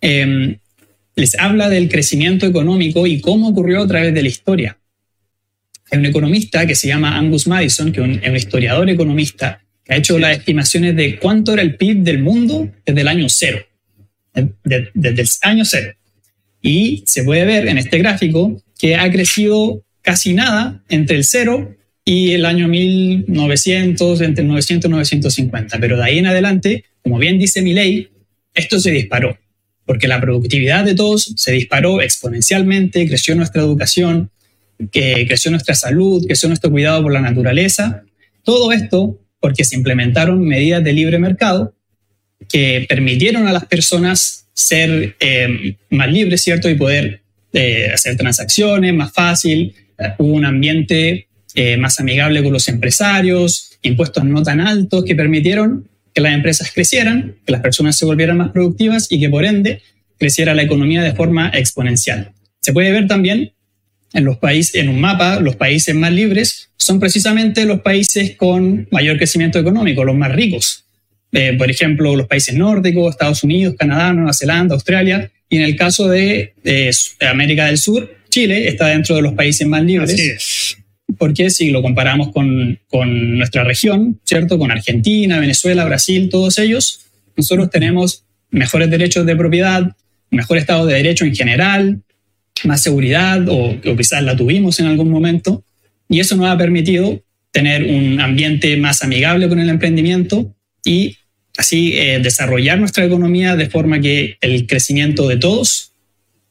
eh, 0.00 0.56
les 1.16 1.38
habla 1.38 1.68
del 1.68 1.88
crecimiento 1.88 2.46
económico 2.46 3.06
y 3.06 3.20
cómo 3.20 3.48
ocurrió 3.48 3.82
a 3.82 3.88
través 3.88 4.14
de 4.14 4.22
la 4.22 4.28
historia. 4.28 4.78
Hay 5.94 6.00
un 6.00 6.06
economista 6.06 6.66
que 6.66 6.74
se 6.74 6.88
llama 6.88 7.16
Angus 7.16 7.46
Madison, 7.46 7.92
que 7.92 8.00
es 8.00 8.28
un 8.28 8.36
historiador 8.36 8.90
economista, 8.90 9.60
que 9.84 9.94
ha 9.94 9.96
hecho 9.96 10.18
las 10.18 10.36
estimaciones 10.36 10.96
de 10.96 11.20
cuánto 11.20 11.52
era 11.52 11.62
el 11.62 11.76
PIB 11.76 11.98
del 11.98 12.20
mundo 12.20 12.68
desde 12.84 13.00
el 13.00 13.06
año 13.06 13.26
cero. 13.28 13.64
Desde 14.34 15.22
el 15.22 15.28
año 15.42 15.64
cero. 15.64 15.92
Y 16.60 17.04
se 17.06 17.22
puede 17.22 17.44
ver 17.44 17.68
en 17.68 17.78
este 17.78 17.98
gráfico 17.98 18.60
que 18.76 18.96
ha 18.96 19.08
crecido 19.08 19.84
casi 20.02 20.34
nada 20.34 20.82
entre 20.88 21.16
el 21.16 21.22
cero 21.22 21.76
y 22.04 22.32
el 22.32 22.44
año 22.44 22.66
1900, 22.66 24.20
entre 24.20 24.42
900 24.42 24.88
y 24.88 24.92
950. 24.92 25.78
Pero 25.78 25.96
de 25.96 26.02
ahí 26.02 26.18
en 26.18 26.26
adelante, 26.26 26.86
como 27.04 27.18
bien 27.18 27.38
dice 27.38 27.62
mi 27.62 27.72
ley, 27.72 28.08
esto 28.52 28.80
se 28.80 28.90
disparó, 28.90 29.38
porque 29.86 30.08
la 30.08 30.20
productividad 30.20 30.84
de 30.84 30.96
todos 30.96 31.34
se 31.36 31.52
disparó 31.52 32.02
exponencialmente, 32.02 33.06
creció 33.06 33.36
nuestra 33.36 33.62
educación, 33.62 34.32
que 34.90 35.24
creció 35.26 35.50
nuestra 35.50 35.74
salud, 35.74 36.24
creció 36.26 36.48
nuestro 36.48 36.70
cuidado 36.70 37.02
por 37.02 37.12
la 37.12 37.20
naturaleza. 37.20 38.04
Todo 38.42 38.72
esto 38.72 39.18
porque 39.40 39.64
se 39.64 39.76
implementaron 39.76 40.42
medidas 40.42 40.82
de 40.82 40.92
libre 40.92 41.18
mercado 41.18 41.74
que 42.48 42.86
permitieron 42.88 43.46
a 43.46 43.52
las 43.52 43.66
personas 43.66 44.46
ser 44.52 45.16
eh, 45.20 45.76
más 45.90 46.10
libres, 46.10 46.42
¿cierto? 46.42 46.68
Y 46.70 46.74
poder 46.74 47.22
eh, 47.52 47.90
hacer 47.92 48.16
transacciones 48.16 48.94
más 48.94 49.12
fácil. 49.12 49.74
Hubo 50.18 50.32
un 50.32 50.44
ambiente 50.44 51.28
eh, 51.54 51.76
más 51.76 52.00
amigable 52.00 52.42
con 52.42 52.52
los 52.52 52.68
empresarios, 52.68 53.78
impuestos 53.82 54.24
no 54.24 54.42
tan 54.42 54.60
altos 54.60 55.04
que 55.04 55.14
permitieron 55.14 55.88
que 56.12 56.20
las 56.20 56.34
empresas 56.34 56.70
crecieran, 56.72 57.36
que 57.44 57.52
las 57.52 57.60
personas 57.60 57.96
se 57.96 58.06
volvieran 58.06 58.36
más 58.36 58.50
productivas 58.50 59.10
y 59.10 59.20
que 59.20 59.28
por 59.28 59.44
ende 59.44 59.82
creciera 60.18 60.54
la 60.54 60.62
economía 60.62 61.02
de 61.02 61.12
forma 61.12 61.50
exponencial. 61.52 62.32
Se 62.60 62.72
puede 62.72 62.92
ver 62.92 63.08
también 63.08 63.52
en 64.14 64.24
los 64.24 64.38
países, 64.38 64.76
en 64.76 64.88
un 64.88 65.00
mapa, 65.00 65.40
los 65.40 65.56
países 65.56 65.94
más 65.94 66.12
libres 66.12 66.70
son 66.76 67.00
precisamente 67.00 67.66
los 67.66 67.80
países 67.80 68.36
con 68.36 68.86
mayor 68.90 69.16
crecimiento 69.16 69.58
económico, 69.58 70.04
los 70.04 70.16
más 70.16 70.32
ricos. 70.32 70.84
Eh, 71.32 71.54
por 71.58 71.68
ejemplo, 71.68 72.14
los 72.14 72.28
países 72.28 72.54
nórdicos, 72.54 73.10
Estados 73.10 73.42
Unidos, 73.42 73.74
Canadá, 73.76 74.12
Nueva 74.12 74.32
Zelanda, 74.32 74.74
Australia. 74.74 75.30
Y 75.48 75.56
en 75.56 75.62
el 75.62 75.74
caso 75.76 76.08
de, 76.08 76.54
América 77.20 77.66
del 77.66 77.78
Sur, 77.78 78.18
Chile 78.30 78.68
está 78.68 78.86
dentro 78.86 79.16
de 79.16 79.22
los 79.22 79.34
países 79.34 79.66
más 79.66 79.82
libres. 79.82 80.76
Porque 81.18 81.50
si 81.50 81.70
lo 81.70 81.82
comparamos 81.82 82.32
con, 82.32 82.78
con 82.88 83.36
nuestra 83.36 83.64
región, 83.64 84.20
¿cierto? 84.24 84.58
Con 84.58 84.70
Argentina, 84.70 85.40
Venezuela, 85.40 85.84
Brasil, 85.84 86.28
todos 86.28 86.58
ellos, 86.58 87.00
nosotros 87.36 87.68
tenemos 87.68 88.24
mejores 88.50 88.90
derechos 88.90 89.26
de 89.26 89.34
propiedad, 89.34 89.96
mejor 90.30 90.58
estado 90.58 90.86
de 90.86 90.94
derecho 90.94 91.24
en 91.24 91.34
general, 91.34 92.02
más 92.62 92.82
seguridad 92.82 93.46
o, 93.48 93.76
quizás 93.96 94.22
la 94.22 94.36
tuvimos 94.36 94.78
en 94.80 94.86
algún 94.86 95.10
momento 95.10 95.64
y 96.08 96.20
eso 96.20 96.36
nos 96.36 96.46
ha 96.46 96.56
permitido 96.56 97.22
tener 97.50 97.84
un 97.84 98.20
ambiente 98.20 98.76
más 98.76 99.02
amigable 99.02 99.48
con 99.48 99.58
el 99.58 99.68
emprendimiento 99.68 100.54
y 100.84 101.16
así 101.56 101.92
eh, 101.94 102.20
desarrollar 102.20 102.78
nuestra 102.78 103.04
economía 103.04 103.56
de 103.56 103.70
forma 103.70 104.00
que 104.00 104.36
el 104.40 104.66
crecimiento 104.66 105.28
de 105.28 105.36
todos 105.36 105.92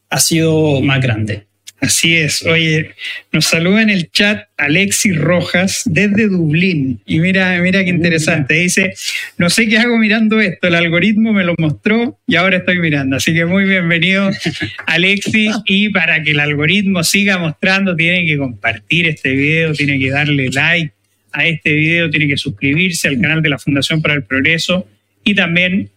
ha 0.09 0.19
sido 0.19 0.81
más 0.81 1.01
grande. 1.01 1.47
Así 1.83 2.15
es. 2.15 2.43
Oye, 2.43 2.91
nos 3.33 3.43
saluda 3.43 3.81
en 3.81 3.89
el 3.89 4.09
chat 4.09 4.47
Alexis 4.55 5.17
Rojas 5.17 5.81
desde 5.83 6.29
Dublín. 6.29 7.01
Y 7.05 7.19
mira, 7.19 7.59
mira 7.59 7.83
qué 7.83 7.89
interesante. 7.89 8.53
Dice, 8.53 8.93
no 9.37 9.49
sé 9.49 9.67
qué 9.67 9.79
hago 9.79 9.97
mirando 9.97 10.39
esto. 10.39 10.69
El 10.69 10.75
algoritmo 10.75 11.33
me 11.33 11.43
lo 11.43 11.55
mostró 11.57 12.17
y 12.25 12.37
ahora 12.37 12.55
estoy 12.55 12.79
mirando. 12.79 13.17
Así 13.17 13.33
que 13.33 13.43
muy 13.43 13.65
bienvenido, 13.65 14.29
Alexis. 14.87 15.57
Y 15.65 15.89
para 15.89 16.23
que 16.23 16.31
el 16.31 16.39
algoritmo 16.39 17.03
siga 17.03 17.37
mostrando, 17.37 17.97
tiene 17.97 18.25
que 18.25 18.37
compartir 18.37 19.09
este 19.09 19.31
video, 19.31 19.73
tiene 19.73 19.99
que 19.99 20.09
darle 20.09 20.51
like 20.51 20.93
a 21.33 21.45
este 21.45 21.73
video, 21.73 22.09
tiene 22.09 22.29
que 22.29 22.37
suscribirse 22.37 23.09
al 23.09 23.19
canal 23.19 23.41
de 23.41 23.49
la 23.49 23.59
Fundación 23.59 24.01
para 24.01 24.13
el 24.13 24.23
Progreso 24.23 24.87
y 25.25 25.35
también 25.35 25.89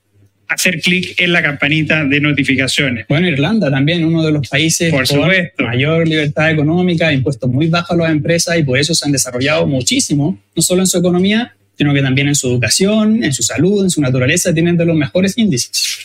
hacer 0.49 0.81
clic 0.81 1.21
en 1.21 1.33
la 1.33 1.43
campanita 1.43 2.05
de 2.05 2.21
notificaciones. 2.21 3.07
Bueno, 3.09 3.29
Irlanda 3.29 3.71
también, 3.71 4.05
uno 4.05 4.25
de 4.25 4.33
los 4.33 4.49
países 4.49 4.93
por 4.93 5.07
supuesto. 5.07 5.65
mayor 5.65 6.07
libertad 6.07 6.51
económica, 6.51 7.13
impuestos 7.13 7.51
muy 7.51 7.69
bajos 7.69 7.99
a 7.99 8.03
las 8.03 8.13
empresas 8.13 8.59
y 8.59 8.63
por 8.63 8.79
eso 8.79 8.95
se 8.95 9.05
han 9.07 9.13
desarrollado 9.13 9.67
muchísimo, 9.67 10.39
no 10.55 10.63
solo 10.63 10.83
en 10.83 10.87
su 10.87 10.99
economía, 10.99 11.55
sino 11.77 11.93
que 11.93 12.03
también 12.03 12.29
en 12.29 12.35
su 12.35 12.49
educación, 12.49 13.23
en 13.23 13.33
su 13.33 13.43
salud, 13.43 13.83
en 13.85 13.91
su 13.91 14.01
naturaleza, 14.01 14.55
tienen 14.55 14.77
de 14.77 14.87
los 14.87 14.97
mejores 14.97 15.37
índices. 15.37 15.99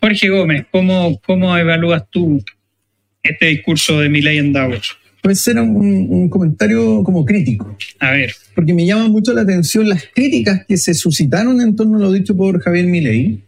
Jorge 0.00 0.28
Gómez, 0.28 0.66
¿cómo, 0.70 1.20
cómo 1.26 1.56
evalúas 1.56 2.04
tú 2.10 2.42
este 3.22 3.46
discurso 3.46 4.00
de 4.00 4.08
Milei 4.08 4.38
en 4.38 4.52
Davos? 4.52 4.96
Puede 5.20 5.34
ser 5.34 5.58
un, 5.58 6.06
un, 6.08 6.30
comentario 6.30 7.02
como 7.04 7.26
crítico. 7.26 7.76
A 7.98 8.12
ver. 8.12 8.32
Porque 8.54 8.72
me 8.72 8.86
llama 8.86 9.08
mucho 9.08 9.34
la 9.34 9.42
atención 9.42 9.86
las 9.86 10.04
críticas 10.14 10.64
que 10.66 10.78
se 10.78 10.94
suscitaron 10.94 11.60
en 11.60 11.76
torno 11.76 11.98
a 11.98 12.00
lo 12.00 12.12
dicho 12.12 12.34
por 12.34 12.58
Javier 12.62 12.86
Milei 12.86 13.42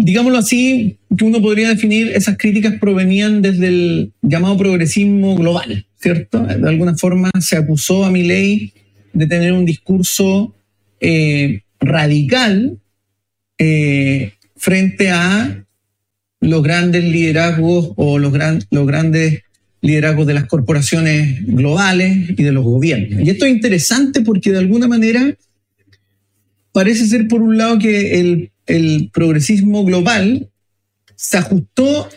digámoslo 0.00 0.38
así, 0.38 0.98
que 1.16 1.24
uno 1.24 1.40
podría 1.40 1.68
definir, 1.68 2.08
esas 2.08 2.36
críticas 2.36 2.74
provenían 2.80 3.42
desde 3.42 3.68
el 3.68 4.12
llamado 4.22 4.56
progresismo 4.56 5.36
global, 5.36 5.86
¿cierto? 6.00 6.40
De 6.40 6.68
alguna 6.68 6.96
forma 6.96 7.30
se 7.40 7.56
acusó 7.56 8.04
a 8.04 8.10
Milley 8.10 8.72
de 9.12 9.26
tener 9.26 9.52
un 9.52 9.64
discurso 9.64 10.54
eh, 11.00 11.62
radical 11.80 12.78
eh, 13.58 14.32
frente 14.56 15.10
a 15.10 15.64
los 16.40 16.62
grandes 16.62 17.04
liderazgos 17.04 17.92
o 17.96 18.18
los, 18.18 18.32
los 18.70 18.86
grandes 18.86 19.42
liderazgos 19.82 20.26
de 20.26 20.34
las 20.34 20.46
corporaciones 20.46 21.44
globales 21.46 22.30
y 22.30 22.42
de 22.42 22.52
los 22.52 22.64
gobiernos. 22.64 23.20
Y 23.22 23.30
esto 23.30 23.46
es 23.46 23.52
interesante 23.52 24.22
porque 24.22 24.52
de 24.52 24.58
alguna 24.58 24.88
manera 24.88 25.34
parece 26.72 27.06
ser 27.06 27.28
por 27.28 27.42
un 27.42 27.56
lado 27.56 27.78
que 27.78 28.20
el 28.20 28.50
el 28.70 29.10
progresismo 29.12 29.84
global 29.84 30.48
se 31.16 31.38
ajustó 31.38 32.08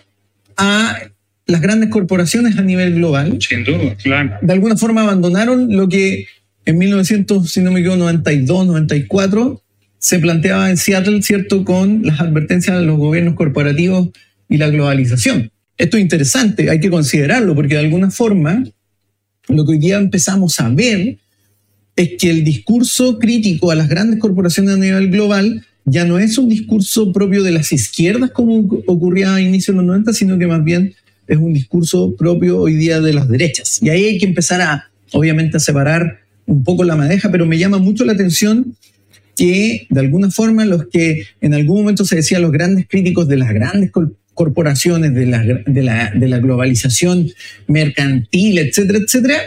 a 0.56 0.98
las 1.46 1.62
grandes 1.62 1.90
corporaciones 1.90 2.58
a 2.58 2.62
nivel 2.62 2.96
global. 2.96 3.38
Sin 3.42 3.64
duda, 3.64 3.96
claro. 4.02 4.32
De 4.42 4.54
alguna 4.54 4.78
forma 4.78 5.02
abandonaron 5.02 5.76
lo 5.76 5.90
que 5.90 6.26
en 6.66 6.78
1900, 6.78 7.52
si 7.52 7.60
no 7.60 7.72
me 7.72 7.82
equivoco, 7.82 8.00
92, 8.00 8.68
94, 8.68 9.62
se 9.98 10.20
planteaba 10.20 10.70
en 10.70 10.78
Seattle, 10.78 11.22
¿cierto?, 11.22 11.66
con 11.66 12.04
las 12.04 12.20
advertencias 12.20 12.78
de 12.78 12.86
los 12.86 12.98
gobiernos 12.98 13.36
corporativos 13.36 14.10
y 14.50 14.58
la 14.58 14.70
globalización. 14.70 15.52
Esto 15.78 15.98
es 15.98 16.04
interesante, 16.04 16.70
hay 16.70 16.80
que 16.80 16.90
considerarlo, 16.90 17.56
porque 17.56 17.76
de 17.76 17.82
alguna 17.82 18.12
forma 18.12 18.64
lo 19.50 19.66
que 19.66 19.72
hoy 19.72 19.80
día 19.80 19.98
empezamos 19.98 20.60
a 20.60 20.70
ver 20.70 21.18
es 21.96 22.12
que 22.18 22.30
el 22.30 22.44
discurso 22.44 23.20
crítico 23.20 23.72
a 23.72 23.76
las 23.76 23.90
grandes 23.90 24.20
corporaciones 24.20 24.76
a 24.76 24.78
nivel 24.78 25.10
global 25.10 25.66
ya 25.86 26.06
no 26.06 26.18
es 26.20 26.38
un 26.38 26.50
discurso 26.50 27.12
propio 27.12 27.44
de 27.44 27.52
las 27.52 27.72
izquierdas 27.72 28.32
como 28.32 28.58
ocurría 28.88 29.36
a 29.36 29.42
inicios 29.42 29.76
de 29.76 29.82
los 29.82 29.86
90, 29.86 30.14
sino 30.14 30.38
que 30.38 30.48
más 30.48 30.64
bien 30.64 30.94
es 31.28 31.38
un 31.38 31.54
discurso 31.54 32.16
propio 32.16 32.60
hoy 32.60 32.76
día 32.76 33.02
de 33.02 33.14
las 33.14 33.28
derechas. 33.28 33.80
Y 33.82 33.90
ahí 33.90 34.06
hay 34.06 34.18
que 34.18 34.26
empezar 34.26 34.62
a, 34.62 34.90
obviamente, 35.12 35.58
a 35.58 35.60
separar 35.60 36.20
un 36.46 36.64
poco 36.64 36.84
la 36.84 36.96
madeja, 36.96 37.32
pero 37.32 37.46
me 37.46 37.58
llama 37.58 37.78
mucho 37.78 38.06
la 38.06 38.14
atención 38.14 38.76
que 39.36 39.88
de 39.90 40.00
alguna 40.00 40.30
forma 40.32 40.66
los 40.66 40.88
que 40.88 41.26
en 41.42 41.54
algún 41.54 41.78
momento 41.78 42.06
se 42.06 42.18
decía 42.18 42.40
los 42.40 42.52
grandes 42.52 42.88
críticos 42.88 43.28
de 43.28 43.38
las 43.38 43.54
grandes 43.54 43.92
corporaciones, 44.34 45.14
de 45.14 45.26
la, 45.26 45.44
de 45.44 45.82
la, 45.82 46.12
de 46.12 46.28
la 46.28 46.40
globalización 46.40 47.30
mercantil, 47.68 48.60
etcétera, 48.60 49.00
etcétera, 49.00 49.38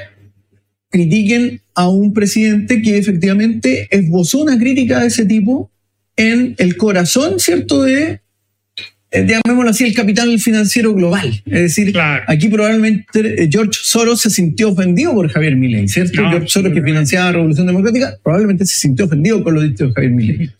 critiquen 0.90 1.60
a 1.74 1.88
un 1.88 2.14
presidente 2.14 2.82
que 2.82 2.96
efectivamente 2.98 3.86
esbozó 3.90 4.42
una 4.42 4.58
crítica 4.58 5.00
de 5.00 5.08
ese 5.08 5.24
tipo 5.24 5.70
en 6.16 6.54
el 6.58 6.76
corazón, 6.76 7.38
¿cierto?, 7.38 7.82
de, 7.82 8.20
eh, 9.10 9.26
llamémoslo 9.26 9.70
así, 9.70 9.84
el 9.84 9.94
capital 9.94 10.38
financiero 10.40 10.92
global. 10.94 11.42
Es 11.46 11.60
decir, 11.60 11.96
aquí 12.26 12.48
probablemente 12.48 13.44
eh, 13.44 13.48
George 13.50 13.78
Soros 13.82 14.20
se 14.20 14.30
sintió 14.30 14.70
ofendido 14.70 15.14
por 15.14 15.28
Javier 15.28 15.56
Milei, 15.56 15.88
¿cierto? 15.88 16.22
George 16.28 16.48
Soros, 16.48 16.72
que 16.72 16.82
financiaba 16.82 17.26
la 17.26 17.32
Revolución 17.32 17.66
Democrática, 17.66 18.18
probablemente 18.22 18.66
se 18.66 18.78
sintió 18.78 19.04
ofendido 19.04 19.42
con 19.44 19.54
lo 19.54 19.62
dicho 19.62 19.86
de 19.86 19.92
Javier 19.92 20.12
Milei. 20.12 20.50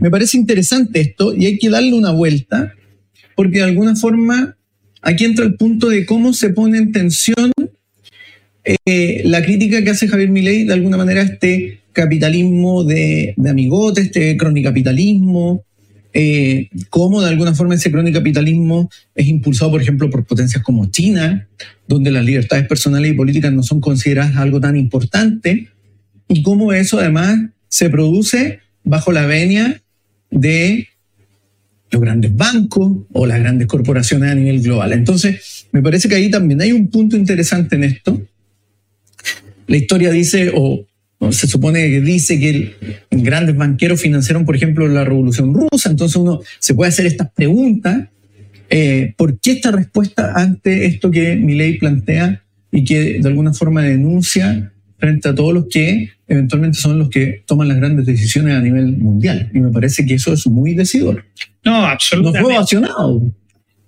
Me 0.00 0.10
parece 0.10 0.36
interesante 0.36 1.00
esto 1.00 1.34
y 1.34 1.46
hay 1.46 1.58
que 1.58 1.70
darle 1.70 1.92
una 1.92 2.10
vuelta, 2.10 2.74
porque 3.36 3.58
de 3.58 3.64
alguna 3.64 3.94
forma 3.94 4.56
aquí 5.00 5.24
entra 5.24 5.44
el 5.44 5.54
punto 5.54 5.88
de 5.88 6.06
cómo 6.06 6.32
se 6.32 6.50
pone 6.50 6.78
en 6.78 6.92
tensión 6.92 7.52
eh, 8.64 9.22
la 9.24 9.42
crítica 9.42 9.82
que 9.82 9.90
hace 9.90 10.08
Javier 10.08 10.30
Milei 10.30 10.64
de 10.64 10.72
alguna 10.72 10.96
manera 10.96 11.22
este 11.22 11.81
capitalismo 11.92 12.84
de, 12.84 13.34
de 13.36 13.50
amigote, 13.50 14.02
este 14.02 14.36
cronicapitalismo, 14.36 15.64
eh, 16.14 16.68
cómo 16.90 17.22
de 17.22 17.28
alguna 17.28 17.54
forma 17.54 17.74
ese 17.74 17.90
cronicapitalismo 17.90 18.90
es 19.14 19.26
impulsado, 19.26 19.70
por 19.70 19.80
ejemplo, 19.80 20.10
por 20.10 20.24
potencias 20.24 20.62
como 20.62 20.90
China, 20.90 21.48
donde 21.88 22.10
las 22.10 22.24
libertades 22.24 22.66
personales 22.66 23.12
y 23.12 23.14
políticas 23.14 23.52
no 23.52 23.62
son 23.62 23.80
consideradas 23.80 24.36
algo 24.36 24.60
tan 24.60 24.76
importante, 24.76 25.68
y 26.28 26.42
cómo 26.42 26.72
eso 26.72 26.98
además 26.98 27.38
se 27.68 27.88
produce 27.88 28.60
bajo 28.84 29.12
la 29.12 29.26
venia 29.26 29.80
de 30.30 30.88
los 31.90 32.00
grandes 32.00 32.34
bancos 32.34 32.92
o 33.12 33.26
las 33.26 33.38
grandes 33.38 33.66
corporaciones 33.66 34.30
a 34.30 34.34
nivel 34.34 34.62
global. 34.62 34.92
Entonces, 34.92 35.66
me 35.72 35.82
parece 35.82 36.08
que 36.08 36.14
ahí 36.14 36.30
también 36.30 36.60
hay 36.60 36.72
un 36.72 36.88
punto 36.88 37.16
interesante 37.16 37.76
en 37.76 37.84
esto, 37.84 38.22
la 39.66 39.76
historia 39.76 40.10
dice, 40.10 40.52
o 40.54 40.84
se 41.30 41.46
supone 41.46 41.88
que 41.90 42.00
dice 42.00 42.40
que 42.40 42.74
grandes 43.10 43.56
banqueros 43.56 44.00
financiaron, 44.00 44.44
por 44.44 44.56
ejemplo, 44.56 44.88
la 44.88 45.04
revolución 45.04 45.54
rusa. 45.54 45.90
Entonces 45.90 46.16
uno 46.16 46.40
se 46.58 46.74
puede 46.74 46.88
hacer 46.88 47.06
estas 47.06 47.30
preguntas. 47.30 48.08
Eh, 48.68 49.14
¿Por 49.16 49.38
qué 49.38 49.52
esta 49.52 49.70
respuesta 49.70 50.32
ante 50.34 50.86
esto 50.86 51.10
que 51.10 51.36
mi 51.36 51.54
ley 51.54 51.78
plantea 51.78 52.42
y 52.72 52.84
que 52.84 53.18
de 53.20 53.28
alguna 53.28 53.52
forma 53.52 53.82
denuncia 53.82 54.72
frente 54.98 55.28
a 55.28 55.34
todos 55.34 55.52
los 55.52 55.66
que 55.68 56.10
eventualmente 56.26 56.78
son 56.78 56.98
los 56.98 57.10
que 57.10 57.42
toman 57.46 57.68
las 57.68 57.76
grandes 57.76 58.06
decisiones 58.06 58.56
a 58.56 58.60
nivel 58.60 58.96
mundial? 58.96 59.50
Y 59.52 59.60
me 59.60 59.70
parece 59.70 60.04
que 60.06 60.14
eso 60.14 60.32
es 60.32 60.46
muy 60.46 60.74
decidor. 60.74 61.24
No, 61.64 61.86
absolutamente. 61.86 62.40
No 62.40 62.46
fue 62.46 62.56
ovacionado. 62.56 63.32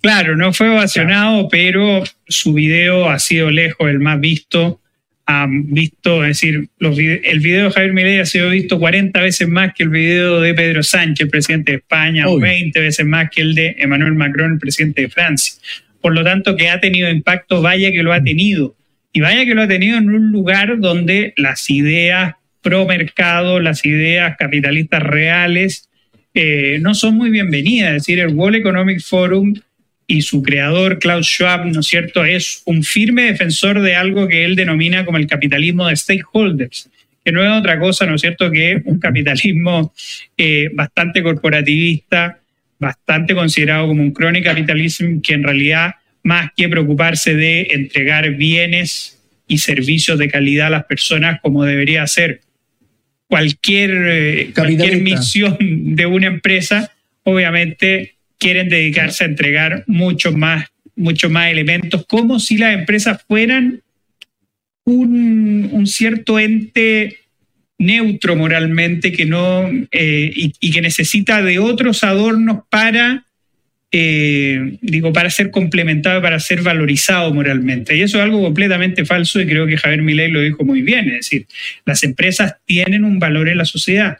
Claro, 0.03 0.37
no 0.37 0.53
fue 0.53 0.69
ovacionado, 0.69 1.49
pero 1.49 2.05
su 2.29 2.53
video 2.53 3.09
ha 3.09 3.19
sido 3.19 3.51
lejos 3.51 3.89
el 3.89 4.01
más 4.01 4.21
visto 4.21 4.81
han 5.27 5.73
visto, 5.73 6.23
es 6.23 6.41
decir, 6.41 6.69
los 6.79 6.99
el 6.99 7.41
video 7.41 7.65
de 7.65 7.71
Javier 7.71 7.93
Milei 7.93 8.19
ha 8.19 8.27
sido 8.27 8.51
visto 8.51 8.79
40 8.79 9.21
veces 9.21 9.49
más 9.49 9.73
que 9.75 9.85
el 9.85 9.89
video 9.89 10.41
de 10.41 10.53
Pedro 10.53 10.83
Sánchez, 10.83 11.29
presidente 11.31 11.73
de 11.73 11.79
España, 11.79 12.29
o 12.29 12.39
20 12.39 12.79
veces 12.79 13.07
más 13.07 13.31
que 13.31 13.41
el 13.41 13.55
de 13.55 13.77
Emmanuel 13.79 14.15
Macron, 14.15 14.53
el 14.53 14.59
presidente 14.59 15.03
de 15.03 15.09
Francia. 15.09 15.55
Por 16.01 16.15
lo 16.15 16.23
tanto, 16.23 16.57
que 16.57 16.69
ha 16.69 16.81
tenido 16.81 17.09
impacto, 17.09 17.63
vaya 17.63 17.91
que 17.91 18.03
lo 18.03 18.13
ha 18.13 18.23
tenido. 18.23 18.77
Y 19.13 19.21
vaya 19.21 19.47
que 19.47 19.55
lo 19.55 19.63
ha 19.63 19.69
tenido 19.69 19.97
en 19.97 20.11
un 20.11 20.33
lugar 20.33 20.79
donde 20.79 21.33
las 21.37 21.71
ideas 21.71 22.35
pro 22.61 22.87
mercado, 22.87 23.61
las 23.61 23.87
ideas 23.87 24.37
capitalistas 24.39 25.03
reales, 25.03 25.89
eh, 26.35 26.79
no 26.83 26.95
son 26.95 27.17
muy 27.17 27.31
bienvenidas. 27.31 27.91
Es 27.91 28.03
decir, 28.03 28.19
el 28.19 28.35
World 28.35 28.57
Economic 28.57 29.01
Forum 29.01 29.55
y 30.07 30.23
su 30.23 30.43
creador, 30.43 30.99
Klaus 30.99 31.27
Schwab, 31.27 31.67
¿no 31.67 31.81
es 31.81 31.87
cierto?, 31.87 32.25
es 32.25 32.63
un 32.67 32.83
firme 32.83 33.23
defensor 33.23 33.81
de 33.81 33.97
algo 33.97 34.29
que 34.29 34.45
él 34.45 34.55
denomina 34.57 35.05
como 35.05 35.19
el 35.19 35.27
capitalismo 35.27 35.89
de 35.89 35.97
stakeholders, 35.97 36.91
que 37.25 37.33
no 37.33 37.43
es 37.43 37.51
otra 37.51 37.79
cosa, 37.79 38.07
¿no 38.07 38.17
es 38.17 38.21
cierto?, 38.21 38.51
que 38.51 38.83
un 38.85 38.99
capitalismo 38.99 39.95
eh, 40.37 40.71
bastante 40.75 41.23
corporativista, 41.23 42.39
bastante 42.79 43.35
considerado 43.35 43.89
como 43.89 44.03
un 44.03 44.13
crony 44.13 44.43
capitalismo, 44.43 45.23
que 45.23 45.35
en 45.35 45.43
realidad, 45.43 45.95
más 46.23 46.51
que 46.57 46.69
preocuparse 46.69 47.35
de 47.35 47.69
entregar 47.71 48.31
bienes 48.33 49.23
y 49.47 49.59
servicios 49.59 50.19
de 50.19 50.29
calidad 50.29 50.69
a 50.69 50.71
las 50.71 50.85
personas 50.85 51.41
como 51.41 51.65
debería 51.65 52.07
ser 52.07 52.41
cualquier, 53.27 53.91
eh, 54.07 54.51
cualquier 54.55 55.01
misión 55.03 55.57
de 55.61 56.07
una 56.07 56.27
empresa, 56.27 56.93
obviamente 57.23 58.14
quieren 58.39 58.69
dedicarse 58.69 59.25
a 59.25 59.29
entregar 59.29 59.85
mucho 59.87 60.33
más, 60.33 60.67
mucho 60.97 61.31
más 61.31 61.51
elementos, 61.51 62.05
como 62.07 62.41
si 62.41 62.59
las 62.59 62.75
empresas 62.75 63.23
fueran 63.27 63.83
un, 64.85 65.87
cierto 65.87 66.39
ente 66.39 67.19
neutro 67.79 68.37
moralmente 68.37 69.13
que 69.13 69.27
no 69.27 69.69
eh, 69.91 70.33
y, 70.35 70.71
que 70.71 70.81
necesita 70.81 71.43
de 71.43 71.59
otros 71.59 72.05
adornos 72.05 72.61
para 72.71 73.25
eh, 73.91 74.79
digo 74.81 75.13
para 75.13 75.31
ser 75.31 75.51
complementado 75.51 76.21
para 76.21 76.41
ser 76.41 76.63
valorizado 76.63 77.33
moralmente. 77.33 77.97
Y 77.97 78.03
eso 78.03 78.19
es 78.19 78.25
algo 78.25 78.43
completamente 78.43 79.05
falso 79.05 79.41
y 79.41 79.47
creo 79.47 79.67
que 79.67 79.77
Javier 79.77 80.03
Milei 80.03 80.31
lo 80.31 80.41
dijo 80.41 80.65
muy 80.65 80.83
bien. 80.83 81.09
Es 81.09 81.15
decir 81.15 81.47
las 81.85 82.03
empresas 82.03 82.57
tienen 82.65 83.05
un 83.05 83.19
valor 83.19 83.49
en 83.49 83.59
la 83.59 83.65
sociedad 83.65 84.19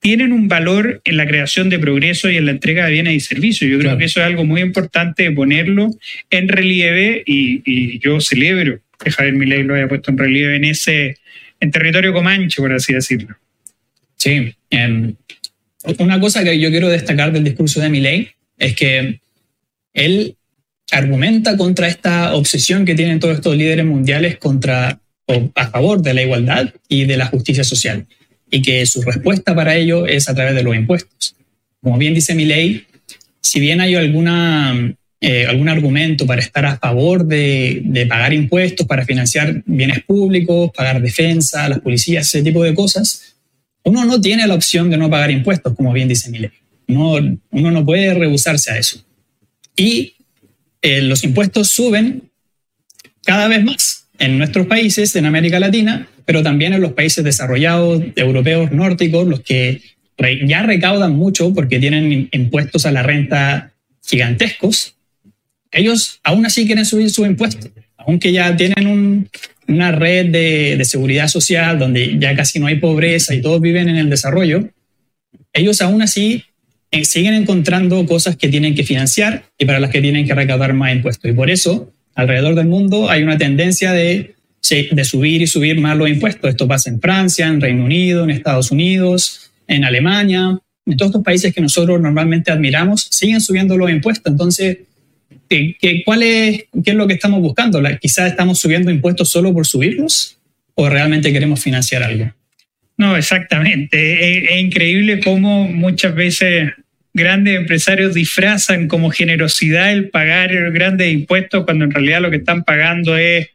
tienen 0.00 0.32
un 0.32 0.48
valor 0.48 1.00
en 1.04 1.16
la 1.16 1.26
creación 1.26 1.68
de 1.68 1.78
progreso 1.78 2.30
y 2.30 2.36
en 2.36 2.46
la 2.46 2.52
entrega 2.52 2.86
de 2.86 2.92
bienes 2.92 3.14
y 3.14 3.20
servicios. 3.20 3.70
Yo 3.70 3.78
creo 3.78 3.98
que 3.98 4.04
eso 4.04 4.20
es 4.20 4.26
algo 4.26 4.44
muy 4.44 4.60
importante 4.60 5.30
ponerlo 5.32 5.90
en 6.30 6.48
relieve 6.48 7.22
y, 7.26 7.98
yo 7.98 8.20
celebro 8.20 8.80
que 8.98 9.10
Javier 9.10 9.34
Milei 9.34 9.62
lo 9.64 9.74
haya 9.74 9.88
puesto 9.88 10.10
en 10.10 10.18
relieve 10.18 10.56
en 10.56 10.64
ese 10.64 11.16
en 11.60 11.70
territorio 11.72 12.12
comanche, 12.12 12.62
por 12.62 12.72
así 12.72 12.92
decirlo. 12.92 13.36
Sí. 14.16 14.54
Una 15.98 16.20
cosa 16.20 16.44
que 16.44 16.58
yo 16.58 16.70
quiero 16.70 16.88
destacar 16.88 17.32
del 17.32 17.44
discurso 17.44 17.80
de 17.80 17.88
Milei 17.88 18.30
es 18.56 18.74
que 18.74 19.20
él 19.94 20.36
argumenta 20.92 21.56
contra 21.56 21.88
esta 21.88 22.34
obsesión 22.34 22.84
que 22.84 22.94
tienen 22.94 23.18
todos 23.18 23.34
estos 23.34 23.56
líderes 23.56 23.84
mundiales 23.84 24.36
contra 24.38 25.00
o 25.26 25.50
a 25.54 25.68
favor 25.68 26.00
de 26.00 26.14
la 26.14 26.22
igualdad 26.22 26.72
y 26.88 27.04
de 27.04 27.16
la 27.16 27.26
justicia 27.26 27.64
social 27.64 28.06
y 28.50 28.62
que 28.62 28.84
su 28.86 29.02
respuesta 29.02 29.54
para 29.54 29.76
ello 29.76 30.06
es 30.06 30.28
a 30.28 30.34
través 30.34 30.54
de 30.54 30.62
los 30.62 30.74
impuestos. 30.74 31.34
Como 31.82 31.98
bien 31.98 32.14
dice 32.14 32.34
mi 32.34 32.44
ley, 32.44 32.84
si 33.40 33.60
bien 33.60 33.80
hay 33.80 33.94
alguna, 33.94 34.94
eh, 35.20 35.46
algún 35.46 35.68
argumento 35.68 36.26
para 36.26 36.40
estar 36.40 36.64
a 36.66 36.78
favor 36.78 37.24
de, 37.24 37.82
de, 37.84 38.06
pagar 38.06 38.32
impuestos, 38.32 38.86
para 38.86 39.04
financiar 39.04 39.62
bienes 39.66 40.02
públicos, 40.04 40.70
pagar 40.74 41.00
defensa, 41.00 41.68
las 41.68 41.80
policías, 41.80 42.26
ese 42.26 42.42
tipo 42.42 42.62
de 42.64 42.74
cosas, 42.74 43.36
uno 43.84 44.04
no 44.04 44.20
tiene 44.20 44.46
la 44.46 44.54
opción 44.54 44.90
de 44.90 44.96
no 44.96 45.08
pagar 45.08 45.30
impuestos, 45.30 45.74
como 45.74 45.92
bien 45.92 46.08
dice 46.08 46.30
mi 46.30 46.38
ley. 46.38 46.50
uno 46.88 47.70
no 47.70 47.84
puede 47.84 48.14
rehusarse 48.14 48.72
a 48.72 48.78
eso. 48.78 49.04
Y 49.76 50.14
eh, 50.82 51.02
los 51.02 51.24
impuestos 51.24 51.70
suben 51.70 52.30
cada 53.24 53.48
vez 53.48 53.64
más 53.64 54.08
en 54.18 54.38
nuestros 54.38 54.66
países, 54.66 55.14
en 55.16 55.26
América 55.26 55.60
Latina, 55.60 56.08
pero 56.28 56.42
también 56.42 56.74
en 56.74 56.82
los 56.82 56.92
países 56.92 57.24
desarrollados, 57.24 58.02
europeos, 58.14 58.70
nórdicos, 58.70 59.26
los 59.26 59.40
que 59.40 59.80
ya 60.44 60.62
recaudan 60.62 61.16
mucho 61.16 61.54
porque 61.54 61.78
tienen 61.78 62.28
impuestos 62.32 62.84
a 62.84 62.92
la 62.92 63.02
renta 63.02 63.72
gigantescos, 64.06 64.94
ellos 65.70 66.20
aún 66.22 66.44
así 66.44 66.66
quieren 66.66 66.84
subir 66.84 67.08
sus 67.08 67.26
impuestos, 67.26 67.70
aunque 67.96 68.30
ya 68.30 68.54
tienen 68.54 69.30
una 69.68 69.90
red 69.90 70.26
de, 70.26 70.76
de, 70.76 70.84
seguridad 70.84 71.28
social 71.28 71.78
donde 71.78 72.18
ya 72.18 72.36
casi 72.36 72.60
no 72.60 72.66
hay 72.66 72.76
pobreza 72.76 73.34
y 73.34 73.40
todos 73.40 73.62
viven 73.62 73.88
en 73.88 73.96
el 73.96 74.10
desarrollo, 74.10 74.68
ellos 75.54 75.80
aún 75.80 76.02
así 76.02 76.44
eh, 76.90 77.06
siguen 77.06 77.32
encontrando 77.32 78.04
cosas 78.04 78.36
que 78.36 78.48
tienen 78.48 78.74
que 78.74 78.84
financiar 78.84 79.44
y 79.56 79.64
para 79.64 79.80
las 79.80 79.88
que 79.88 80.02
tienen 80.02 80.26
que 80.26 80.34
recaudar 80.34 80.74
más 80.74 80.92
impuestos. 80.92 81.30
Y 81.30 81.32
por 81.32 81.48
eso, 81.48 81.90
alrededor 82.14 82.54
del 82.54 82.66
mundo 82.66 83.08
hay 83.08 83.22
una 83.22 83.38
tendencia 83.38 83.92
de, 83.92 84.34
de 84.68 85.04
subir 85.04 85.42
y 85.42 85.46
subir 85.46 85.80
más 85.80 85.96
los 85.96 86.08
impuestos. 86.08 86.50
Esto 86.50 86.68
pasa 86.68 86.90
en 86.90 87.00
Francia, 87.00 87.46
en 87.46 87.60
Reino 87.60 87.84
Unido, 87.84 88.24
en 88.24 88.30
Estados 88.30 88.70
Unidos, 88.70 89.50
en 89.66 89.84
Alemania, 89.84 90.58
en 90.86 90.96
todos 90.96 91.10
estos 91.10 91.24
países 91.24 91.54
que 91.54 91.60
nosotros 91.60 92.00
normalmente 92.00 92.50
admiramos, 92.50 93.08
siguen 93.10 93.40
subiendo 93.40 93.76
los 93.76 93.90
impuestos. 93.90 94.32
Entonces, 94.32 94.78
¿qué, 95.48 96.02
cuál 96.04 96.22
es, 96.22 96.64
¿qué 96.84 96.90
es 96.90 96.96
lo 96.96 97.06
que 97.06 97.14
estamos 97.14 97.40
buscando? 97.40 97.82
¿Quizás 98.00 98.30
estamos 98.30 98.58
subiendo 98.58 98.90
impuestos 98.90 99.30
solo 99.30 99.52
por 99.52 99.66
subirlos 99.66 100.38
o 100.74 100.88
realmente 100.88 101.32
queremos 101.32 101.62
financiar 101.62 102.02
algo? 102.02 102.32
No, 102.96 103.16
exactamente. 103.16 104.54
Es, 104.54 104.60
increíble 104.60 105.20
cómo 105.20 105.68
muchas 105.68 106.14
veces 106.14 106.72
grandes 107.14 107.56
empresarios 107.56 108.14
disfrazan 108.14 108.88
como 108.88 109.10
generosidad 109.10 109.92
el 109.92 110.10
pagar 110.10 110.50
grandes 110.72 111.12
impuestos 111.12 111.64
cuando 111.64 111.84
en 111.84 111.90
realidad 111.92 112.20
lo 112.20 112.30
que 112.30 112.38
están 112.38 112.64
pagando 112.64 113.16
es 113.16 113.48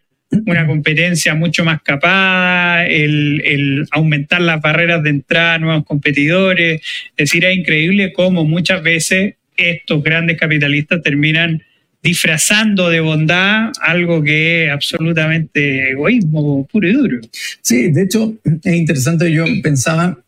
una 0.45 0.65
competencia 0.67 1.35
mucho 1.35 1.63
más 1.63 1.81
capaz, 1.81 2.85
el, 2.85 3.85
aumentar 3.91 4.41
las 4.41 4.61
barreras 4.61 5.03
de 5.03 5.09
entrada 5.09 5.55
a 5.55 5.59
nuevos 5.59 5.85
competidores. 5.85 6.81
Es 7.15 7.29
decir, 7.29 7.45
es 7.45 7.57
increíble 7.57 8.13
cómo 8.13 8.45
muchas 8.45 8.81
veces 8.83 9.35
estos 9.57 10.03
grandes 10.03 10.37
capitalistas 10.37 11.01
terminan 11.01 11.61
disfrazando 12.01 12.89
de 12.89 12.99
bondad 12.99 13.71
algo 13.81 14.21
que 14.21 14.65
es 14.65 14.71
absolutamente 14.71 15.91
egoísmo 15.91 16.67
puro 16.67 16.89
y 16.89 16.93
duro. 16.93 17.21
Sí, 17.61 17.91
de 17.91 18.03
hecho, 18.03 18.35
es 18.63 18.73
interesante, 18.73 19.31
yo 19.31 19.45
pensaba, 19.61 20.19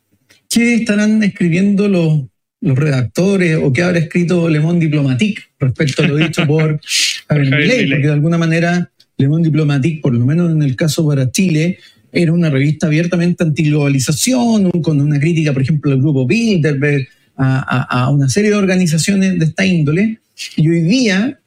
¿qué 0.50 0.76
estarán 0.76 1.22
escribiendo 1.22 1.90
los, 1.90 2.22
los 2.62 2.78
redactores 2.78 3.58
o 3.62 3.74
qué 3.74 3.84
habrá 3.84 4.00
escrito 4.00 4.48
Le 4.48 4.62
Monde 4.62 4.86
Diplomatique 4.86 5.44
respecto 5.60 6.04
a 6.04 6.08
lo 6.08 6.16
dicho 6.16 6.48
por 6.48 6.80
Javier 7.28 7.56
Milei? 7.58 7.90
Porque 7.90 8.08
de 8.08 8.14
alguna 8.14 8.38
manera 8.38 8.90
Le 9.18 9.28
Monde 9.28 9.50
Diplomatique, 9.50 10.02
por 10.02 10.14
lo 10.14 10.26
menos 10.26 10.52
en 10.52 10.62
el 10.62 10.76
caso 10.76 11.08
para 11.08 11.32
Chile, 11.32 11.78
era 12.12 12.32
una 12.32 12.50
revista 12.50 12.88
abiertamente 12.88 13.44
antiglobalización, 13.44 14.72
con 14.82 15.02
una 15.02 15.20
crítica, 15.20 15.54
por 15.54 15.62
ejemplo, 15.62 15.92
al 15.92 16.00
grupo 16.00 16.26
Bilderberg, 16.26 17.08
a, 17.38 18.04
a, 18.04 18.10
una 18.10 18.30
serie 18.30 18.50
de 18.50 18.56
organizaciones 18.56 19.38
de 19.38 19.46
esta 19.46 19.66
índole. 19.66 20.20
Y 20.56 20.70
hoy 20.70 20.82
día 20.82 21.40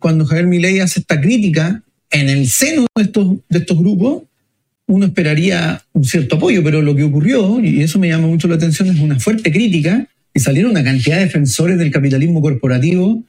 cuando 0.00 0.24
Javier 0.24 0.46
Milei 0.46 0.80
hace 0.80 1.00
esta 1.00 1.20
crítica 1.20 1.82
en 2.10 2.28
el 2.28 2.48
seno 2.48 2.86
de 2.96 3.02
estos, 3.04 3.36
de 3.48 3.58
estos 3.58 3.78
grupos, 3.78 4.24
uno 4.86 5.06
esperaría 5.06 5.80
un 5.92 6.04
cierto 6.04 6.36
apoyo, 6.36 6.64
pero 6.64 6.82
lo 6.82 6.96
que 6.96 7.04
ocurrió, 7.04 7.60
y 7.60 7.80
eso 7.82 8.00
me 8.00 8.08
llama 8.08 8.26
mucho 8.26 8.48
la 8.48 8.56
atención, 8.56 8.88
es 8.88 8.98
una 8.98 9.20
fuerte 9.20 9.52
crítica 9.52 10.08
y 10.34 10.40
salieron 10.40 10.72
una 10.72 10.82
cantidad 10.82 11.18
de 11.18 11.26
defensores 11.26 11.78
del 11.78 11.92
capitalismo 11.92 12.40
corporativo 12.40 13.22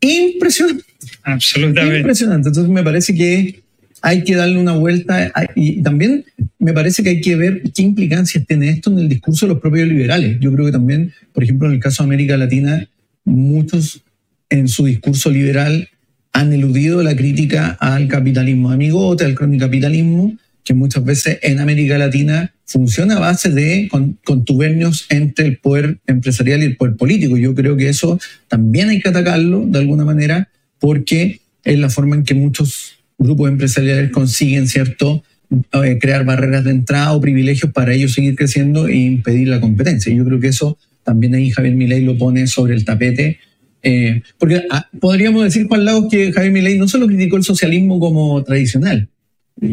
impresionante. 0.00 0.84
Absolutamente. 1.22 1.98
Impresionante. 1.98 2.48
Entonces 2.48 2.72
me 2.72 2.82
parece 2.82 3.14
que 3.14 3.62
hay 4.00 4.22
que 4.24 4.36
darle 4.36 4.58
una 4.58 4.72
vuelta 4.72 5.32
y 5.54 5.82
también 5.82 6.24
me 6.58 6.72
parece 6.72 7.02
que 7.02 7.10
hay 7.10 7.20
que 7.20 7.36
ver 7.36 7.62
qué 7.74 7.82
implicancias 7.82 8.46
tiene 8.46 8.70
esto 8.70 8.90
en 8.90 8.98
el 8.98 9.08
discurso 9.08 9.46
de 9.46 9.54
los 9.54 9.60
propios 9.60 9.88
liberales. 9.88 10.38
Yo 10.40 10.52
creo 10.52 10.66
que 10.66 10.72
también, 10.72 11.12
por 11.32 11.42
ejemplo, 11.42 11.68
en 11.68 11.74
el 11.74 11.80
caso 11.80 12.02
de 12.02 12.08
América 12.08 12.36
Latina, 12.36 12.88
muchos 13.24 14.02
en 14.50 14.68
su 14.68 14.84
discurso 14.84 15.30
liberal 15.30 15.88
han 16.32 16.52
eludido 16.52 17.02
la 17.02 17.16
crítica 17.16 17.76
al 17.80 18.08
capitalismo 18.08 18.70
amigote, 18.70 19.24
al 19.24 19.34
capitalismo, 19.34 20.36
que 20.68 20.74
muchas 20.74 21.02
veces 21.02 21.38
en 21.40 21.60
América 21.60 21.96
Latina 21.96 22.52
funciona 22.66 23.16
a 23.16 23.20
base 23.20 23.48
de 23.48 23.88
contubernios 24.22 25.06
entre 25.08 25.46
el 25.46 25.56
poder 25.56 25.96
empresarial 26.06 26.60
y 26.60 26.66
el 26.66 26.76
poder 26.76 26.94
político. 26.94 27.38
Yo 27.38 27.54
creo 27.54 27.74
que 27.78 27.88
eso 27.88 28.20
también 28.48 28.90
hay 28.90 29.00
que 29.00 29.08
atacarlo 29.08 29.64
de 29.64 29.78
alguna 29.78 30.04
manera 30.04 30.50
porque 30.78 31.40
es 31.64 31.78
la 31.78 31.88
forma 31.88 32.16
en 32.16 32.24
que 32.24 32.34
muchos 32.34 32.98
grupos 33.16 33.48
empresariales 33.48 34.10
consiguen, 34.10 34.68
¿cierto?, 34.68 35.24
eh, 35.72 35.96
crear 35.98 36.26
barreras 36.26 36.64
de 36.64 36.72
entrada 36.72 37.14
o 37.14 37.20
privilegios 37.22 37.72
para 37.72 37.94
ellos 37.94 38.12
seguir 38.12 38.36
creciendo 38.36 38.88
e 38.88 38.96
impedir 38.96 39.48
la 39.48 39.62
competencia. 39.62 40.12
Yo 40.12 40.26
creo 40.26 40.38
que 40.38 40.48
eso 40.48 40.76
también 41.02 41.34
ahí 41.34 41.48
Javier 41.48 41.76
Milei 41.76 42.04
lo 42.04 42.18
pone 42.18 42.46
sobre 42.46 42.74
el 42.74 42.84
tapete 42.84 43.38
eh, 43.82 44.20
porque 44.36 44.64
ah, 44.70 44.86
podríamos 45.00 45.44
decir, 45.44 45.66
Juan 45.66 45.86
Lagos, 45.86 46.08
que 46.10 46.30
Javier 46.30 46.52
Milei 46.52 46.76
no 46.76 46.88
solo 46.88 47.06
criticó 47.06 47.38
el 47.38 47.44
socialismo 47.44 47.98
como 47.98 48.44
tradicional, 48.44 49.08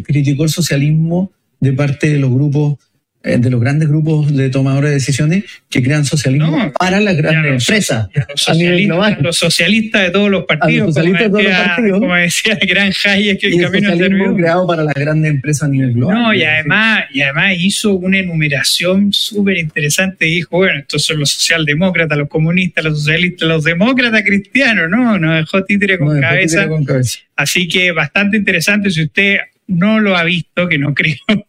criticó 0.03 0.43
el 0.43 0.49
socialismo 0.49 1.31
de 1.59 1.73
parte 1.73 2.09
de 2.09 2.19
los 2.19 2.31
grupos 2.31 2.77
eh, 3.25 3.39
de 3.39 3.49
los 3.49 3.59
grandes 3.59 3.89
grupos 3.89 4.35
de 4.35 4.51
tomadores 4.51 4.91
de 4.91 4.95
decisiones 4.97 5.45
que 5.67 5.81
crean 5.81 6.05
socialismo 6.05 6.71
para 6.77 6.99
las 6.99 7.17
grandes 7.17 7.53
empresas 7.53 8.07
a 8.47 8.53
nivel 8.53 8.85
global. 8.85 9.17
Los 9.19 9.37
socialistas 9.37 10.03
de 10.03 10.09
todos 10.11 10.29
los 10.29 10.45
partidos. 10.45 10.85
Los 10.85 10.95
socialistas 10.95 11.29
como, 11.29 11.37
de 11.39 11.43
todos 11.45 11.57
los 11.57 11.67
partidos. 11.67 11.99
Como 12.01 12.15
decía 12.15 12.57
el 12.61 12.67
gran 12.67 12.93
Hayek, 13.03 13.39
que 13.39 13.47
el, 13.47 13.53
el 13.53 13.61
camino 13.63 13.89
socialismo 13.89 14.35
creado 14.35 14.67
para 14.67 14.83
las 14.83 14.93
grandes 14.93 15.31
empresas 15.31 15.63
a 15.63 15.71
nivel 15.71 15.93
global. 15.93 16.15
No, 16.15 16.33
y 16.35 16.43
además, 16.43 17.05
y 17.11 17.21
además 17.23 17.55
hizo 17.57 17.93
una 17.95 18.19
enumeración 18.19 19.11
súper 19.11 19.57
interesante. 19.57 20.25
Dijo, 20.25 20.57
bueno, 20.57 20.81
estos 20.81 21.03
son 21.03 21.19
los 21.19 21.31
socialdemócratas, 21.31 22.15
los 22.19 22.29
comunistas, 22.29 22.83
los 22.83 22.99
socialistas, 22.99 23.47
los 23.47 23.63
demócratas 23.63 24.21
cristianos, 24.21 24.87
¿no? 24.87 25.17
Nos 25.17 25.37
dejó 25.37 25.63
títere 25.63 25.97
con, 25.97 26.09
No, 26.09 26.13
dejó 26.13 26.29
cabeza. 26.29 26.57
títere 26.57 26.69
con 26.69 26.85
cabeza. 26.85 27.19
Así 27.35 27.67
que 27.67 27.91
bastante 27.91 28.37
interesante. 28.37 28.91
Si 28.91 29.01
usted 29.01 29.39
no 29.67 29.99
lo 29.99 30.15
ha 30.15 30.23
visto, 30.23 30.67
que 30.67 30.77
no 30.77 30.93
creo, 30.95 31.47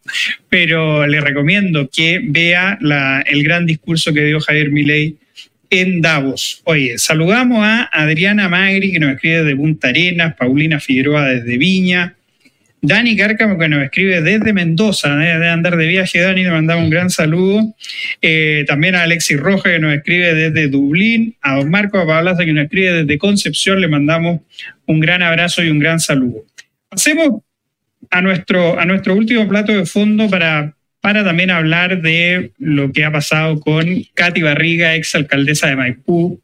pero 0.49 1.07
le 1.07 1.21
recomiendo 1.21 1.89
que 1.89 2.21
vea 2.23 2.77
el 3.25 3.43
gran 3.43 3.65
discurso 3.65 4.13
que 4.13 4.23
dio 4.23 4.39
Javier 4.39 4.71
Milei 4.71 5.17
en 5.69 6.01
Davos. 6.01 6.61
Oye, 6.65 6.97
saludamos 6.97 7.59
a 7.61 7.89
Adriana 7.91 8.47
Magri, 8.47 8.91
que 8.91 8.99
nos 8.99 9.13
escribe 9.13 9.43
desde 9.43 9.55
Punta 9.55 9.89
Arenas, 9.89 10.35
Paulina 10.35 10.79
Figueroa 10.79 11.27
desde 11.27 11.57
Viña, 11.57 12.15
Dani 12.81 13.17
Cárcamo, 13.17 13.57
que 13.57 13.67
nos 13.67 13.83
escribe 13.83 14.21
desde 14.21 14.53
Mendoza, 14.53 15.09
¿eh? 15.23 15.33
debe 15.33 15.49
andar 15.49 15.77
de 15.77 15.87
viaje, 15.87 16.19
Dani, 16.19 16.43
le 16.43 16.51
mandamos 16.51 16.85
un 16.85 16.89
gran 16.89 17.09
saludo. 17.09 17.75
Eh, 18.21 18.65
también 18.67 18.95
a 18.95 19.01
Alexis 19.01 19.39
Roja, 19.39 19.71
que 19.71 19.79
nos 19.79 19.93
escribe 19.93 20.33
desde 20.33 20.67
Dublín, 20.67 21.35
a 21.41 21.55
don 21.55 21.69
Marco 21.71 22.05
Pablaza, 22.05 22.45
que 22.45 22.53
nos 22.53 22.65
escribe 22.65 22.93
desde 22.93 23.17
Concepción, 23.17 23.81
le 23.81 23.87
mandamos 23.87 24.41
un 24.85 24.99
gran 24.99 25.23
abrazo 25.23 25.63
y 25.63 25.69
un 25.69 25.79
gran 25.79 25.99
saludo. 25.99 26.45
Pasemos 26.87 27.41
a 28.09 28.21
nuestro, 28.21 28.79
a 28.79 28.85
nuestro 28.85 29.15
último 29.15 29.47
plato 29.47 29.71
de 29.71 29.85
fondo 29.85 30.29
para, 30.29 30.75
para 31.01 31.23
también 31.23 31.51
hablar 31.51 32.01
de 32.01 32.51
lo 32.57 32.91
que 32.91 33.03
ha 33.03 33.11
pasado 33.11 33.59
con 33.59 33.85
Katy 34.13 34.41
Barriga, 34.41 34.95
ex 34.95 35.15
alcaldesa 35.15 35.67
de 35.67 35.75
Maipú, 35.75 36.41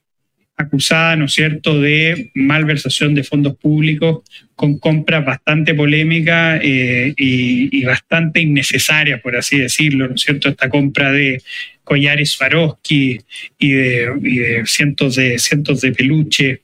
acusada, 0.55 1.15
¿no 1.15 1.27
cierto?, 1.27 1.81
de 1.81 2.31
malversación 2.35 3.15
de 3.15 3.23
fondos 3.23 3.57
públicos 3.57 4.21
con 4.55 4.77
compras 4.77 5.25
bastante 5.25 5.73
polémicas 5.73 6.61
eh, 6.63 7.13
y, 7.17 7.75
y 7.75 7.83
bastante 7.85 8.39
innecesarias, 8.41 9.19
por 9.21 9.35
así 9.35 9.57
decirlo, 9.57 10.07
¿no 10.07 10.15
es 10.15 10.21
cierto?, 10.21 10.49
esta 10.49 10.69
compra 10.69 11.11
de 11.11 11.41
collares 11.83 12.31
Swarovski 12.31 13.19
y 13.57 13.71
de, 13.71 14.13
y 14.21 14.37
de 14.37 14.65
cientos 14.65 15.15
de 15.15 15.39
cientos 15.39 15.81
de 15.81 15.91
peluches. 15.91 16.59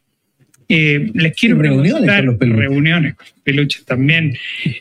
Eh, 0.70 1.09
les 1.15 1.36
quiero 1.36 1.57
Y 1.57 1.61
reuniones 1.63 1.91
preguntar- 1.93 2.17
con 2.20 2.26
los 2.28 2.38
peluches. 2.38 2.59
reuniones 2.70 3.15
con 3.15 3.26
los 3.28 3.41
peluches 3.43 3.86
también. 3.86 4.38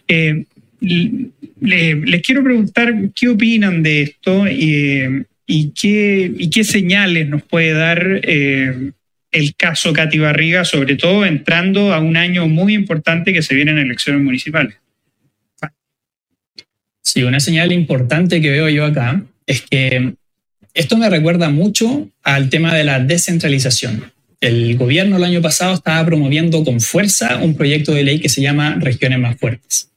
Eh, 0.07 0.45
le- 0.81 1.95
les 1.97 2.23
quiero 2.23 2.45
preguntar 2.45 2.95
qué 3.15 3.29
opinan 3.29 3.83
de 3.83 4.03
esto 4.03 4.47
y, 4.47 5.25
y 5.47 5.71
qué, 5.71 6.31
y 6.39 6.51
qué 6.51 6.63
señales 6.63 7.29
nos 7.29 7.43
puede 7.43 7.73
dar 7.73 8.21
eh, 8.23 8.91
el 9.33 9.55
caso 9.57 9.93
Katy 9.93 10.19
Barriga, 10.19 10.65
sobre 10.65 10.97
todo 10.97 11.25
entrando 11.25 11.93
a 11.95 12.01
un 12.01 12.17
año 12.17 12.47
muy 12.49 12.75
importante 12.75 13.33
que 13.33 13.43
se 13.43 13.55
vienen 13.55 13.79
elecciones 13.79 14.23
municipales. 14.23 14.77
Sí, 17.03 17.23
una 17.23 17.41
señal 17.41 17.73
importante 17.73 18.41
que 18.41 18.51
veo 18.51 18.69
yo 18.69 18.85
acá 18.85 19.23
es 19.47 19.63
que 19.63 20.13
esto 20.75 20.99
me 20.99 21.09
recuerda 21.09 21.49
mucho 21.49 22.11
al 22.23 22.51
tema 22.51 22.75
de 22.75 22.85
la 22.85 23.01
descentralización. 23.01 24.13
El 24.41 24.77
gobierno 24.77 25.17
el 25.17 25.25
año 25.25 25.43
pasado 25.43 25.75
estaba 25.75 26.05
promoviendo 26.07 26.63
con 26.65 26.81
fuerza 26.81 27.39
un 27.43 27.57
proyecto 27.57 27.93
de 27.93 28.05
ley 28.05 28.21
que 28.21 28.29
se 28.29 28.41
llama 28.41 28.77
Regiones 28.81 29.19
Más 29.19 29.37
Fuertes, 29.37 29.91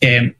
que 0.00 0.34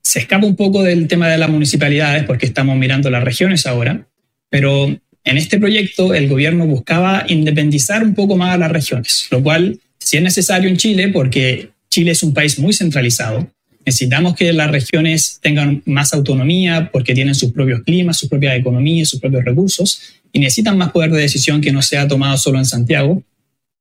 se 0.00 0.20
escapa 0.20 0.46
un 0.46 0.54
poco 0.54 0.82
del 0.84 1.08
tema 1.08 1.28
de 1.28 1.38
las 1.38 1.50
municipalidades 1.50 2.24
porque 2.24 2.46
estamos 2.46 2.76
mirando 2.76 3.10
las 3.10 3.24
regiones 3.24 3.66
ahora, 3.66 4.06
pero 4.48 4.86
en 5.24 5.36
este 5.36 5.58
proyecto 5.58 6.14
el 6.14 6.28
gobierno 6.28 6.66
buscaba 6.66 7.24
independizar 7.28 8.04
un 8.04 8.14
poco 8.14 8.36
más 8.36 8.54
a 8.54 8.58
las 8.58 8.70
regiones, 8.70 9.26
lo 9.32 9.42
cual 9.42 9.80
sí 9.98 10.16
es 10.16 10.22
necesario 10.22 10.68
en 10.68 10.76
Chile 10.76 11.08
porque 11.08 11.70
Chile 11.88 12.12
es 12.12 12.22
un 12.22 12.32
país 12.32 12.60
muy 12.60 12.72
centralizado. 12.72 13.50
Necesitamos 13.84 14.36
que 14.36 14.52
las 14.52 14.70
regiones 14.70 15.40
tengan 15.42 15.82
más 15.84 16.12
autonomía 16.12 16.90
porque 16.92 17.14
tienen 17.14 17.34
sus 17.34 17.50
propios 17.50 17.82
climas, 17.82 18.18
sus 18.18 18.28
propias 18.28 18.56
economías, 18.56 19.08
sus 19.08 19.20
propios 19.20 19.44
recursos 19.44 20.19
y 20.32 20.38
necesitan 20.38 20.78
más 20.78 20.92
poder 20.92 21.10
de 21.10 21.20
decisión 21.20 21.60
que 21.60 21.72
no 21.72 21.82
sea 21.82 22.08
tomado 22.08 22.36
solo 22.38 22.58
en 22.58 22.64
Santiago. 22.64 23.22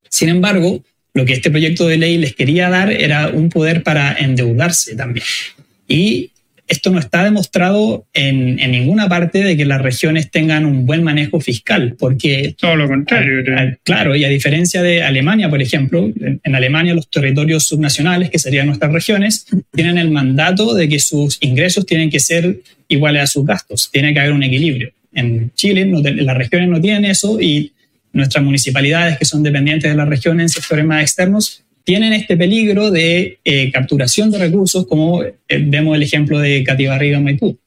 Sin 0.10 0.30
embargo, 0.30 0.84
lo 1.14 1.26
que 1.26 1.34
este 1.34 1.52
proyecto 1.52 1.88
de 1.88 1.98
ley 1.98 2.18
les 2.18 2.36
quería 2.36 2.70
dar 2.70 2.92
era 2.92 3.30
un 3.30 3.50
poder 3.50 3.84
para 3.84 4.14
endeudarse 4.14 4.96
también. 4.96 5.26
Y 5.88 6.32
esto 6.70 6.92
no 6.92 7.00
está 7.00 7.24
demostrado 7.24 8.06
en, 8.14 8.58
ninguna 8.58 9.10
parte 9.10 9.44
de 9.44 9.58
que 9.58 9.66
las 9.66 9.82
regiones 9.82 10.30
tengan 10.30 10.66
un 10.68 10.86
buen 10.86 11.04
manejo 11.04 11.40
fiscal, 11.42 11.96
porque... 11.98 12.56
Todo 12.60 12.76
lo 12.76 12.88
contrario. 12.88 13.44
claro, 13.84 14.16
y 14.16 14.24
a 14.24 14.30
diferencia 14.30 14.84
de 14.84 15.02
Alemania, 15.02 15.50
por 15.50 15.64
ejemplo, 15.64 16.12
en, 16.16 16.56
Alemania 16.56 16.94
los 16.94 17.10
territorios 17.10 17.66
subnacionales, 17.66 18.30
que 18.30 18.38
serían 18.38 18.68
nuestras 18.68 18.94
regiones, 18.94 19.48
tienen 19.74 19.98
el 19.98 20.12
mandato 20.12 20.76
de 20.76 20.88
que 20.88 21.00
sus 21.00 21.38
ingresos 21.42 21.88
tienen 21.88 22.12
que 22.12 22.20
ser 22.20 22.60
iguales 22.88 23.24
a 23.24 23.28
sus 23.28 23.46
gastos, 23.46 23.90
tiene 23.92 24.14
que 24.14 24.20
haber 24.20 24.34
un 24.34 24.44
equilibrio. 24.44 24.92
En 25.12 25.52
Chile 25.56 25.86
las 25.86 26.38
regiones 26.38 26.70
no 26.70 26.80
tienen 26.80 27.06
eso 27.06 27.40
y 27.42 27.74
nuestras 28.14 28.44
municipalidades 28.44 29.18
que 29.18 29.26
son 29.26 29.44
dependientes 29.44 29.90
de 29.90 29.98
las 29.98 30.08
regiones 30.08 30.44
en 30.44 30.62
sectores 30.62 30.86
más 30.86 31.02
externos 31.02 31.64
tienen 31.84 32.14
este 32.14 32.38
peligro 32.38 32.92
de 32.92 33.40
eh, 33.44 33.72
capturación 33.72 34.30
de 34.30 34.38
recursos, 34.38 34.86
como 34.86 35.24
eh, 35.24 35.34
vemos 35.48 35.96
el 35.96 36.04
ejemplo 36.04 36.38
de 36.38 36.64
Catibarriga 36.64 37.20
Maipú. 37.20 37.58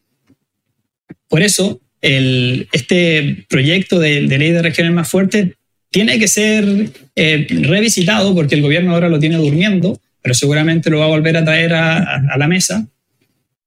Por 1.29 1.43
eso, 1.43 1.81
este 2.01 3.47
proyecto 3.49 3.99
de, 3.99 4.21
ley 4.23 4.51
de 4.51 4.63
regiones 4.63 4.93
más 4.93 5.09
fuertes 5.09 5.53
tiene 5.91 6.19
que 6.19 6.29
ser 6.29 6.91
eh, 7.17 7.47
revisitado 7.49 8.35
porque 8.35 8.55
el 8.55 8.63
gobierno 8.63 8.93
ahora 8.93 9.09
lo 9.09 9.19
tiene 9.19 9.37
durmiendo, 9.37 10.01
pero 10.23 10.35
seguramente 10.35 10.91
lo 10.91 10.99
va 10.99 11.07
a 11.07 11.09
volver 11.09 11.37
a 11.37 11.45
traer 11.45 11.75
a, 11.75 12.37
la 12.37 12.47
mesa 12.47 12.87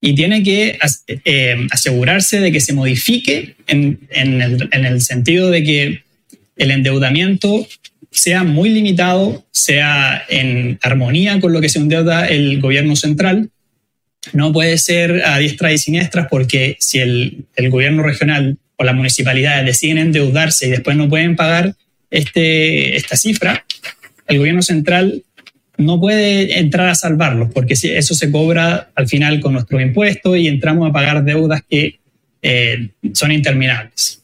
y 0.05 0.13
tiene 0.13 0.43
que 0.43 0.77
asegurarse 1.71 2.39
de 2.39 2.51
que 2.51 2.59
se 2.59 2.73
modifique 2.73 3.55
en, 3.65 4.07
el, 4.11 4.69
en, 4.71 4.85
el, 4.85 5.01
sentido 5.01 5.49
de 5.49 5.63
que 5.63 6.03
el 6.57 6.69
endeudamiento 6.69 7.67
sea 8.11 8.43
muy 8.43 8.69
limitado, 8.69 9.43
sea 9.49 10.23
en 10.29 10.77
armonía 10.83 11.39
con 11.39 11.53
lo 11.53 11.59
que 11.59 11.69
se 11.69 11.79
endeuda 11.79 12.27
el 12.27 12.61
gobierno 12.61 12.95
central. 12.95 13.49
No 14.31 14.53
puede 14.53 14.77
ser 14.77 15.23
a 15.25 15.39
diestra 15.39 15.73
y 15.73 15.79
siniestras 15.79 16.27
porque 16.29 16.77
si 16.79 16.99
el, 16.99 17.47
gobierno 17.71 18.03
regional 18.03 18.59
o 18.77 18.83
las 18.83 18.93
municipalidades 18.93 19.65
deciden 19.65 19.97
endeudarse 19.97 20.67
y 20.67 20.69
después 20.69 20.95
no 20.95 21.09
pueden 21.09 21.35
pagar 21.35 21.73
este, 22.11 22.95
esta 22.95 23.17
cifra, 23.17 23.65
el 24.27 24.37
gobierno 24.37 24.61
central 24.61 25.23
no 25.77 25.99
puede 25.99 26.59
entrar 26.59 26.89
a 26.89 26.95
salvarlos 26.95 27.51
porque 27.53 27.73
eso 27.73 28.15
se 28.15 28.31
cobra 28.31 28.89
al 28.95 29.07
final 29.07 29.39
con 29.39 29.53
nuestros 29.53 29.81
impuestos 29.81 30.37
y 30.37 30.47
entramos 30.47 30.89
a 30.89 30.93
pagar 30.93 31.23
deudas 31.23 31.61
que 31.69 31.99
eh, 32.41 32.89
son 33.13 33.31
interminables. 33.31 34.21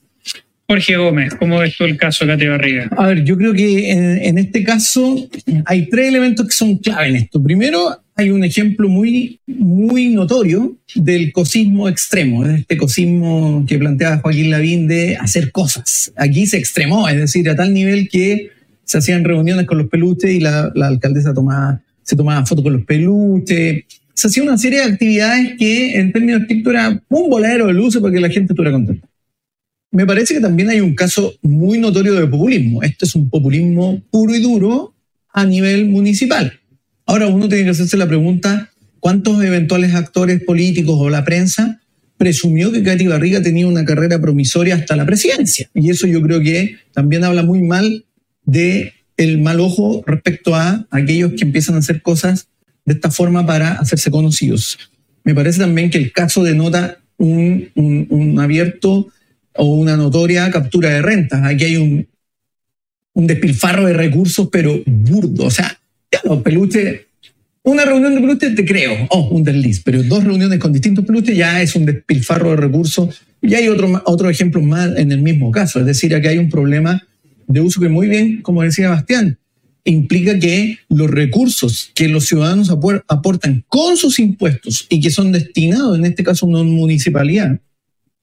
Jorge 0.72 0.96
Gómez, 0.96 1.36
¿cómo 1.36 1.60
ves 1.60 1.76
tú 1.76 1.84
el 1.84 1.98
caso 1.98 2.26
Cate 2.26 2.48
Barriga? 2.48 2.90
A 2.96 3.08
ver, 3.08 3.26
yo 3.26 3.38
creo 3.38 3.52
que 3.52 3.92
en, 3.92 4.38
este 4.38 4.64
caso 4.64 5.28
hay 5.66 5.90
tres 5.90 6.08
elementos 6.08 6.48
que 6.48 6.54
son 6.54 6.78
clave 6.78 7.10
en 7.10 7.18
esto. 7.18 7.44
Primero, 7.44 8.02
hay 8.16 8.30
un 8.30 8.42
ejemplo 8.46 8.88
muy, 8.88 9.42
muy 9.48 10.08
notorio 10.08 10.78
del 10.96 11.34
cosismo 11.34 11.90
extremo, 11.90 12.46
de 12.46 12.60
este 12.60 12.78
cosismo 12.78 13.66
que 13.68 13.78
planteaba 13.80 14.20
Joaquín 14.20 14.50
Lavín 14.50 14.88
de 14.88 15.18
hacer 15.18 15.52
cosas. 15.52 16.14
Aquí 16.16 16.48
se 16.48 16.58
extremó, 16.58 17.10
es 17.10 17.18
decir, 17.18 17.50
a 17.50 17.56
tal 17.58 17.74
nivel 17.74 18.08
que 18.08 18.52
se 18.92 18.98
hacían 18.98 19.24
reuniones 19.24 19.66
con 19.66 19.78
los 19.78 19.88
peluches 19.88 20.32
y 20.32 20.42
la, 20.42 20.72
alcaldesa 20.82 21.34
tomaba, 21.34 21.82
se 22.04 22.16
tomaba 22.16 22.46
fotos 22.46 22.64
con 22.64 22.74
los 22.74 22.86
peluches. 22.86 23.86
Se 24.14 24.28
hacía 24.28 24.44
una 24.44 24.58
serie 24.58 24.80
de 24.80 24.86
actividades 24.86 25.54
que 25.58 25.98
en 25.98 26.12
términos 26.12 26.42
estrictos 26.42 26.74
era 26.74 27.02
un 27.10 27.30
voladero 27.30 27.68
de 27.68 27.74
luces 27.74 28.02
para 28.02 28.14
que 28.14 28.20
la 28.20 28.30
gente 28.30 28.54
estuviera 28.54 28.74
contenta 28.74 29.08
me 29.92 30.06
parece 30.06 30.34
que 30.34 30.40
también 30.40 30.70
hay 30.70 30.80
un 30.80 30.96
caso 30.96 31.34
muy 31.42 31.78
notorio 31.78 32.14
de 32.14 32.26
populismo. 32.26 32.82
Este 32.82 33.06
es 33.06 33.14
un 33.14 33.30
populismo 33.30 34.02
puro 34.10 34.34
y 34.34 34.40
duro 34.40 34.96
a 35.34 35.46
nivel 35.46 35.88
municipal. 35.90 36.60
Ahora 37.06 37.28
uno 37.28 37.50
tiene 37.50 37.66
que 37.66 37.72
hacerse 37.72 37.98
la 37.98 38.08
pregunta, 38.08 38.72
¿cuántos 39.00 39.44
eventuales 39.44 39.94
actores 39.94 40.42
políticos 40.44 40.96
o 40.98 41.10
la 41.10 41.26
prensa 41.26 41.82
presumió 42.18 42.72
que 42.72 42.84
Katy 42.84 43.08
Barriga 43.08 43.42
tenía 43.42 43.68
una 43.68 43.84
carrera 43.84 44.22
promisoria 44.22 44.76
hasta 44.76 44.96
la 44.96 45.06
presidencia? 45.06 45.70
Y 45.74 45.90
eso 45.90 46.08
yo 46.08 46.22
creo 46.22 46.40
que 46.40 46.78
también 46.94 47.26
habla 47.26 47.44
muy 47.44 47.62
mal 47.62 48.06
de 48.52 48.94
el 49.18 49.40
mal 49.40 49.60
ojo 49.60 50.04
respecto 50.06 50.56
a 50.56 50.86
aquellos 50.90 51.34
que 51.34 51.44
empiezan 51.44 51.76
a 51.76 51.80
hacer 51.80 52.02
cosas 52.02 52.48
de 52.86 52.94
esta 52.94 53.12
forma 53.12 53.46
para 53.46 53.74
hacerse 53.74 54.10
conocidos. 54.12 54.78
Me 55.24 55.36
parece 55.36 55.60
también 55.60 55.90
que 55.90 55.98
el 55.98 56.12
caso 56.12 56.44
denota 56.44 56.98
un, 57.18 57.70
un, 57.76 58.08
un 58.10 58.40
abierto 58.40 59.08
o 59.56 59.66
una 59.66 59.96
notoria 59.96 60.50
captura 60.50 60.90
de 60.90 61.02
rentas. 61.02 61.44
Aquí 61.46 61.66
hay 61.66 61.78
un, 61.78 62.08
un 63.14 63.28
despilfarro 63.28 63.86
de 63.86 63.94
recursos, 63.94 64.50
pero 64.52 64.82
burdo. 64.86 65.46
O 65.46 65.52
sea, 65.52 65.80
ya 66.12 66.20
los 66.24 66.42
peluches, 66.42 67.02
una 67.64 67.86
reunión 67.86 68.16
de 68.16 68.22
peluches 68.22 68.56
te 68.56 68.66
creo, 68.66 69.08
oh, 69.12 69.30
un 69.30 69.44
desliz, 69.44 69.82
pero 69.84 70.02
dos 70.04 70.24
reuniones 70.24 70.60
con 70.60 70.74
distintos 70.74 71.06
peluches 71.06 71.38
ya 71.38 71.62
es 71.62 71.76
un 71.76 71.86
despilfarro 71.86 72.52
de 72.52 72.56
recursos. 72.56 73.22
Y 73.42 73.54
hay 73.54 73.68
otro, 73.68 74.02
otro 74.06 74.30
ejemplo 74.30 74.62
más 74.62 74.98
en 74.98 75.12
el 75.12 75.22
mismo 75.22 75.52
caso, 75.52 75.80
es 75.80 75.86
decir, 75.86 76.14
aquí 76.16 76.28
hay 76.28 76.38
un 76.38 76.50
problema 76.50 77.04
de 77.48 77.62
uso 77.62 77.82
que 77.82 77.90
muy 77.90 78.08
bien, 78.08 78.42
como 78.42 78.64
decía 78.64 78.90
Bastián, 78.90 79.38
implica 79.84 80.38
que 80.40 80.78
los 80.90 81.10
recursos 81.10 81.92
que 81.96 82.08
los 82.08 82.28
ciudadanos 82.28 82.70
aportan 82.70 83.66
con 83.68 83.98
sus 83.98 84.20
impuestos 84.20 84.86
y 84.90 85.00
que 85.00 85.10
son 85.10 85.32
destinados, 85.32 85.98
en 85.98 86.06
este 86.06 86.24
caso, 86.24 86.46
a 86.46 86.50
una 86.50 86.64
municipalidad, 86.64 87.60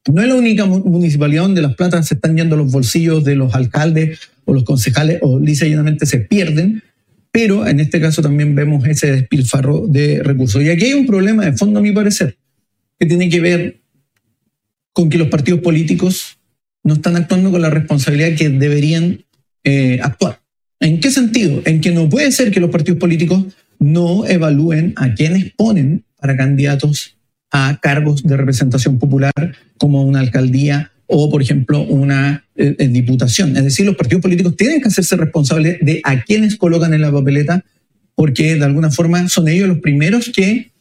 no 0.06 0.22
es 0.22 0.28
la 0.28 0.34
única 0.36 0.64
municipalidad 0.64 1.42
donde 1.42 1.62
las 1.62 1.74
platas 1.74 2.08
se 2.08 2.14
están 2.14 2.36
yendo 2.36 2.54
a 2.54 2.58
los 2.58 2.72
bolsillos 2.72 3.24
de 3.24 3.34
los 3.34 3.54
alcaldes 3.54 4.20
o 4.44 4.54
los 4.54 4.64
concejales 4.64 5.18
o 5.22 5.38
lisa 5.38 5.66
se 6.02 6.18
pierden, 6.20 6.82
pero 7.30 7.66
en 7.66 7.80
este 7.80 8.00
caso 8.00 8.22
también 8.22 8.54
vemos 8.54 8.86
ese 8.86 9.12
despilfarro 9.12 9.86
de 9.86 10.22
recursos. 10.22 10.62
Y 10.62 10.70
aquí 10.70 10.86
hay 10.86 10.94
un 10.94 11.06
problema 11.06 11.44
de 11.44 11.52
fondo, 11.52 11.80
a 11.80 11.82
mi 11.82 11.92
parecer, 11.92 12.38
que 12.98 13.06
tiene 13.06 13.28
que 13.28 13.40
ver 13.40 13.80
con 14.92 15.10
que 15.10 15.18
los 15.18 15.28
partidos 15.28 15.60
políticos 15.60 16.37
no 16.88 16.94
están 16.94 17.16
actuando 17.16 17.50
con 17.50 17.60
la 17.60 17.68
responsabilidad 17.68 18.34
que 18.36 18.48
deberían 18.48 19.24
eh, 19.62 20.00
actuar. 20.02 20.40
¿En 20.80 21.00
qué 21.00 21.10
sentido? 21.10 21.60
En 21.66 21.82
que 21.82 21.92
no 21.92 22.08
puede 22.08 22.32
ser 22.32 22.50
que 22.50 22.60
los 22.60 22.70
partidos 22.70 22.98
políticos 22.98 23.44
no 23.78 24.26
evalúen 24.26 24.94
a 24.96 25.12
quienes 25.12 25.52
ponen 25.52 26.04
para 26.18 26.36
candidatos 26.36 27.18
a 27.50 27.78
cargos 27.80 28.22
de 28.22 28.36
representación 28.36 28.98
popular 28.98 29.32
como 29.76 30.02
una 30.02 30.20
alcaldía 30.20 30.92
o, 31.06 31.30
por 31.30 31.42
ejemplo, 31.42 31.82
una 31.82 32.46
eh, 32.56 32.88
diputación. 32.88 33.56
Es 33.56 33.64
decir, 33.64 33.84
los 33.84 33.96
partidos 33.96 34.22
políticos 34.22 34.56
tienen 34.56 34.80
que 34.80 34.88
hacerse 34.88 35.16
responsables 35.16 35.78
de 35.82 36.00
a 36.04 36.22
quienes 36.22 36.56
colocan 36.56 36.94
en 36.94 37.02
la 37.02 37.12
papeleta, 37.12 37.64
porque 38.14 38.56
de 38.56 38.64
alguna 38.64 38.90
forma 38.90 39.28
son 39.28 39.48
ellos 39.48 39.68
los 39.68 39.78
primeros 39.78 40.30
que 40.34 40.72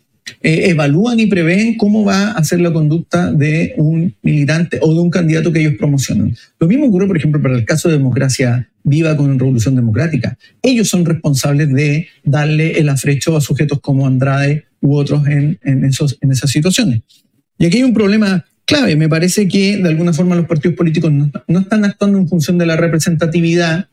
eh, 0.41 0.69
evalúan 0.69 1.19
y 1.19 1.27
prevén 1.27 1.77
cómo 1.77 2.03
va 2.03 2.31
a 2.31 2.43
ser 2.43 2.61
la 2.61 2.71
conducta 2.71 3.31
de 3.31 3.73
un 3.77 4.13
militante 4.21 4.79
o 4.81 4.93
de 4.93 4.99
un 4.99 5.09
candidato 5.09 5.51
que 5.51 5.59
ellos 5.59 5.75
promocionan. 5.77 6.35
Lo 6.59 6.67
mismo 6.67 6.87
ocurre, 6.87 7.07
por 7.07 7.17
ejemplo, 7.17 7.41
para 7.41 7.55
el 7.55 7.65
caso 7.65 7.89
de 7.89 7.97
democracia 7.97 8.69
viva 8.83 9.15
con 9.17 9.37
Revolución 9.37 9.75
Democrática. 9.75 10.37
Ellos 10.61 10.87
son 10.87 11.05
responsables 11.05 11.71
de 11.73 12.07
darle 12.23 12.79
el 12.79 12.89
afrecho 12.89 13.35
a 13.35 13.41
sujetos 13.41 13.79
como 13.81 14.07
Andrade 14.07 14.65
u 14.81 14.95
otros 14.95 15.27
en, 15.27 15.59
en, 15.63 15.83
esos, 15.83 16.17
en 16.21 16.31
esas 16.31 16.51
situaciones. 16.51 17.01
Y 17.57 17.65
aquí 17.65 17.77
hay 17.77 17.83
un 17.83 17.93
problema 17.93 18.45
clave. 18.65 18.95
Me 18.95 19.09
parece 19.09 19.47
que 19.47 19.77
de 19.77 19.89
alguna 19.89 20.13
forma 20.13 20.35
los 20.35 20.45
partidos 20.45 20.77
políticos 20.77 21.11
no, 21.11 21.31
no, 21.47 21.59
están 21.59 21.83
actuando 21.85 22.17
en 22.17 22.27
función 22.27 22.57
de 22.57 22.65
la 22.65 22.77
representatividad 22.77 23.89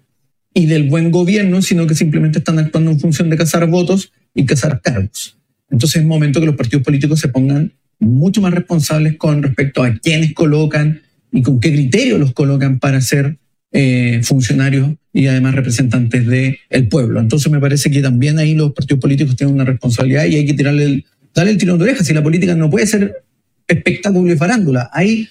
y 0.52 0.66
del 0.66 0.88
buen 0.88 1.10
gobierno, 1.10 1.62
sino 1.62 1.86
que 1.86 1.94
simplemente 1.94 2.38
están 2.38 2.58
actuando 2.58 2.92
en 2.92 3.00
función 3.00 3.30
de 3.30 3.36
cazar 3.36 3.66
votos 3.66 4.12
y 4.34 4.46
cazar 4.46 4.80
cargos. 4.80 5.36
Entonces 5.74 6.02
es 6.02 6.06
momento 6.06 6.38
que 6.38 6.46
los 6.46 6.54
partidos 6.54 6.84
políticos 6.84 7.18
se 7.18 7.26
pongan 7.26 7.72
mucho 7.98 8.40
más 8.40 8.54
responsables 8.54 9.16
con 9.16 9.42
respecto 9.42 9.82
a 9.82 9.92
quiénes 9.94 10.32
colocan 10.32 11.02
y 11.32 11.42
con 11.42 11.58
qué 11.58 11.72
criterio 11.72 12.16
los 12.16 12.32
colocan 12.32 12.78
para 12.78 13.00
ser 13.00 13.38
eh, 13.72 14.20
funcionarios 14.22 14.92
y 15.12 15.26
además 15.26 15.56
representantes 15.56 16.28
del 16.28 16.58
el 16.70 16.86
pueblo. 16.86 17.18
Entonces 17.18 17.50
me 17.50 17.58
parece 17.58 17.90
que 17.90 18.00
también 18.02 18.38
ahí 18.38 18.54
los 18.54 18.72
partidos 18.72 19.00
políticos 19.00 19.34
tienen 19.34 19.52
una 19.52 19.64
responsabilidad 19.64 20.26
y 20.26 20.36
hay 20.36 20.46
que 20.46 20.54
tirarle 20.54 20.84
el, 20.84 21.04
darle 21.34 21.50
el 21.50 21.58
tirón 21.58 21.78
de 21.78 21.84
orejas. 21.86 22.06
Si 22.06 22.14
la 22.14 22.22
política 22.22 22.54
no 22.54 22.70
puede 22.70 22.86
ser 22.86 23.24
espectáculo 23.66 24.32
y 24.32 24.36
farándula, 24.36 24.90
hay 24.92 25.28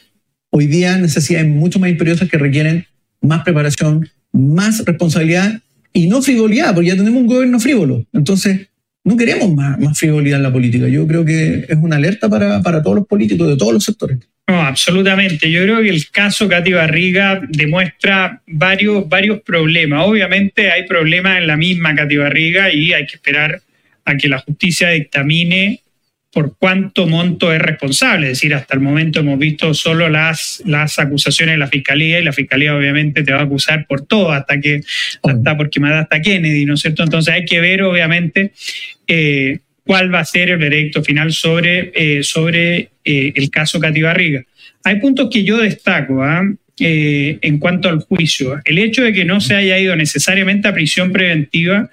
hoy 0.50 0.68
día 0.68 0.98
necesidades 0.98 1.48
mucho 1.48 1.80
más 1.80 1.90
imperiosas 1.90 2.30
que 2.30 2.38
requieren 2.38 2.86
más 3.22 3.46
preparación, 3.46 4.10
más 4.34 4.84
responsabilidad 4.84 5.62
y 5.94 6.08
no 6.08 6.22
frivolidad, 6.22 6.74
porque 6.74 6.90
ya 6.90 6.98
tenemos 6.98 7.22
un 7.22 7.28
gobierno 7.28 7.62
frívolo. 7.62 8.06
Entonces, 8.12 8.68
no 9.04 9.18
queremos 9.18 9.54
más, 9.54 9.80
más 9.80 9.98
frivolidad 9.98 10.38
en 10.38 10.44
la 10.44 10.54
política. 10.54 10.88
Yo 10.88 11.06
creo 11.08 11.26
que 11.26 11.66
es 11.68 11.78
una 11.82 11.98
alerta 11.98 12.30
para, 12.30 12.62
para 12.62 12.82
todos 12.82 12.98
los 12.98 13.08
políticos 13.08 13.48
de 13.48 13.58
todos 13.58 13.74
los 13.74 13.84
sectores. 13.84 14.20
No, 14.48 14.62
absolutamente. 14.62 15.50
Yo 15.50 15.64
creo 15.64 15.82
que 15.82 15.90
el 15.90 16.10
caso 16.10 16.48
Katy 16.48 16.74
Barriga 16.74 17.42
demuestra 17.50 18.42
varios, 18.48 19.08
varios 19.08 19.42
problemas. 19.42 20.06
Obviamente 20.06 20.72
hay 20.72 20.86
problemas 20.86 21.38
en 21.38 21.48
la 21.48 21.58
misma 21.58 21.96
Katy 21.96 22.18
Barriga 22.18 22.72
y 22.72 22.94
hay 22.94 23.06
que 23.06 23.16
esperar 23.16 23.62
a 24.06 24.18
que 24.18 24.28
la 24.28 24.40
justicia 24.40 24.90
dictamine 24.90 25.83
por 26.34 26.58
cuánto 26.58 27.06
monto 27.06 27.54
es 27.54 27.62
responsable. 27.62 28.28
Es 28.28 28.40
decir, 28.40 28.56
hasta 28.56 28.74
el 28.74 28.82
momento 28.82 29.20
hemos 29.20 29.38
visto 29.38 29.74
solo 29.74 30.10
las, 30.10 30.64
las 30.66 30.98
acusaciones 30.98 31.54
de 31.54 31.60
la 31.60 31.68
fiscalía 31.68 32.20
y 32.20 32.24
la 32.24 32.34
fiscalía 32.34 32.76
obviamente 32.76 33.24
te 33.24 33.32
va 33.32 33.42
a 33.42 33.44
acusar 33.44 33.86
por 33.88 34.06
todo, 34.06 34.32
hasta 34.32 34.60
que 34.60 34.82
hasta 35.22 35.56
porque 35.56 35.80
mataste 35.80 36.16
a 36.16 36.22
Kennedy, 36.22 36.66
¿no 36.66 36.74
es 36.74 36.82
cierto? 36.82 37.04
Entonces 37.04 37.34
hay 37.34 37.46
que 37.46 37.62
ver 37.62 37.84
obviamente 37.84 38.52
eh, 39.08 39.60
cuál 39.86 40.14
va 40.14 40.20
a 40.20 40.26
ser 40.26 40.50
el 40.50 40.58
veredicto 40.58 41.04
final 41.04 41.32
sobre, 41.32 41.92
eh, 41.94 42.24
sobre 42.24 42.90
eh, 43.04 43.34
el 43.36 43.50
caso 43.50 43.80
Cati 43.80 44.02
Barriga. 44.02 44.44
Hay 44.84 45.00
puntos 45.00 45.30
que 45.32 45.44
yo 45.44 45.58
destaco 45.58 46.24
¿ah? 46.24 46.44
eh, 46.80 47.38
en 47.42 47.60
cuanto 47.60 47.90
al 47.90 48.00
juicio. 48.00 48.60
El 48.66 48.80
hecho 48.80 49.04
de 49.04 49.14
que 49.14 49.26
no 49.26 49.40
se 49.42 49.56
haya 49.56 49.78
ido 49.78 49.96
necesariamente 49.96 50.68
a 50.68 50.74
prisión 50.74 51.12
preventiva, 51.12 51.90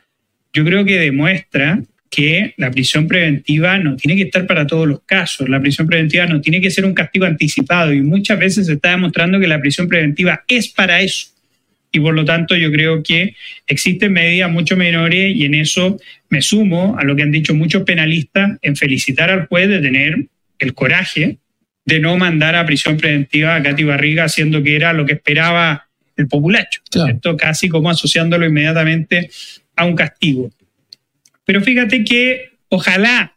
yo 0.52 0.64
creo 0.64 0.84
que 0.84 0.98
demuestra 0.98 1.80
que 2.10 2.54
la 2.56 2.70
prisión 2.70 3.06
preventiva 3.06 3.78
no 3.78 3.96
tiene 3.96 4.16
que 4.16 4.24
estar 4.24 4.46
para 4.46 4.66
todos 4.66 4.86
los 4.86 5.02
casos. 5.02 5.48
La 5.48 5.60
prisión 5.60 5.86
preventiva 5.86 6.26
no 6.26 6.40
tiene 6.40 6.60
que 6.60 6.70
ser 6.70 6.84
un 6.84 6.92
castigo 6.92 7.24
anticipado 7.24 7.92
y 7.92 8.02
muchas 8.02 8.38
veces 8.38 8.66
se 8.66 8.74
está 8.74 8.90
demostrando 8.90 9.38
que 9.38 9.46
la 9.46 9.60
prisión 9.60 9.88
preventiva 9.88 10.42
es 10.48 10.68
para 10.68 11.00
eso 11.00 11.28
y 11.92 12.00
por 12.00 12.14
lo 12.14 12.24
tanto 12.24 12.56
yo 12.56 12.70
creo 12.70 13.02
que 13.02 13.34
existen 13.66 14.12
medidas 14.12 14.50
mucho 14.50 14.76
menores 14.76 15.34
y 15.34 15.44
en 15.44 15.54
eso 15.54 15.98
me 16.28 16.42
sumo 16.42 16.96
a 16.98 17.04
lo 17.04 17.16
que 17.16 17.22
han 17.22 17.32
dicho 17.32 17.54
muchos 17.54 17.82
penalistas 17.82 18.58
en 18.62 18.76
felicitar 18.76 19.30
al 19.30 19.46
juez 19.46 19.68
de 19.68 19.80
tener 19.80 20.26
el 20.58 20.74
coraje 20.74 21.38
de 21.84 21.98
no 21.98 22.16
mandar 22.16 22.54
a 22.54 22.66
prisión 22.66 22.96
preventiva 22.96 23.56
a 23.56 23.62
Katy 23.62 23.82
Barriga, 23.84 24.24
haciendo 24.24 24.62
que 24.62 24.76
era 24.76 24.92
lo 24.92 25.06
que 25.06 25.14
esperaba 25.14 25.88
el 26.16 26.28
populacho, 26.28 26.82
casi 27.38 27.68
como 27.68 27.90
asociándolo 27.90 28.46
inmediatamente 28.46 29.30
a 29.74 29.86
un 29.86 29.96
castigo. 29.96 30.52
Pero 31.50 31.62
fíjate 31.62 32.04
que 32.04 32.52
ojalá 32.68 33.36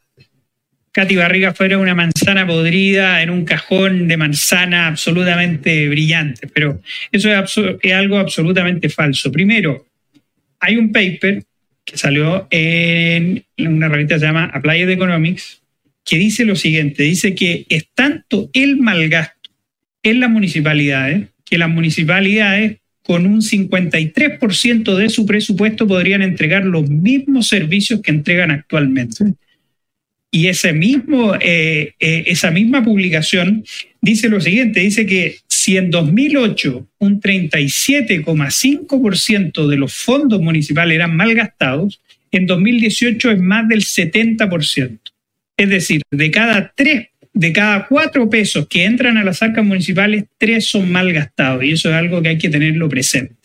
Katy 0.92 1.16
Barriga 1.16 1.52
fuera 1.56 1.80
una 1.80 1.96
manzana 1.96 2.46
podrida 2.46 3.24
en 3.24 3.32
un 3.32 3.44
cajón 3.44 4.08
de 4.08 4.18
manzana 4.18 4.86
absolutamente 4.86 5.90
brillante, 5.90 6.46
pero 6.46 6.80
eso 7.12 7.32
es, 7.32 7.92
algo 7.92 8.20
absolutamente 8.20 8.90
falso. 8.90 9.32
Primero, 9.32 9.88
hay 10.60 10.78
un 10.78 10.92
paper 10.92 11.44
que 11.84 11.98
salió 11.98 12.48
en 12.52 13.44
una 13.58 13.90
revista 13.90 14.14
que 14.14 14.20
se 14.20 14.26
llama 14.28 14.52
Applied 14.54 14.92
Economics, 14.92 15.64
que 16.06 16.20
dice 16.20 16.46
lo 16.46 16.56
siguiente, 16.56 17.02
dice 17.02 17.34
que 17.34 17.66
es 17.68 17.88
tanto 17.96 18.52
el 18.54 18.78
malgasto 18.78 19.50
en 20.04 20.20
las 20.20 20.30
municipalidades, 20.30 21.30
que 21.44 21.58
las 21.58 21.70
municipalidades 21.70 22.78
con 23.04 23.26
un 23.26 23.42
53% 23.42 24.96
de 24.96 25.10
su 25.10 25.26
presupuesto 25.26 25.86
podrían 25.86 26.22
entregar 26.22 26.64
los 26.66 26.90
mismos 26.90 27.50
servicios 27.50 28.00
que 28.02 28.12
entregan 28.12 28.52
actualmente. 28.52 29.34
Y 30.32 30.48
ese 30.48 30.72
mismo, 30.74 31.36
eh, 31.36 31.96
eh, 32.00 32.24
esa 32.26 32.50
misma 32.50 32.84
publicación 32.84 33.64
dice 34.02 34.30
lo 34.30 34.42
siguiente, 34.42 34.80
dice 34.80 35.06
que 35.06 35.36
si 35.48 35.78
en 35.78 35.92
2008 35.92 36.88
un 36.98 37.22
37,5% 37.22 39.68
de 39.68 39.78
los 39.78 39.94
fondos 39.94 40.42
municipales 40.42 40.96
eran 40.96 41.16
mal 41.16 41.36
gastados, 41.36 42.02
en 42.32 42.48
2018 42.48 43.30
es 43.32 43.40
más 43.40 43.70
del 43.70 43.84
70%. 43.84 44.98
Es 45.56 45.70
decir, 45.70 46.02
de 46.10 46.32
cada 46.32 46.74
tres, 46.76 47.10
de 47.34 47.52
cada 47.52 47.88
cuatro 47.88 48.30
pesos 48.30 48.68
que 48.68 48.86
entran 48.86 49.18
a 49.18 49.24
las 49.24 49.42
arcas 49.42 49.66
municipales, 49.66 50.26
tres 50.38 50.68
son 50.68 50.92
mal 50.92 51.12
gastados. 51.12 51.64
Y 51.64 51.72
eso 51.72 51.90
es 51.90 51.96
algo 51.96 52.22
que 52.22 52.30
hay 52.30 52.38
que 52.38 52.50
tenerlo 52.50 52.88
presente. 52.88 53.36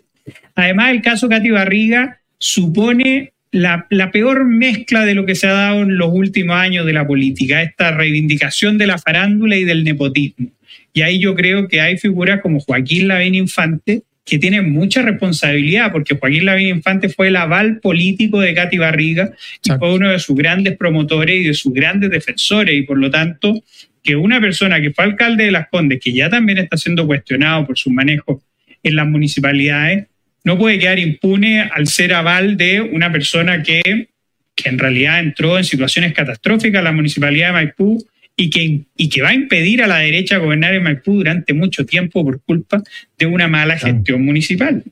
Además, 0.54 0.90
el 0.90 1.02
caso 1.02 1.28
Cati 1.28 1.50
Barriga 1.50 2.20
supone 2.38 3.32
la, 3.50 3.86
peor 4.12 4.44
mezcla 4.44 5.04
de 5.04 5.14
lo 5.14 5.24
que 5.24 5.34
se 5.34 5.46
ha 5.46 5.52
dado 5.52 5.82
en 5.82 5.96
los 5.96 6.10
últimos 6.12 6.56
años 6.56 6.84
de 6.84 6.92
la 6.92 7.06
política, 7.06 7.62
esta 7.62 7.90
reivindicación 7.92 8.76
de 8.78 8.86
la 8.86 8.98
farándula 8.98 9.56
y 9.56 9.64
del 9.64 9.84
nepotismo. 9.84 10.50
Y 10.92 11.02
ahí 11.02 11.18
yo 11.18 11.34
creo 11.34 11.68
que 11.68 11.80
hay 11.80 11.96
figuras 11.96 12.40
como 12.40 12.60
Joaquín 12.60 13.08
Lavín 13.08 13.34
Infante 13.34 14.02
que 14.28 14.38
tienen 14.38 14.70
mucha 14.72 15.02
responsabilidad, 15.02 15.90
porque 15.90 16.16
Joaquín 16.16 16.44
Lavín 16.44 16.68
Infante 16.68 17.08
fue 17.08 17.28
el 17.28 17.36
aval 17.36 17.80
político 17.80 18.40
de 18.40 18.54
Katy 18.54 18.78
Barriga 18.78 19.30
y 19.64 19.70
fue 19.70 19.94
uno 19.94 20.10
de 20.10 20.18
sus 20.18 20.36
grandes 20.36 20.76
promotores 20.76 21.40
y 21.40 21.44
de 21.44 21.54
sus 21.54 21.72
grandes 21.72 22.10
defensores, 22.10 22.74
y 22.76 22.82
por 22.82 22.98
lo 22.98 23.10
tanto, 23.10 23.62
que 24.02 24.16
una 24.16 24.40
persona 24.40 24.80
que 24.80 24.92
fue 24.92 25.04
alcalde 25.04 25.44
de 25.44 25.50
Las 25.50 25.68
Condes, 25.68 26.00
que 26.02 26.12
ya 26.12 26.28
también 26.28 26.58
está 26.58 26.76
siendo 26.76 27.06
cuestionado 27.06 27.66
por 27.66 27.78
su 27.78 27.90
manejo 27.90 28.42
en 28.82 28.96
las 28.96 29.06
municipalidades, 29.06 30.06
no 30.44 30.58
puede 30.58 30.78
quedar 30.78 30.98
impune 30.98 31.62
al 31.62 31.86
ser 31.86 32.14
aval 32.14 32.56
de 32.56 32.80
una 32.80 33.10
persona 33.10 33.62
que, 33.62 34.08
que 34.54 34.68
en 34.68 34.78
realidad 34.78 35.20
entró 35.20 35.58
en 35.58 35.64
situaciones 35.64 36.12
catastróficas 36.12 36.78
en 36.78 36.84
la 36.84 36.92
municipalidad 36.92 37.48
de 37.48 37.52
Maipú 37.52 38.06
y 38.40 38.50
que, 38.50 38.82
y 38.96 39.08
que 39.08 39.20
va 39.20 39.30
a 39.30 39.34
impedir 39.34 39.82
a 39.82 39.88
la 39.88 39.98
derecha 39.98 40.38
gobernar 40.38 40.72
en 40.72 40.84
Maipú 40.84 41.16
durante 41.16 41.52
mucho 41.54 41.84
tiempo 41.84 42.24
por 42.24 42.40
culpa 42.40 42.84
de 43.18 43.26
una 43.26 43.48
mala 43.48 43.76
gestión 43.76 44.24
municipal. 44.24 44.84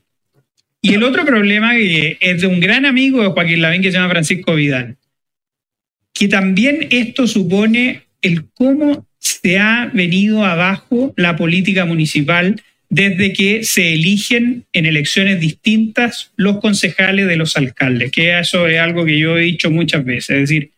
Y 0.83 0.95
el 0.95 1.05
otro 1.05 1.25
problema 1.25 1.77
es 1.79 2.41
de 2.41 2.47
un 2.49 2.59
gran 2.59 2.85
amigo 2.87 3.23
de 3.23 3.29
Joaquín 3.29 3.63
Lavín 3.63 3.83
que 3.83 3.93
se 3.93 3.99
llama 3.99 4.11
Francisco 4.11 4.57
Vidal, 4.57 4.97
que 6.13 6.27
también 6.27 6.89
esto 6.91 7.29
supone 7.29 8.03
el 8.21 8.47
cómo 8.53 9.07
se 9.19 9.59
ha 9.59 9.91
venido 9.95 10.45
abajo 10.45 11.15
la 11.17 11.37
política 11.37 11.85
municipal 11.85 12.61
desde 12.89 13.33
que 13.33 13.63
se 13.63 13.93
eligen 13.93 14.65
en 14.73 14.87
elecciones 14.87 15.39
distintas 15.41 16.33
los 16.35 16.59
concejales 16.59 17.29
de 17.29 17.37
los 17.37 17.57
alcaldes, 17.57 18.11
que 18.11 18.37
eso 18.39 18.67
es 18.67 18.81
algo 18.81 19.05
que 19.05 19.21
yo 19.21 19.39
he 19.39 19.43
dicho 19.43 19.71
muchas 19.71 20.05
veces. 20.05 20.31
Es 20.31 20.41
decir, 20.49 20.73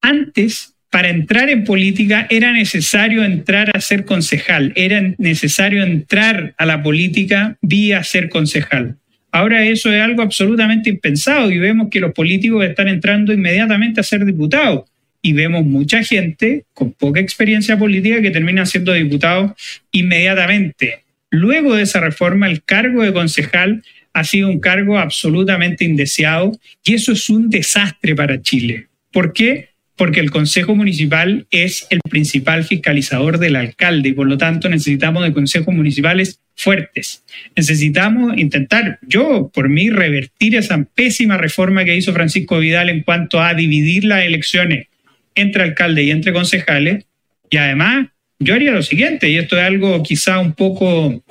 antes, 0.00 0.71
para 0.92 1.08
entrar 1.08 1.48
en 1.48 1.64
política 1.64 2.26
era 2.28 2.52
necesario 2.52 3.24
entrar 3.24 3.74
a 3.74 3.80
ser 3.80 4.04
concejal, 4.04 4.74
era 4.76 5.14
necesario 5.16 5.82
entrar 5.82 6.54
a 6.58 6.66
la 6.66 6.82
política 6.82 7.56
vía 7.62 8.04
ser 8.04 8.28
concejal. 8.28 8.96
Ahora 9.30 9.64
eso 9.64 9.90
es 9.90 10.02
algo 10.02 10.20
absolutamente 10.20 10.90
impensado 10.90 11.50
y 11.50 11.56
vemos 11.56 11.88
que 11.90 11.98
los 11.98 12.12
políticos 12.12 12.62
están 12.66 12.88
entrando 12.88 13.32
inmediatamente 13.32 14.00
a 14.00 14.04
ser 14.04 14.26
diputados 14.26 14.82
y 15.22 15.32
vemos 15.32 15.64
mucha 15.64 16.04
gente 16.04 16.66
con 16.74 16.92
poca 16.92 17.20
experiencia 17.20 17.78
política 17.78 18.20
que 18.20 18.30
termina 18.30 18.66
siendo 18.66 18.92
diputado 18.92 19.56
inmediatamente. 19.92 21.04
Luego 21.30 21.74
de 21.74 21.84
esa 21.84 22.00
reforma, 22.00 22.50
el 22.50 22.64
cargo 22.64 23.02
de 23.02 23.14
concejal 23.14 23.82
ha 24.12 24.24
sido 24.24 24.50
un 24.50 24.60
cargo 24.60 24.98
absolutamente 24.98 25.86
indeseado 25.86 26.52
y 26.84 26.92
eso 26.92 27.12
es 27.12 27.30
un 27.30 27.48
desastre 27.48 28.14
para 28.14 28.42
Chile. 28.42 28.88
¿Por 29.10 29.32
qué? 29.32 29.71
Porque 29.96 30.20
el 30.20 30.30
Consejo 30.30 30.74
Municipal 30.74 31.46
es 31.50 31.86
el 31.90 32.00
principal 32.08 32.64
fiscalizador 32.64 33.38
del 33.38 33.56
alcalde 33.56 34.10
y 34.10 34.12
por 34.12 34.26
lo 34.26 34.38
tanto 34.38 34.68
necesitamos 34.68 35.22
de 35.22 35.32
consejos 35.32 35.74
municipales 35.74 36.40
fuertes. 36.54 37.24
Necesitamos 37.56 38.36
intentar, 38.38 38.98
yo 39.02 39.50
por 39.52 39.68
mí, 39.68 39.90
revertir 39.90 40.56
esa 40.56 40.82
pésima 40.94 41.36
reforma 41.36 41.84
que 41.84 41.96
hizo 41.96 42.12
Francisco 42.12 42.58
Vidal 42.58 42.88
en 42.88 43.02
cuanto 43.02 43.40
a 43.40 43.54
dividir 43.54 44.04
las 44.04 44.24
elecciones 44.24 44.88
entre 45.34 45.62
alcalde 45.62 46.02
y 46.04 46.10
entre 46.10 46.32
concejales. 46.32 47.06
Y 47.50 47.56
además, 47.56 48.08
yo 48.38 48.54
haría 48.54 48.72
lo 48.72 48.82
siguiente, 48.82 49.28
y 49.28 49.36
esto 49.36 49.56
es 49.56 49.62
algo 49.62 50.02
quizá 50.02 50.38
un 50.38 50.54
poco 50.54 51.22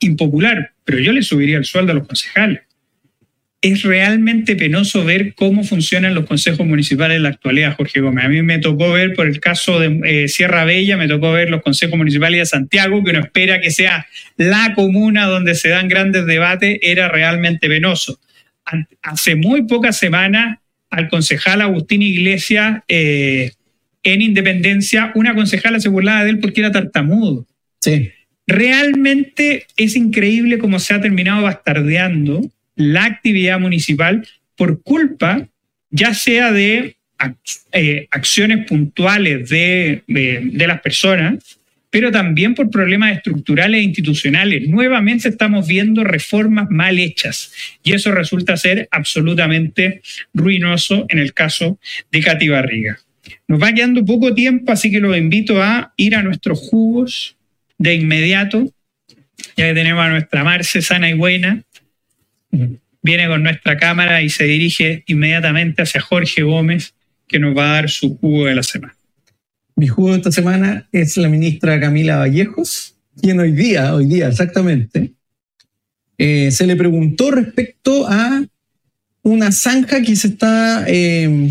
impopular, 0.00 0.72
pero 0.84 0.98
yo 0.98 1.12
le 1.12 1.22
subiría 1.22 1.56
el 1.56 1.64
sueldo 1.64 1.92
a 1.92 1.94
los 1.94 2.06
concejales. 2.06 2.60
Es 3.64 3.82
realmente 3.82 4.56
penoso 4.56 5.06
ver 5.06 5.34
cómo 5.34 5.64
funcionan 5.64 6.14
los 6.14 6.26
consejos 6.26 6.66
municipales 6.66 7.16
en 7.16 7.22
la 7.22 7.30
actualidad, 7.30 7.74
Jorge 7.74 8.00
Gómez. 8.00 8.26
A 8.26 8.28
mí 8.28 8.42
me 8.42 8.58
tocó 8.58 8.92
ver, 8.92 9.14
por 9.14 9.26
el 9.26 9.40
caso 9.40 9.80
de 9.80 10.00
eh, 10.04 10.28
Sierra 10.28 10.66
Bella, 10.66 10.98
me 10.98 11.08
tocó 11.08 11.32
ver 11.32 11.48
los 11.48 11.62
consejos 11.62 11.96
municipales 11.96 12.40
de 12.40 12.44
Santiago, 12.44 13.02
que 13.02 13.12
uno 13.12 13.20
espera 13.20 13.62
que 13.62 13.70
sea 13.70 14.06
la 14.36 14.74
comuna 14.74 15.24
donde 15.24 15.54
se 15.54 15.70
dan 15.70 15.88
grandes 15.88 16.26
debates, 16.26 16.78
era 16.82 17.08
realmente 17.08 17.66
penoso. 17.66 18.20
Hace 19.00 19.34
muy 19.34 19.62
pocas 19.62 19.96
semanas 19.96 20.58
al 20.90 21.08
concejal 21.08 21.62
Agustín 21.62 22.02
Iglesias 22.02 22.82
eh, 22.86 23.52
en 24.02 24.20
Independencia, 24.20 25.10
una 25.14 25.34
concejala 25.34 25.80
se 25.80 25.88
burlaba 25.88 26.24
de 26.24 26.32
él 26.32 26.38
porque 26.38 26.60
era 26.60 26.70
tartamudo. 26.70 27.46
Sí. 27.80 28.10
Realmente 28.46 29.64
es 29.78 29.96
increíble 29.96 30.58
cómo 30.58 30.78
se 30.80 30.92
ha 30.92 31.00
terminado 31.00 31.44
bastardeando 31.44 32.42
la 32.76 33.04
actividad 33.04 33.60
municipal 33.60 34.26
por 34.56 34.82
culpa 34.82 35.48
ya 35.90 36.12
sea 36.12 36.50
de 36.50 36.96
eh, 37.72 38.08
acciones 38.10 38.66
puntuales 38.66 39.48
de, 39.48 40.02
de 40.06 40.66
las 40.66 40.80
personas, 40.80 41.60
pero 41.94 42.10
también 42.10 42.56
por 42.56 42.70
problemas 42.70 43.16
estructurales 43.16 43.78
e 43.78 43.84
institucionales. 43.84 44.68
Nuevamente 44.68 45.28
estamos 45.28 45.68
viendo 45.68 46.02
reformas 46.02 46.68
mal 46.68 46.98
hechas 46.98 47.52
y 47.84 47.92
eso 47.92 48.10
resulta 48.10 48.56
ser 48.56 48.88
absolutamente 48.90 50.02
ruinoso 50.32 51.06
en 51.08 51.20
el 51.20 51.32
caso 51.32 51.78
de 52.10 52.20
Cati 52.20 52.48
Barriga. 52.48 52.98
Nos 53.46 53.62
va 53.62 53.72
quedando 53.72 54.04
poco 54.04 54.34
tiempo, 54.34 54.72
así 54.72 54.90
que 54.90 54.98
los 54.98 55.16
invito 55.16 55.62
a 55.62 55.92
ir 55.96 56.16
a 56.16 56.24
nuestros 56.24 56.58
jugos 56.58 57.36
de 57.78 57.94
inmediato, 57.94 58.72
ya 59.56 59.68
que 59.68 59.74
tenemos 59.74 60.04
a 60.04 60.10
nuestra 60.10 60.42
Marce 60.42 60.82
sana 60.82 61.08
y 61.08 61.14
buena. 61.14 61.62
Viene 63.02 63.28
con 63.28 63.42
nuestra 63.42 63.76
cámara 63.76 64.22
y 64.22 64.30
se 64.30 64.44
dirige 64.44 65.04
inmediatamente 65.06 65.82
hacia 65.82 66.00
Jorge 66.00 66.42
Gómez, 66.42 66.94
que 67.26 67.38
nos 67.38 67.56
va 67.56 67.70
a 67.70 67.74
dar 67.74 67.90
su 67.90 68.16
jugo 68.16 68.46
de 68.46 68.54
la 68.54 68.62
semana. 68.62 68.96
Mi 69.76 69.88
jugo 69.88 70.12
de 70.12 70.18
esta 70.18 70.32
semana 70.32 70.88
es 70.92 71.16
la 71.16 71.28
ministra 71.28 71.80
Camila 71.80 72.18
Vallejos, 72.18 72.94
quien 73.20 73.40
hoy 73.40 73.52
día, 73.52 73.94
hoy 73.94 74.06
día 74.06 74.28
exactamente, 74.28 75.12
eh, 76.16 76.50
se 76.50 76.66
le 76.66 76.76
preguntó 76.76 77.30
respecto 77.30 78.06
a 78.06 78.44
una 79.22 79.50
zanja 79.52 80.00
que 80.02 80.14
se 80.14 80.28
está 80.28 80.84
eh, 80.86 81.50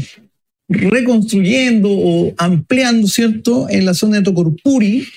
reconstruyendo 0.69 1.89
o 1.91 2.33
ampliando, 2.37 3.07
¿cierto?, 3.07 3.67
en 3.69 3.85
la 3.85 3.93
zona 3.93 4.17
de 4.17 4.23
Tocorpuri. 4.23 5.07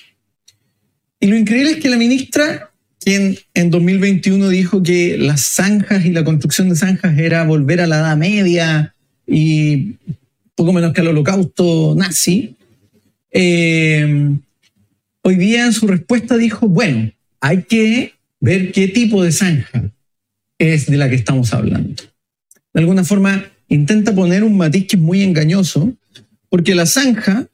Y 1.20 1.26
lo 1.28 1.36
increíble 1.36 1.72
es 1.72 1.76
que 1.76 1.88
la 1.88 1.96
ministra, 1.96 2.72
quien 3.06 3.38
en 3.54 3.70
2021 3.70 4.48
dijo 4.48 4.82
que 4.82 5.16
las 5.16 5.40
zanjas 5.42 6.04
y 6.04 6.10
la 6.10 6.24
construcción 6.24 6.68
de 6.68 6.74
zanjas 6.74 7.16
era 7.16 7.44
volver 7.44 7.80
a 7.80 7.86
la 7.86 7.98
Edad 7.98 8.16
Media 8.16 8.96
y 9.28 9.94
poco 10.56 10.72
menos 10.72 10.92
que 10.92 11.02
al 11.02 11.08
holocausto 11.08 11.94
nazi, 11.96 12.56
eh, 13.30 14.36
hoy 15.22 15.36
día 15.36 15.66
en 15.66 15.72
su 15.72 15.86
respuesta 15.86 16.36
dijo, 16.36 16.66
bueno, 16.66 17.12
hay 17.40 17.62
que 17.62 18.14
ver 18.40 18.72
qué 18.72 18.88
tipo 18.88 19.22
de 19.22 19.30
zanja 19.30 19.84
es 20.58 20.86
de 20.86 20.96
la 20.96 21.08
que 21.08 21.14
estamos 21.14 21.54
hablando. 21.54 22.02
De 22.74 22.80
alguna 22.80 23.04
forma, 23.04 23.44
intenta 23.68 24.16
poner 24.16 24.42
un 24.42 24.56
matiz 24.56 24.88
que 24.88 24.96
es 24.96 25.02
muy 25.02 25.22
engañoso, 25.22 25.94
porque 26.48 26.74
la 26.74 26.86
zanja, 26.86 27.46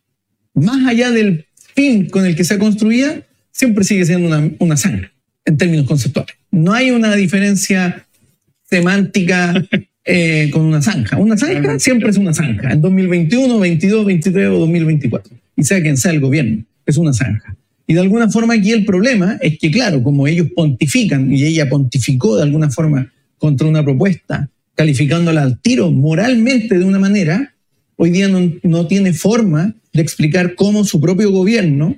más 0.55 0.87
allá 0.87 1.11
del 1.11 1.45
fin 1.75 2.09
con 2.09 2.25
el 2.25 2.37
que 2.37 2.45
se 2.45 2.59
construía, 2.59 3.27
siempre 3.51 3.85
sigue 3.85 4.07
siendo 4.07 4.29
una, 4.29 4.51
una 4.59 4.79
zanja, 4.79 5.12
en 5.45 5.57
términos 5.57 5.87
conceptuales. 5.87 6.35
No 6.51 6.73
hay 6.73 6.91
una 6.91 7.15
diferencia 7.17 8.07
semántica 8.69 9.55
eh, 10.05 10.51
con 10.53 10.63
una 10.63 10.83
zanja. 10.83 11.17
Una 11.19 11.37
zanja 11.37 11.79
siempre 11.79 12.11
es 12.11 12.17
una 12.17 12.35
zanja, 12.35 12.73
en 12.73 12.81
2021, 12.81 13.59
22, 13.59 14.07
23 14.07 14.49
o 14.49 14.59
2024. 14.61 15.37
Y 15.57 15.65
sea 15.65 15.81
quien 15.83 15.97
sea 15.97 16.13
el 16.13 16.21
gobierno, 16.21 16.65
es 16.87 16.97
una 16.97 17.13
zanja. 17.13 17.57
Y 17.87 17.95
de 17.95 18.01
alguna 18.01 18.31
forma 18.31 18.55
aquí 18.55 18.73
el 18.73 18.85
problema 18.85 19.39
es 19.41 19.59
que, 19.59 19.71
claro, 19.71 20.03
como 20.03 20.27
ellos 20.27 20.49
pontifican 20.55 21.33
y 21.33 21.45
ella 21.45 21.69
pontificó 21.69 22.37
de 22.37 22.45
alguna 22.45 22.71
forma 22.71 23.13
contra 23.39 23.67
una 23.67 23.85
propuesta, 23.85 24.49
calificándola 24.75 25.43
al 25.43 25.61
tiro 25.61 25.91
moralmente 25.91 26.79
de 26.79 26.85
una 26.85 26.99
manera, 26.99 27.55
hoy 27.97 28.11
día 28.11 28.29
no, 28.29 28.53
no 28.63 28.87
tiene 28.87 29.13
forma 29.13 29.75
de 29.93 30.01
explicar 30.01 30.55
cómo 30.55 30.85
su 30.85 31.01
propio 31.01 31.31
gobierno 31.31 31.97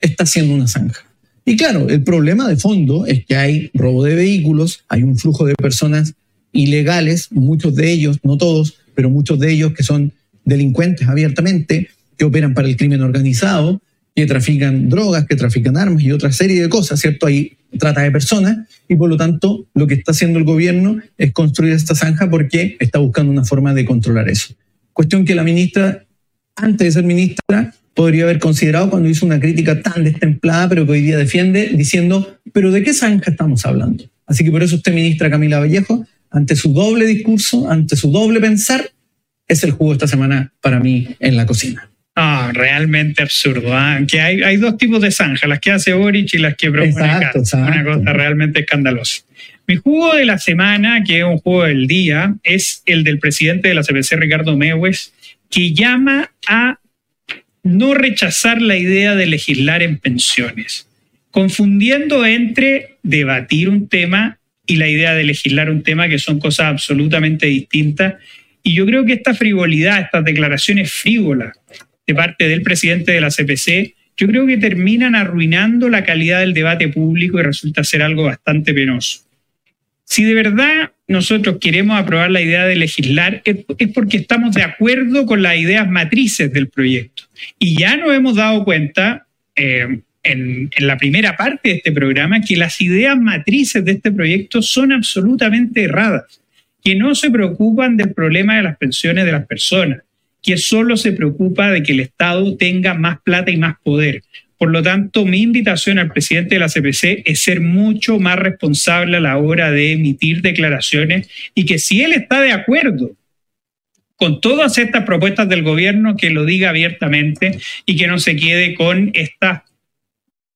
está 0.00 0.24
haciendo 0.24 0.54
una 0.54 0.66
zanja. 0.66 1.07
Y 1.48 1.56
claro, 1.56 1.88
el 1.88 2.02
problema 2.02 2.46
de 2.46 2.58
fondo 2.58 3.06
es 3.06 3.24
que 3.24 3.34
hay 3.34 3.70
robo 3.72 4.04
de 4.04 4.14
vehículos, 4.14 4.84
hay 4.86 5.02
un 5.02 5.16
flujo 5.16 5.46
de 5.46 5.54
personas 5.54 6.12
ilegales, 6.52 7.32
muchos 7.32 7.74
de 7.74 7.90
ellos, 7.90 8.18
no 8.22 8.36
todos, 8.36 8.76
pero 8.94 9.08
muchos 9.08 9.38
de 9.38 9.50
ellos 9.50 9.72
que 9.72 9.82
son 9.82 10.12
delincuentes 10.44 11.08
abiertamente, 11.08 11.88
que 12.18 12.26
operan 12.26 12.52
para 12.52 12.68
el 12.68 12.76
crimen 12.76 13.00
organizado, 13.00 13.80
que 14.14 14.26
trafican 14.26 14.90
drogas, 14.90 15.26
que 15.26 15.36
trafican 15.36 15.78
armas 15.78 16.02
y 16.02 16.12
otra 16.12 16.32
serie 16.32 16.60
de 16.60 16.68
cosas, 16.68 17.00
¿cierto? 17.00 17.26
Hay 17.26 17.56
trata 17.78 18.02
de 18.02 18.10
personas 18.10 18.68
y 18.86 18.96
por 18.96 19.08
lo 19.08 19.16
tanto 19.16 19.66
lo 19.72 19.86
que 19.86 19.94
está 19.94 20.12
haciendo 20.12 20.38
el 20.38 20.44
gobierno 20.44 21.00
es 21.16 21.32
construir 21.32 21.72
esta 21.72 21.94
zanja 21.94 22.28
porque 22.28 22.76
está 22.78 22.98
buscando 22.98 23.32
una 23.32 23.44
forma 23.44 23.72
de 23.72 23.86
controlar 23.86 24.28
eso. 24.28 24.52
Cuestión 24.92 25.24
que 25.24 25.34
la 25.34 25.44
ministra, 25.44 26.04
antes 26.56 26.88
de 26.88 26.92
ser 26.92 27.04
ministra, 27.04 27.72
podría 27.98 28.22
haber 28.22 28.38
considerado 28.38 28.90
cuando 28.90 29.08
hizo 29.08 29.26
una 29.26 29.40
crítica 29.40 29.82
tan 29.82 30.04
destemplada, 30.04 30.68
pero 30.68 30.86
que 30.86 30.92
hoy 30.92 31.00
día 31.00 31.16
defiende, 31.16 31.70
diciendo, 31.74 32.38
pero 32.52 32.70
¿de 32.70 32.84
qué 32.84 32.94
zanja 32.94 33.32
estamos 33.32 33.66
hablando? 33.66 34.04
Así 34.24 34.44
que 34.44 34.52
por 34.52 34.62
eso 34.62 34.76
usted, 34.76 34.92
ministra 34.92 35.28
Camila 35.28 35.58
Vallejo, 35.58 36.06
ante 36.30 36.54
su 36.54 36.72
doble 36.72 37.06
discurso, 37.06 37.68
ante 37.68 37.96
su 37.96 38.12
doble 38.12 38.38
pensar, 38.38 38.88
es 39.48 39.64
el 39.64 39.72
jugo 39.72 39.94
esta 39.94 40.06
semana 40.06 40.52
para 40.60 40.78
mí 40.78 41.08
en 41.18 41.36
la 41.36 41.44
cocina. 41.44 41.90
Ah, 42.14 42.52
realmente 42.54 43.20
absurdo. 43.20 43.76
¿ah? 43.76 43.98
Que 44.06 44.20
hay, 44.20 44.44
hay, 44.44 44.58
dos 44.58 44.78
tipos 44.78 45.02
de 45.02 45.10
zanja, 45.10 45.48
las 45.48 45.58
que 45.58 45.72
hace 45.72 45.92
Boric 45.92 46.34
y 46.34 46.38
las 46.38 46.54
que 46.54 46.70
propone 46.70 46.92
exacto, 46.92 47.40
exacto. 47.40 47.72
Una 47.72 47.84
cosa 47.84 48.12
realmente 48.12 48.60
escandalosa. 48.60 49.22
Mi 49.66 49.74
jugo 49.74 50.14
de 50.14 50.24
la 50.24 50.38
semana, 50.38 51.02
que 51.02 51.18
es 51.18 51.24
un 51.24 51.38
juego 51.38 51.64
del 51.64 51.88
día, 51.88 52.36
es 52.44 52.80
el 52.86 53.02
del 53.02 53.18
presidente 53.18 53.66
de 53.66 53.74
la 53.74 53.82
CPC, 53.82 54.12
Ricardo 54.12 54.56
Mewes, 54.56 55.12
que 55.50 55.74
llama 55.74 56.30
a 56.46 56.78
no 57.62 57.94
rechazar 57.94 58.62
la 58.62 58.76
idea 58.76 59.14
de 59.14 59.26
legislar 59.26 59.82
en 59.82 59.98
pensiones, 59.98 60.88
confundiendo 61.30 62.24
entre 62.24 62.96
debatir 63.02 63.68
un 63.68 63.88
tema 63.88 64.38
y 64.66 64.76
la 64.76 64.88
idea 64.88 65.14
de 65.14 65.24
legislar 65.24 65.70
un 65.70 65.82
tema, 65.82 66.08
que 66.08 66.18
son 66.18 66.38
cosas 66.38 66.66
absolutamente 66.66 67.46
distintas. 67.46 68.14
Y 68.62 68.74
yo 68.74 68.86
creo 68.86 69.04
que 69.04 69.14
esta 69.14 69.34
frivolidad, 69.34 70.00
estas 70.00 70.24
declaraciones 70.24 70.92
frívolas, 70.92 71.56
de 72.06 72.14
parte 72.14 72.48
del 72.48 72.62
presidente 72.62 73.12
de 73.12 73.20
la 73.20 73.30
CPC, 73.30 73.94
yo 74.16 74.26
creo 74.26 74.46
que 74.46 74.56
terminan 74.56 75.14
arruinando 75.14 75.88
la 75.88 76.04
calidad 76.04 76.40
del 76.40 76.54
debate 76.54 76.88
público 76.88 77.38
y 77.38 77.42
resulta 77.42 77.84
ser 77.84 78.02
algo 78.02 78.24
bastante 78.24 78.74
penoso. 78.74 79.20
Si 80.04 80.24
de 80.24 80.34
verdad 80.34 80.90
nosotros 81.08 81.56
queremos 81.58 81.98
aprobar 81.98 82.30
la 82.30 82.42
idea 82.42 82.66
de 82.66 82.76
legislar, 82.76 83.42
es 83.44 83.64
porque 83.94 84.18
estamos 84.18 84.54
de 84.54 84.62
acuerdo 84.62 85.24
con 85.24 85.42
las 85.42 85.56
ideas 85.56 85.88
matrices 85.88 86.52
del 86.52 86.68
proyecto. 86.68 87.24
Y 87.58 87.78
ya 87.80 87.96
nos 87.96 88.14
hemos 88.14 88.36
dado 88.36 88.62
cuenta 88.64 89.26
eh, 89.56 90.00
en, 90.22 90.70
en 90.76 90.86
la 90.86 90.98
primera 90.98 91.34
parte 91.34 91.70
de 91.70 91.74
este 91.76 91.92
programa 91.92 92.42
que 92.42 92.56
las 92.56 92.80
ideas 92.82 93.18
matrices 93.18 93.82
de 93.84 93.92
este 93.92 94.12
proyecto 94.12 94.60
son 94.60 94.92
absolutamente 94.92 95.84
erradas, 95.84 96.42
que 96.84 96.94
no 96.94 97.14
se 97.14 97.30
preocupan 97.30 97.96
del 97.96 98.12
problema 98.12 98.56
de 98.56 98.64
las 98.64 98.76
pensiones 98.76 99.24
de 99.24 99.32
las 99.32 99.46
personas, 99.46 100.02
que 100.42 100.58
solo 100.58 100.98
se 100.98 101.12
preocupa 101.12 101.70
de 101.70 101.82
que 101.82 101.92
el 101.92 102.00
Estado 102.00 102.54
tenga 102.56 102.92
más 102.92 103.18
plata 103.22 103.50
y 103.50 103.56
más 103.56 103.76
poder. 103.82 104.22
Por 104.58 104.70
lo 104.70 104.82
tanto, 104.82 105.24
mi 105.24 105.40
invitación 105.40 106.00
al 106.00 106.10
presidente 106.10 106.56
de 106.56 106.58
la 106.58 106.68
CPC 106.68 107.22
es 107.24 107.40
ser 107.40 107.60
mucho 107.60 108.18
más 108.18 108.38
responsable 108.38 109.18
a 109.18 109.20
la 109.20 109.38
hora 109.38 109.70
de 109.70 109.92
emitir 109.92 110.42
declaraciones 110.42 111.30
y 111.54 111.64
que 111.64 111.78
si 111.78 112.02
él 112.02 112.12
está 112.12 112.40
de 112.40 112.52
acuerdo 112.52 113.12
con 114.16 114.40
todas 114.40 114.76
estas 114.78 115.04
propuestas 115.04 115.48
del 115.48 115.62
gobierno, 115.62 116.16
que 116.16 116.30
lo 116.30 116.44
diga 116.44 116.70
abiertamente 116.70 117.60
y 117.86 117.96
que 117.96 118.08
no 118.08 118.18
se 118.18 118.34
quede 118.34 118.74
con 118.74 119.12
estas 119.14 119.62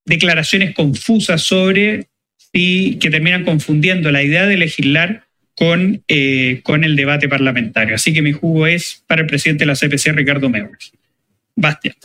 declaraciones 0.05 0.75
confusas 0.75 1.41
sobre 1.41 2.07
y 2.51 2.95
que 2.95 3.09
terminan 3.09 3.45
confundiendo 3.45 4.11
la 4.11 4.21
idea 4.21 4.45
de 4.45 4.57
legislar 4.57 5.23
con, 5.55 6.03
eh, 6.09 6.59
con 6.63 6.83
el 6.83 6.97
debate 6.97 7.29
parlamentario. 7.29 7.95
Así 7.95 8.13
que 8.13 8.21
mi 8.21 8.33
jugo 8.33 8.67
es 8.67 9.03
para 9.07 9.21
el 9.21 9.27
presidente 9.27 9.63
de 9.63 9.67
la 9.67 9.75
CPC, 9.75 10.11
Ricardo 10.11 10.49
Meuers. 10.49 10.91
Bastián. 11.55 11.95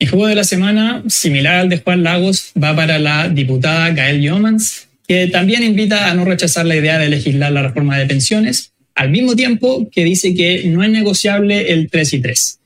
Mi 0.00 0.06
jugo 0.06 0.26
de 0.26 0.34
la 0.34 0.44
semana, 0.44 1.02
similar 1.08 1.56
al 1.56 1.68
de 1.68 1.78
Juan 1.78 2.02
Lagos, 2.02 2.52
va 2.60 2.74
para 2.74 2.98
la 2.98 3.28
diputada 3.28 3.90
Gael 3.90 4.20
Yomans, 4.20 4.88
que 5.06 5.28
también 5.28 5.62
invita 5.62 6.10
a 6.10 6.14
no 6.14 6.24
rechazar 6.24 6.66
la 6.66 6.76
idea 6.76 6.98
de 6.98 7.08
legislar 7.08 7.52
la 7.52 7.62
reforma 7.62 7.98
de 7.98 8.06
pensiones, 8.06 8.72
al 8.94 9.10
mismo 9.10 9.36
tiempo 9.36 9.88
que 9.90 10.04
dice 10.04 10.34
que 10.34 10.64
no 10.66 10.82
es 10.82 10.90
negociable 10.90 11.72
el 11.72 11.90
3 11.90 12.12
y 12.14 12.20
3. 12.20 12.60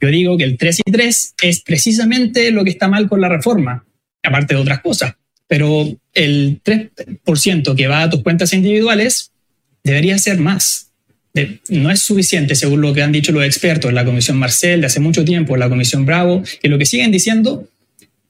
Yo 0.00 0.08
digo 0.08 0.38
que 0.38 0.44
el 0.44 0.56
3 0.56 0.80
y 0.86 0.90
3 0.92 1.34
es 1.42 1.60
precisamente 1.60 2.50
lo 2.50 2.64
que 2.64 2.70
está 2.70 2.88
mal 2.88 3.08
con 3.08 3.20
la 3.20 3.28
reforma, 3.28 3.84
aparte 4.22 4.54
de 4.54 4.60
otras 4.60 4.80
cosas 4.80 5.14
pero 5.48 5.88
el 6.12 6.62
3% 6.62 7.74
que 7.74 7.88
va 7.88 8.02
a 8.02 8.10
tus 8.10 8.22
cuentas 8.22 8.52
individuales 8.52 9.32
debería 9.82 10.18
ser 10.18 10.38
más. 10.38 10.87
No 11.68 11.90
es 11.90 12.02
suficiente, 12.02 12.54
según 12.54 12.80
lo 12.80 12.92
que 12.92 13.02
han 13.02 13.12
dicho 13.12 13.32
los 13.32 13.44
expertos, 13.44 13.92
la 13.92 14.04
Comisión 14.04 14.38
Marcel 14.38 14.80
de 14.80 14.86
hace 14.86 15.00
mucho 15.00 15.24
tiempo, 15.24 15.56
la 15.56 15.68
Comisión 15.68 16.04
Bravo, 16.04 16.42
que 16.60 16.68
lo 16.68 16.78
que 16.78 16.86
siguen 16.86 17.12
diciendo, 17.12 17.68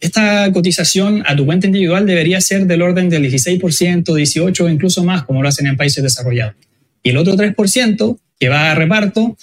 esta 0.01 0.53
cotización 0.53 1.23
a 1.27 1.35
tu 1.35 1.45
cuenta 1.47 1.67
individual 1.67 2.07
debería 2.07 2.41
ser 2.41 2.67
del 2.67 2.83
orden 2.83 3.09
del 3.09 3.25
16%, 3.25 4.05
18% 4.05 4.61
o 4.61 4.69
incluso 4.69 5.05
más, 5.05 5.25
como 5.25 5.43
lo 5.43 5.49
hacen 5.49 5.67
en 5.67 5.77
países 5.77 6.03
desarrollados. 6.03 6.55
Y 7.03 7.11
el 7.11 7.17
otro 7.17 7.35
3% 7.35 8.19
que 8.39 8.49
va 8.49 8.71
a 8.71 8.75
reparto 8.75 9.37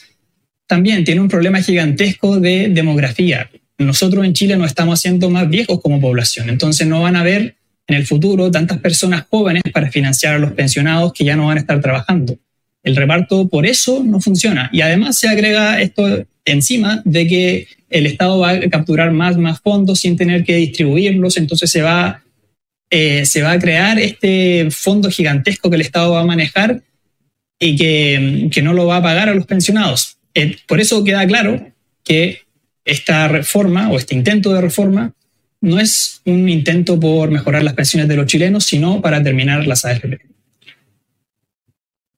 también 0.67 1.03
tiene 1.03 1.21
un 1.21 1.27
problema 1.27 1.61
gigantesco 1.61 2.39
de 2.39 2.69
demografía. 2.69 3.49
Nosotros 3.77 4.25
en 4.25 4.33
Chile 4.33 4.55
no 4.55 4.65
estamos 4.65 4.99
haciendo 4.99 5.29
más 5.29 5.49
viejos 5.49 5.81
como 5.81 5.99
población, 5.99 6.49
entonces 6.49 6.87
no 6.87 7.01
van 7.01 7.15
a 7.15 7.23
ver 7.23 7.55
en 7.87 7.95
el 7.95 8.05
futuro 8.05 8.49
tantas 8.49 8.79
personas 8.79 9.25
jóvenes 9.29 9.63
para 9.73 9.91
financiar 9.91 10.35
a 10.35 10.39
los 10.39 10.53
pensionados 10.53 11.13
que 11.13 11.25
ya 11.25 11.35
no 11.35 11.47
van 11.47 11.57
a 11.57 11.61
estar 11.61 11.81
trabajando. 11.81 12.37
El 12.85 12.95
reparto 12.95 13.49
por 13.49 13.65
eso 13.65 14.03
no 14.03 14.21
funciona. 14.21 14.69
Y 14.71 14.81
además 14.81 15.17
se 15.17 15.27
agrega 15.27 15.81
esto 15.81 16.25
encima 16.45 17.01
de 17.03 17.27
que 17.27 17.67
el 17.89 18.05
Estado 18.05 18.39
va 18.39 18.51
a 18.51 18.69
capturar 18.69 19.11
más, 19.11 19.37
más 19.37 19.59
fondos 19.59 20.01
sin 20.01 20.15
tener 20.15 20.43
que 20.43 20.55
distribuirlos, 20.55 21.37
entonces 21.37 21.71
se 21.71 21.81
va, 21.81 22.23
eh, 22.91 23.25
se 23.25 23.41
va 23.41 23.53
a 23.53 23.59
crear 23.59 23.97
este 23.97 24.69
fondo 24.69 25.09
gigantesco 25.09 25.69
que 25.69 25.77
el 25.77 25.81
Estado 25.81 26.11
va 26.11 26.21
a 26.21 26.25
manejar 26.25 26.83
y 27.59 27.75
que, 27.75 28.49
que 28.51 28.61
no 28.61 28.73
lo 28.73 28.85
va 28.85 28.97
a 28.97 29.03
pagar 29.03 29.29
a 29.29 29.33
los 29.33 29.47
pensionados. 29.47 30.17
Eh, 30.35 30.55
por 30.67 30.79
eso 30.79 31.03
queda 31.03 31.25
claro 31.25 31.73
que 32.03 32.41
esta 32.85 33.27
reforma 33.27 33.89
o 33.89 33.97
este 33.97 34.13
intento 34.13 34.53
de 34.53 34.61
reforma 34.61 35.11
no 35.59 35.79
es 35.79 36.21
un 36.25 36.47
intento 36.49 36.99
por 36.99 37.31
mejorar 37.31 37.63
las 37.63 37.73
pensiones 37.73 38.07
de 38.07 38.15
los 38.15 38.27
chilenos, 38.27 38.65
sino 38.65 39.01
para 39.01 39.23
terminar 39.23 39.65
las 39.65 39.85
AFP. 39.85 40.34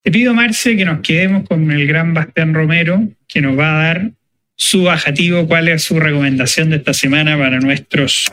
Te 0.08 0.12
pido, 0.12 0.34
Marce, 0.34 0.78
que 0.78 0.86
nos 0.86 1.02
quedemos 1.02 1.46
con 1.50 1.70
el 1.70 1.86
gran 1.86 2.14
Bastián 2.14 2.54
Romero, 2.54 3.10
que 3.28 3.42
nos 3.42 3.60
va 3.60 3.74
a 3.74 3.84
dar 3.84 4.12
su 4.56 4.84
bajativo, 4.84 5.46
cuál 5.50 5.68
es 5.68 5.84
su 5.84 6.00
recomendación 6.00 6.70
de 6.70 6.78
esta 6.78 6.94
semana 6.94 7.38
para 7.38 7.60
nuestros 7.60 8.32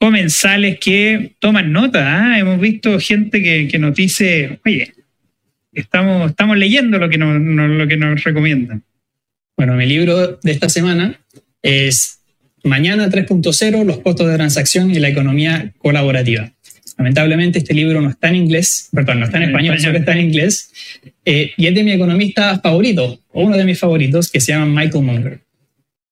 comensales 0.00 0.78
que 0.80 1.34
toman 1.40 1.72
nota. 1.72 2.38
¿eh? 2.38 2.38
Hemos 2.38 2.58
visto 2.58 2.98
gente 3.00 3.42
que, 3.42 3.68
que 3.68 3.78
nos 3.78 3.94
dice, 3.94 4.60
oye, 4.64 4.94
estamos, 5.74 6.30
estamos 6.30 6.56
leyendo 6.56 6.98
lo 6.98 7.10
que 7.10 7.18
nos, 7.18 7.38
lo 7.38 7.86
que 7.86 7.96
nos 7.98 8.24
recomiendan. 8.24 8.82
Bueno, 9.58 9.74
mi 9.74 9.84
libro 9.84 10.38
de 10.42 10.52
esta 10.52 10.70
semana 10.70 11.20
es 11.60 12.22
Mañana 12.64 13.10
3.0, 13.10 13.84
los 13.84 13.98
costos 13.98 14.26
de 14.26 14.36
transacción 14.36 14.90
y 14.90 15.00
la 15.00 15.10
economía 15.10 15.70
colaborativa. 15.76 16.50
Lamentablemente 16.98 17.60
este 17.60 17.74
libro 17.74 18.00
no 18.00 18.10
está 18.10 18.28
en 18.28 18.34
inglés, 18.34 18.88
perdón, 18.92 19.20
no 19.20 19.26
está 19.26 19.38
en, 19.38 19.44
español, 19.44 19.78
solo 19.78 19.98
está 19.98 20.12
en 20.12 20.20
inglés, 20.20 20.72
eh, 21.24 21.52
y 21.56 21.68
es 21.68 21.74
de 21.74 21.84
mi 21.84 21.92
economista 21.92 22.58
favorito, 22.58 23.20
o 23.32 23.44
uno 23.44 23.56
de 23.56 23.64
mis 23.64 23.78
favoritos, 23.78 24.30
que 24.30 24.40
se 24.40 24.50
llama 24.50 24.66
Michael 24.66 25.04
Munger. 25.04 25.40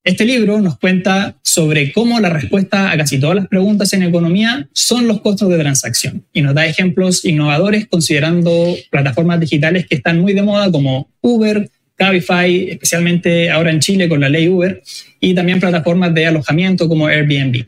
Este 0.04 0.24
libro 0.24 0.60
nos 0.60 0.78
cuenta 0.78 1.36
sobre 1.42 1.90
cómo 1.90 2.20
la 2.20 2.30
respuesta 2.30 2.92
a 2.92 2.96
casi 2.96 3.18
todas 3.18 3.34
las 3.34 3.48
preguntas 3.48 3.92
en 3.92 4.04
economía 4.04 4.68
son 4.72 5.08
los 5.08 5.20
costos 5.20 5.48
de 5.48 5.58
transacción 5.58 6.24
y 6.32 6.42
nos 6.42 6.54
da 6.54 6.64
ejemplos 6.64 7.24
innovadores 7.24 7.88
considerando 7.88 8.76
plataformas 8.88 9.40
digitales 9.40 9.88
que 9.88 9.96
están 9.96 10.20
muy 10.20 10.32
de 10.34 10.42
moda 10.42 10.70
como 10.70 11.10
Uber, 11.20 11.68
Cabify, 11.96 12.70
especialmente 12.70 13.50
ahora 13.50 13.72
en 13.72 13.80
Chile 13.80 14.08
con 14.08 14.20
la 14.20 14.28
ley 14.28 14.48
Uber, 14.48 14.80
y 15.18 15.34
también 15.34 15.58
plataformas 15.58 16.14
de 16.14 16.26
alojamiento 16.26 16.86
como 16.86 17.08
Airbnb. 17.08 17.66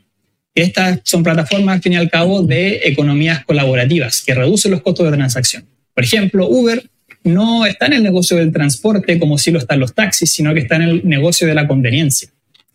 Estas 0.59 1.03
son 1.05 1.23
plataformas, 1.23 1.77
al 1.77 1.83
fin 1.83 1.93
y 1.93 1.97
al 1.97 2.11
cabo, 2.11 2.43
de 2.43 2.81
economías 2.83 3.45
colaborativas 3.45 4.25
que 4.27 4.35
reducen 4.35 4.73
los 4.73 4.83
costos 4.83 5.09
de 5.09 5.17
transacción. 5.17 5.65
Por 5.95 6.03
ejemplo, 6.03 6.49
Uber 6.49 6.83
no 7.23 7.65
está 7.65 7.87
en 7.87 7.93
el 7.93 8.03
negocio 8.03 8.37
del 8.37 8.51
transporte 8.51 9.21
como 9.21 9.39
si 9.39 9.53
lo 9.53 9.61
están 9.61 9.79
los 9.79 9.95
taxis, 9.95 10.33
sino 10.33 10.53
que 10.55 10.61
está 10.61 10.75
en 10.75 10.83
el 10.83 11.09
negocio 11.09 11.47
de 11.47 11.55
la 11.55 11.69
conveniencia. 11.69 12.31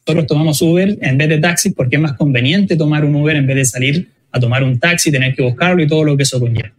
Nosotros 0.08 0.28
tomamos 0.28 0.62
Uber 0.62 0.98
en 1.02 1.18
vez 1.18 1.28
de 1.28 1.40
taxis 1.40 1.74
porque 1.74 1.98
es 1.98 2.02
más 2.02 2.14
conveniente 2.14 2.78
tomar 2.78 3.04
un 3.04 3.16
Uber 3.16 3.36
en 3.36 3.48
vez 3.48 3.58
de 3.58 3.66
salir 3.66 4.08
a 4.32 4.40
tomar 4.40 4.64
un 4.64 4.80
taxi, 4.80 5.12
tener 5.12 5.36
que 5.36 5.44
buscarlo 5.44 5.84
y 5.84 5.88
todo 5.88 6.06
lo 6.06 6.16
que 6.16 6.24
eso 6.24 6.40
conlleva. 6.40 6.72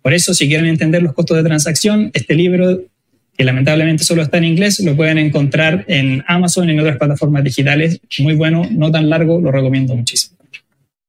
Por 0.00 0.14
eso, 0.14 0.32
si 0.32 0.48
quieren 0.48 0.68
entender 0.68 1.02
los 1.02 1.12
costos 1.12 1.36
de 1.36 1.42
transacción, 1.42 2.10
este 2.14 2.34
libro, 2.34 2.80
que 3.36 3.44
lamentablemente 3.44 4.04
solo 4.04 4.22
está 4.22 4.38
en 4.38 4.44
inglés, 4.44 4.80
lo 4.80 4.96
pueden 4.96 5.18
encontrar 5.18 5.84
en 5.86 6.24
Amazon 6.26 6.70
y 6.70 6.72
en 6.72 6.80
otras 6.80 6.96
plataformas 6.96 7.44
digitales. 7.44 8.00
Muy 8.20 8.34
bueno, 8.34 8.66
no 8.70 8.90
tan 8.90 9.10
largo, 9.10 9.38
lo 9.38 9.52
recomiendo 9.52 9.94
muchísimo. 9.94 10.35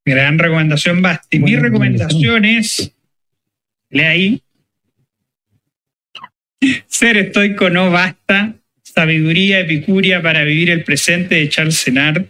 Gran 0.08 0.40
recomendación, 0.40 1.02
Basti. 1.02 1.38
Mi 1.38 1.58
recomendación 1.58 2.46
es, 2.46 2.94
lee 3.90 4.02
ahí, 4.04 4.42
ser 6.88 7.18
estoico 7.18 7.70
no 7.70 7.92
basta, 7.92 8.56
sabiduría 8.82 9.60
epicuria 9.60 10.22
para 10.22 10.46
vivir 10.46 10.70
el 10.70 10.86
presente 10.86 11.36
de 11.36 11.50
Charles 11.50 11.76
Senard, 11.76 12.24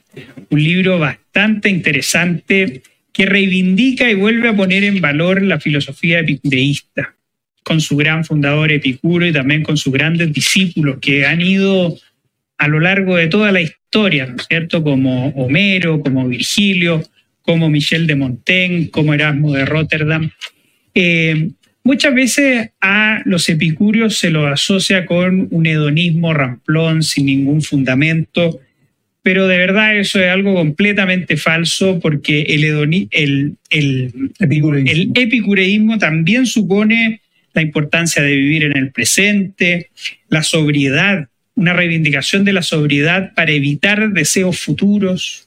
un 0.49 0.63
libro 0.63 0.97
bastante 0.97 1.69
interesante 1.69 2.81
que 3.13 3.27
reivindica 3.27 4.09
y 4.09 4.15
vuelve 4.15 4.49
a 4.49 4.55
poner 4.55 4.83
en 4.83 4.99
valor 4.99 5.43
la 5.43 5.59
filosofía 5.59 6.21
epicureísta, 6.21 7.13
con 7.61 7.79
su 7.79 7.95
gran 7.95 8.25
fundador 8.25 8.71
Epicuro 8.71 9.27
y 9.27 9.31
también 9.31 9.61
con 9.61 9.77
sus 9.77 9.93
grandes 9.93 10.33
discípulos 10.33 10.97
que 10.99 11.27
han 11.27 11.41
ido 11.41 11.95
a 12.57 12.67
lo 12.67 12.79
largo 12.79 13.17
de 13.17 13.27
toda 13.27 13.51
la 13.51 13.61
historia, 13.61 14.25
¿no 14.25 14.37
es 14.37 14.47
cierto? 14.47 14.81
Como 14.81 15.27
Homero, 15.27 16.01
como 16.01 16.27
Virgilio, 16.27 17.03
como 17.47 17.69
Michel 17.69 18.07
de 18.07 18.15
Montaigne, 18.15 18.89
como 18.89 19.13
Erasmo 19.13 19.53
de 19.53 19.63
Rotterdam. 19.63 20.31
Eh, 20.93 21.51
muchas 21.81 22.13
veces 22.13 22.71
a 22.81 23.21
los 23.23 23.47
epicúreos 23.47 24.17
se 24.17 24.31
los 24.31 24.51
asocia 24.51 25.05
con 25.05 25.47
un 25.49 25.65
hedonismo 25.65 26.33
ramplón 26.33 27.03
sin 27.03 27.27
ningún 27.27 27.61
fundamento, 27.61 28.59
pero 29.23 29.47
de 29.47 29.57
verdad 29.59 29.97
eso 29.97 30.19
es 30.19 30.29
algo 30.29 30.55
completamente 30.55 31.37
falso 31.37 32.01
porque 32.01 32.41
el, 32.41 32.65
el, 33.11 33.55
el, 33.69 34.31
epicureísmo. 34.39 34.91
el 34.91 35.11
epicureísmo 35.15 35.97
también 35.97 36.47
supone 36.47 37.21
la 37.53 37.61
importancia 37.61 38.21
de 38.21 38.35
vivir 38.35 38.65
en 38.65 38.75
el 38.75 38.91
presente, 38.91 39.89
la 40.27 40.43
sobriedad, 40.43 41.29
una 41.55 41.71
reivindicación 41.71 42.43
de 42.43 42.51
la 42.51 42.61
sobriedad 42.61 43.31
para 43.35 43.53
evitar 43.53 44.11
deseos 44.11 44.59
futuros, 44.59 45.46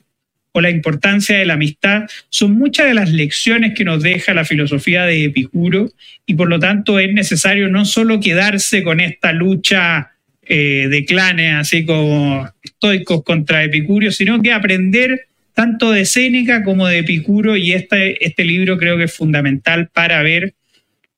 o 0.52 0.60
la 0.60 0.70
importancia 0.70 1.38
de 1.38 1.46
la 1.46 1.54
amistad 1.54 2.04
son 2.28 2.52
muchas 2.52 2.86
de 2.86 2.94
las 2.94 3.10
lecciones 3.10 3.74
que 3.74 3.84
nos 3.84 4.02
deja 4.02 4.34
la 4.34 4.44
filosofía 4.44 5.04
de 5.04 5.24
Epicuro 5.24 5.90
y 6.26 6.34
por 6.34 6.48
lo 6.48 6.58
tanto 6.58 6.98
es 6.98 7.12
necesario 7.12 7.68
no 7.68 7.84
solo 7.84 8.20
quedarse 8.20 8.82
con 8.82 9.00
esta 9.00 9.32
lucha 9.32 10.10
eh, 10.42 10.88
de 10.90 11.04
clanes 11.04 11.54
así 11.54 11.84
como 11.84 12.48
estoicos 12.62 13.22
contra 13.22 13.62
Epicuro, 13.62 14.10
sino 14.10 14.42
que 14.42 14.52
aprender 14.52 15.28
tanto 15.54 15.92
de 15.92 16.04
Séneca 16.04 16.64
como 16.64 16.88
de 16.88 16.98
Epicuro 16.98 17.56
y 17.56 17.72
este, 17.72 18.24
este 18.24 18.44
libro 18.44 18.76
creo 18.76 18.96
que 18.96 19.04
es 19.04 19.14
fundamental 19.14 19.88
para 19.92 20.22
ver 20.22 20.54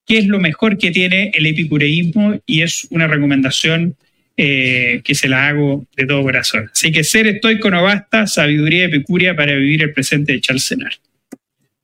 qué 0.07 0.19
es 0.19 0.27
lo 0.27 0.41
mejor 0.41 0.77
que 0.77 0.91
tiene 0.91 1.31
el 1.35 1.47
epicureísmo 1.47 2.41
y 2.45 2.63
es 2.63 2.87
una 2.91 3.07
recomendación 3.07 3.97
eh, 4.37 5.03
que 5.05 5.15
se 5.15 5.29
la 5.29 5.49
hago 5.49 5.87
de 5.97 6.07
todo 6.07 6.23
corazón. 6.23 6.71
Así 6.73 6.91
que 6.91 7.05
ser 7.05 7.27
estoico 7.27 7.71
no 7.71 7.83
basta, 7.83 8.27
sabiduría 8.27 8.87
epicuria 8.87 9.37
para 9.37 9.55
vivir 9.55 9.83
el 9.83 9.93
presente 9.93 10.33
de 10.33 10.41
Charles 10.41 10.65
Senar. 10.65 10.93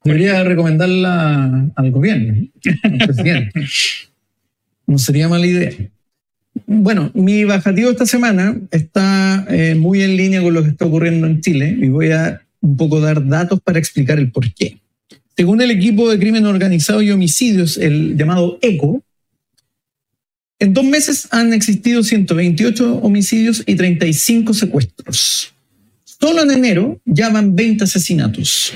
Debería 0.05 0.43
recomendarla 0.45 1.71
al 1.75 1.91
gobierno, 1.91 2.49
presidente. 3.07 3.67
No 4.87 4.97
sería 4.97 5.29
mala 5.29 5.47
idea. 5.47 5.73
Bueno, 6.67 7.11
mi 7.15 7.45
bajativo 7.45 7.91
esta 7.91 8.07
semana 8.07 8.59
está 8.71 9.47
eh, 9.51 9.75
muy 9.75 10.03
en 10.03 10.17
línea 10.17 10.43
con 10.43 10.55
lo 10.55 10.63
que 10.63 10.71
está 10.71 10.87
ocurriendo 10.87 11.27
en 11.27 11.41
Chile 11.41 11.77
y 11.79 11.89
voy 11.89 12.11
a 12.11 12.41
un 12.61 12.77
poco 12.77 13.01
dar 13.01 13.27
datos 13.27 13.61
para 13.61 13.79
explicar 13.79 14.19
el 14.19 14.31
por 14.31 14.53
qué. 14.55 14.79
Según 15.37 15.61
el 15.61 15.71
equipo 15.71 16.11
de 16.11 16.19
crimen 16.19 16.47
organizado 16.47 17.01
y 17.03 17.11
homicidios, 17.11 17.77
el 17.77 18.17
llamado 18.17 18.59
ECO, 18.61 19.03
en 20.59 20.75
dos 20.75 20.85
meses 20.85 21.29
han 21.31 21.53
existido 21.53 22.03
128 22.03 22.97
homicidios 22.97 23.63
y 23.67 23.77
35 23.77 24.55
secuestros. 24.55 25.55
Solo 26.05 26.43
en 26.43 26.51
enero 26.51 27.01
ya 27.05 27.29
van 27.29 27.55
20 27.55 27.85
asesinatos. 27.85 28.73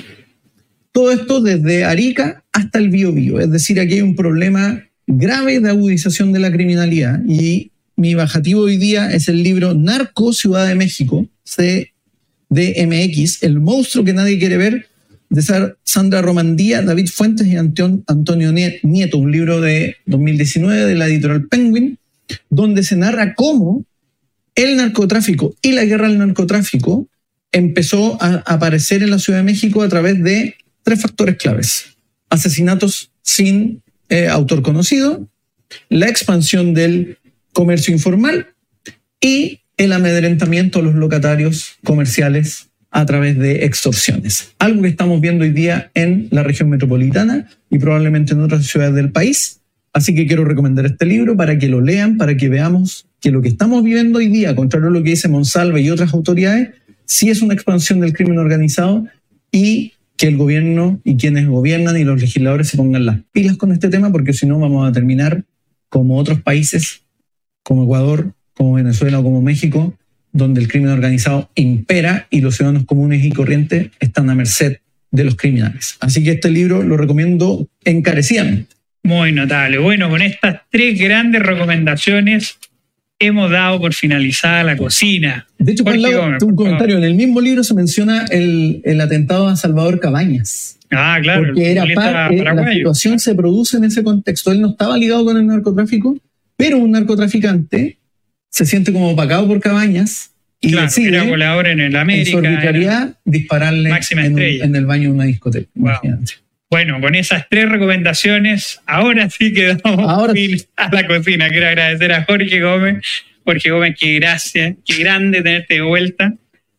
Todo 0.93 1.11
esto 1.11 1.41
desde 1.41 1.85
Arica 1.85 2.45
hasta 2.53 2.79
el 2.79 2.91
Biobío. 2.91 3.41
Es 3.41 3.51
decir, 3.51 3.81
aquí 3.81 3.95
hay 3.95 4.03
un 4.03 4.15
problema 4.15 4.85
grave 5.07 5.59
de 5.59 5.71
agudización 5.71 6.33
de 6.33 6.39
la 6.39 6.53
criminalidad. 6.53 7.21
Y 7.27 7.73
mi 7.97 8.15
bajativo 8.15 8.63
hoy 8.63 8.77
día 8.77 9.11
es 9.13 9.29
el 9.29 9.43
libro 9.43 9.75
Narco 9.75 10.33
Ciudad 10.33 10.69
de 10.69 10.75
México, 10.77 11.29
CDMX, 11.45 13.43
el 13.43 13.59
monstruo 13.61 14.05
que 14.05 14.13
nadie 14.13 14.39
quiere 14.39 14.57
ver, 14.57 14.87
de 15.33 15.75
Sandra 15.83 16.21
Romandía, 16.21 16.83
David 16.83 17.09
Fuentes 17.09 17.47
y 17.47 17.57
Antonio 17.57 18.53
Nieto, 18.53 19.17
un 19.17 19.33
libro 19.33 19.63
de 19.63 19.97
2019 20.05 20.85
de 20.85 20.95
la 20.95 21.07
editorial 21.07 21.49
Penguin, 21.49 21.99
donde 22.51 22.83
se 22.83 22.97
narra 22.97 23.35
cómo 23.35 23.87
el 24.55 24.77
narcotráfico 24.77 25.55
y 25.63 25.73
la 25.73 25.87
guerra 25.87 26.07
al 26.07 26.19
narcotráfico 26.19 27.09
empezó 27.51 28.23
a 28.23 28.43
aparecer 28.45 29.03
en 29.03 29.11
la 29.11 29.19
Ciudad 29.19 29.39
de 29.39 29.45
México 29.45 29.83
a 29.83 29.89
través 29.89 30.23
de 30.23 30.57
tres 30.83 31.01
factores 31.01 31.37
claves. 31.37 31.87
Asesinatos 32.29 33.11
sin 33.23 33.83
eh, 34.11 34.29
autor 34.29 34.61
conocido, 34.61 35.31
la 35.89 36.09
expansión 36.09 36.75
del 36.75 37.17
comercio 37.55 37.95
informal 37.95 38.49
y 39.19 39.61
el 39.79 39.95
amedrentamiento 39.95 40.81
de 40.81 40.85
los 40.85 40.95
locatarios 40.95 41.77
comerciales 41.85 42.69
a 42.93 43.07
través 43.07 43.39
de 43.39 43.65
extorsiones. 43.65 44.53
Algo 44.59 44.83
que 44.83 44.89
estamos 44.89 45.21
viendo 45.21 45.45
hoy 45.45 45.51
día 45.51 45.91
en 45.95 46.29
la 46.31 46.43
región 46.43 46.69
metropolitana 46.69 47.49
y 47.71 47.79
probablemente 47.79 48.35
en 48.35 48.43
otras 48.43 48.67
ciudades 48.67 48.95
del 48.95 49.11
país. 49.11 49.61
Así 49.95 50.15
que 50.15 50.27
quiero 50.27 50.45
recomendar 50.45 50.87
este 50.87 51.07
libro 51.07 51.37
para 51.37 51.59
que 51.59 51.69
lo 51.69 51.81
lean, 51.81 52.19
para 52.19 52.37
que 52.37 52.49
veamos 52.51 53.07
que 53.21 53.31
lo 53.31 53.41
que 53.41 53.49
estamos 53.49 53.83
viviendo 53.83 54.19
hoy 54.19 54.29
día, 54.29 54.55
contrario 54.55 54.89
a 54.89 54.93
lo 54.93 55.03
que 55.03 55.11
dice 55.11 55.29
Monsalve 55.29 55.81
y 55.81 55.91
otras 55.91 56.13
autoridades, 56.13 56.71
sí 57.07 57.31
es 57.31 57.41
una 57.41 57.55
expansión 57.55 58.01
del 58.01 58.13
crimen 58.13 58.39
organizado 58.39 59.07
y 59.51 59.95
que 60.17 60.29
el 60.29 60.37
gobierno 60.37 61.01
y 61.03 61.17
quienes 61.17 61.49
gobiernan 61.49 61.97
y 61.97 62.05
los 62.05 62.21
legisladores 62.21 62.69
se 62.69 62.77
pongan 62.77 63.07
las 63.07 63.21
pilas 63.33 63.57
con 63.57 63.73
este 63.73 63.89
tema, 63.89 64.13
porque 64.13 64.35
si 64.35 64.47
no 64.47 64.59
vamos 64.59 64.89
a 64.89 64.93
terminar 64.93 65.45
como 65.89 66.19
otros 66.19 66.43
países, 66.43 67.03
como 67.63 67.85
Ecuador, 67.85 68.35
como 68.55 68.75
Venezuela 68.75 69.19
o 69.19 69.23
como 69.23 69.41
México, 69.41 69.95
donde 70.33 70.61
el 70.61 70.69
crimen 70.69 70.91
organizado 70.91 71.51
impera 71.55 72.27
y 72.31 72.41
los 72.41 72.57
ciudadanos 72.57 72.85
comunes 72.85 73.25
y 73.25 73.31
corrientes 73.31 73.91
están 74.01 74.31
a 74.31 74.35
merced 74.35 74.79
de 75.11 75.25
los 75.25 75.37
criminales. 75.37 75.97
Así 76.01 76.25
que 76.25 76.33
este 76.33 76.51
libro 76.51 76.83
lo 76.83 76.97
recomiendo 76.97 77.69
encarecidamente. 77.85 78.75
Muy 79.05 79.33
notable. 79.33 79.79
Bueno, 79.79 80.09
con 80.09 80.23
estas 80.23 80.63
tres 80.71 80.99
grandes 80.99 81.43
recomendaciones 81.43 82.59
hemos 83.19 83.51
dado 83.51 83.81
por 83.81 83.95
finalizada 83.95 84.65
la 84.65 84.77
cocina. 84.77 85.47
De 85.59 85.73
hecho, 85.73 85.85
por 85.85 85.95
un 85.95 86.57
comentario. 86.57 86.99
En 86.99 87.05
el 87.05 87.15
mismo 87.15 87.41
libro 87.41 87.63
se 87.63 87.75
menciona 87.75 88.25
el, 88.31 89.01
atentado 89.01 89.49
a 89.49 89.57
Salvador 89.57 90.01
Cabañas. 90.01 90.79
Ah, 90.91 91.19
claro. 91.23 91.47
Porque 91.47 91.73
era 91.73 91.85
parte, 91.95 92.43
la 92.43 92.73
situación 92.73 93.19
se 93.19 93.35
produce 93.35 93.77
en 93.77 93.85
ese 93.85 94.03
contexto. 94.03 94.51
Él 94.53 94.61
no 94.61 94.71
estaba 94.71 94.97
ligado 94.97 95.25
con 95.25 95.37
el 95.37 95.47
narcotráfico, 95.47 96.17
pero 96.57 96.79
un 96.79 96.91
narcotraficante 96.91 97.99
se 98.53 98.67
siente 98.67 98.93
como 98.93 99.11
opacado 99.11 99.49
por 99.49 99.61
Cabañas 99.61 100.31
y 100.61 100.73
claro, 100.73 100.87
decide, 100.87 101.17
en 101.17 101.81
el 101.81 101.97
América, 101.97 102.39
en 102.39 103.17
dispararle 103.25 103.91
en, 103.91 104.77
el 104.77 104.87
baño 104.87 105.09
de 105.09 105.15
una 105.15 105.25
discoteca. 105.25 105.69
Bueno, 106.71 107.01
con 107.01 107.15
esas 107.15 107.47
tres 107.49 107.69
recomendaciones, 107.69 108.81
ahora 108.87 109.29
sí 109.29 109.53
que 109.53 109.75
damos 109.75 109.99
Ahora 110.09 110.35
a 110.77 110.95
la 110.95 111.07
cocina. 111.07 111.49
Quiero 111.49 111.67
agradecer 111.67 112.13
a 112.13 112.25
Jorge 112.25 112.61
Gómez. 112.61 113.05
Jorge 113.45 113.71
Gómez, 113.71 113.97
qué 113.99 114.15
gracias, 114.21 114.77
qué 114.85 114.97
grande 114.99 115.43
tenerte 115.43 115.75
de 115.75 115.81
vuelta. 115.81 116.35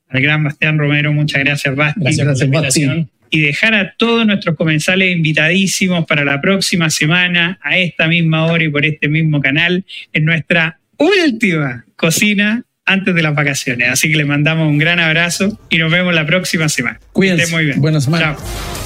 Al 0.09 0.21
gran 0.21 0.43
Bastián 0.43 0.77
Romero, 0.77 1.11
muchas 1.11 1.43
gracias, 1.43 1.75
Basti. 1.75 2.01
Gracias 2.01 2.27
por 2.27 2.49
la 2.49 2.61
Basti. 2.61 3.07
y 3.31 3.41
dejar 3.41 3.73
a 3.73 3.95
todos 3.97 4.25
nuestros 4.27 4.55
comensales 4.55 5.13
invitadísimos 5.13 6.05
para 6.05 6.23
la 6.23 6.39
próxima 6.39 6.91
semana, 6.91 7.59
a 7.61 7.77
esta 7.77 8.07
misma 8.07 8.45
hora 8.45 8.63
y 8.63 8.69
por 8.69 8.85
este 8.85 9.09
mismo 9.09 9.41
canal, 9.41 9.83
en 10.13 10.25
nuestra 10.25 10.79
última 11.03 11.85
cocina 11.95 12.63
antes 12.85 13.15
de 13.15 13.21
las 13.21 13.35
vacaciones. 13.35 13.89
Así 13.89 14.11
que 14.11 14.17
les 14.17 14.27
mandamos 14.27 14.67
un 14.67 14.77
gran 14.77 14.99
abrazo 14.99 15.59
y 15.69 15.77
nos 15.77 15.91
vemos 15.91 16.13
la 16.13 16.25
próxima 16.25 16.69
semana. 16.69 16.99
Cuídense. 17.13 17.51
muy 17.51 17.65
bien. 17.65 17.81
Buena 17.81 18.01
semana. 18.01 18.35
Chao. 18.35 18.82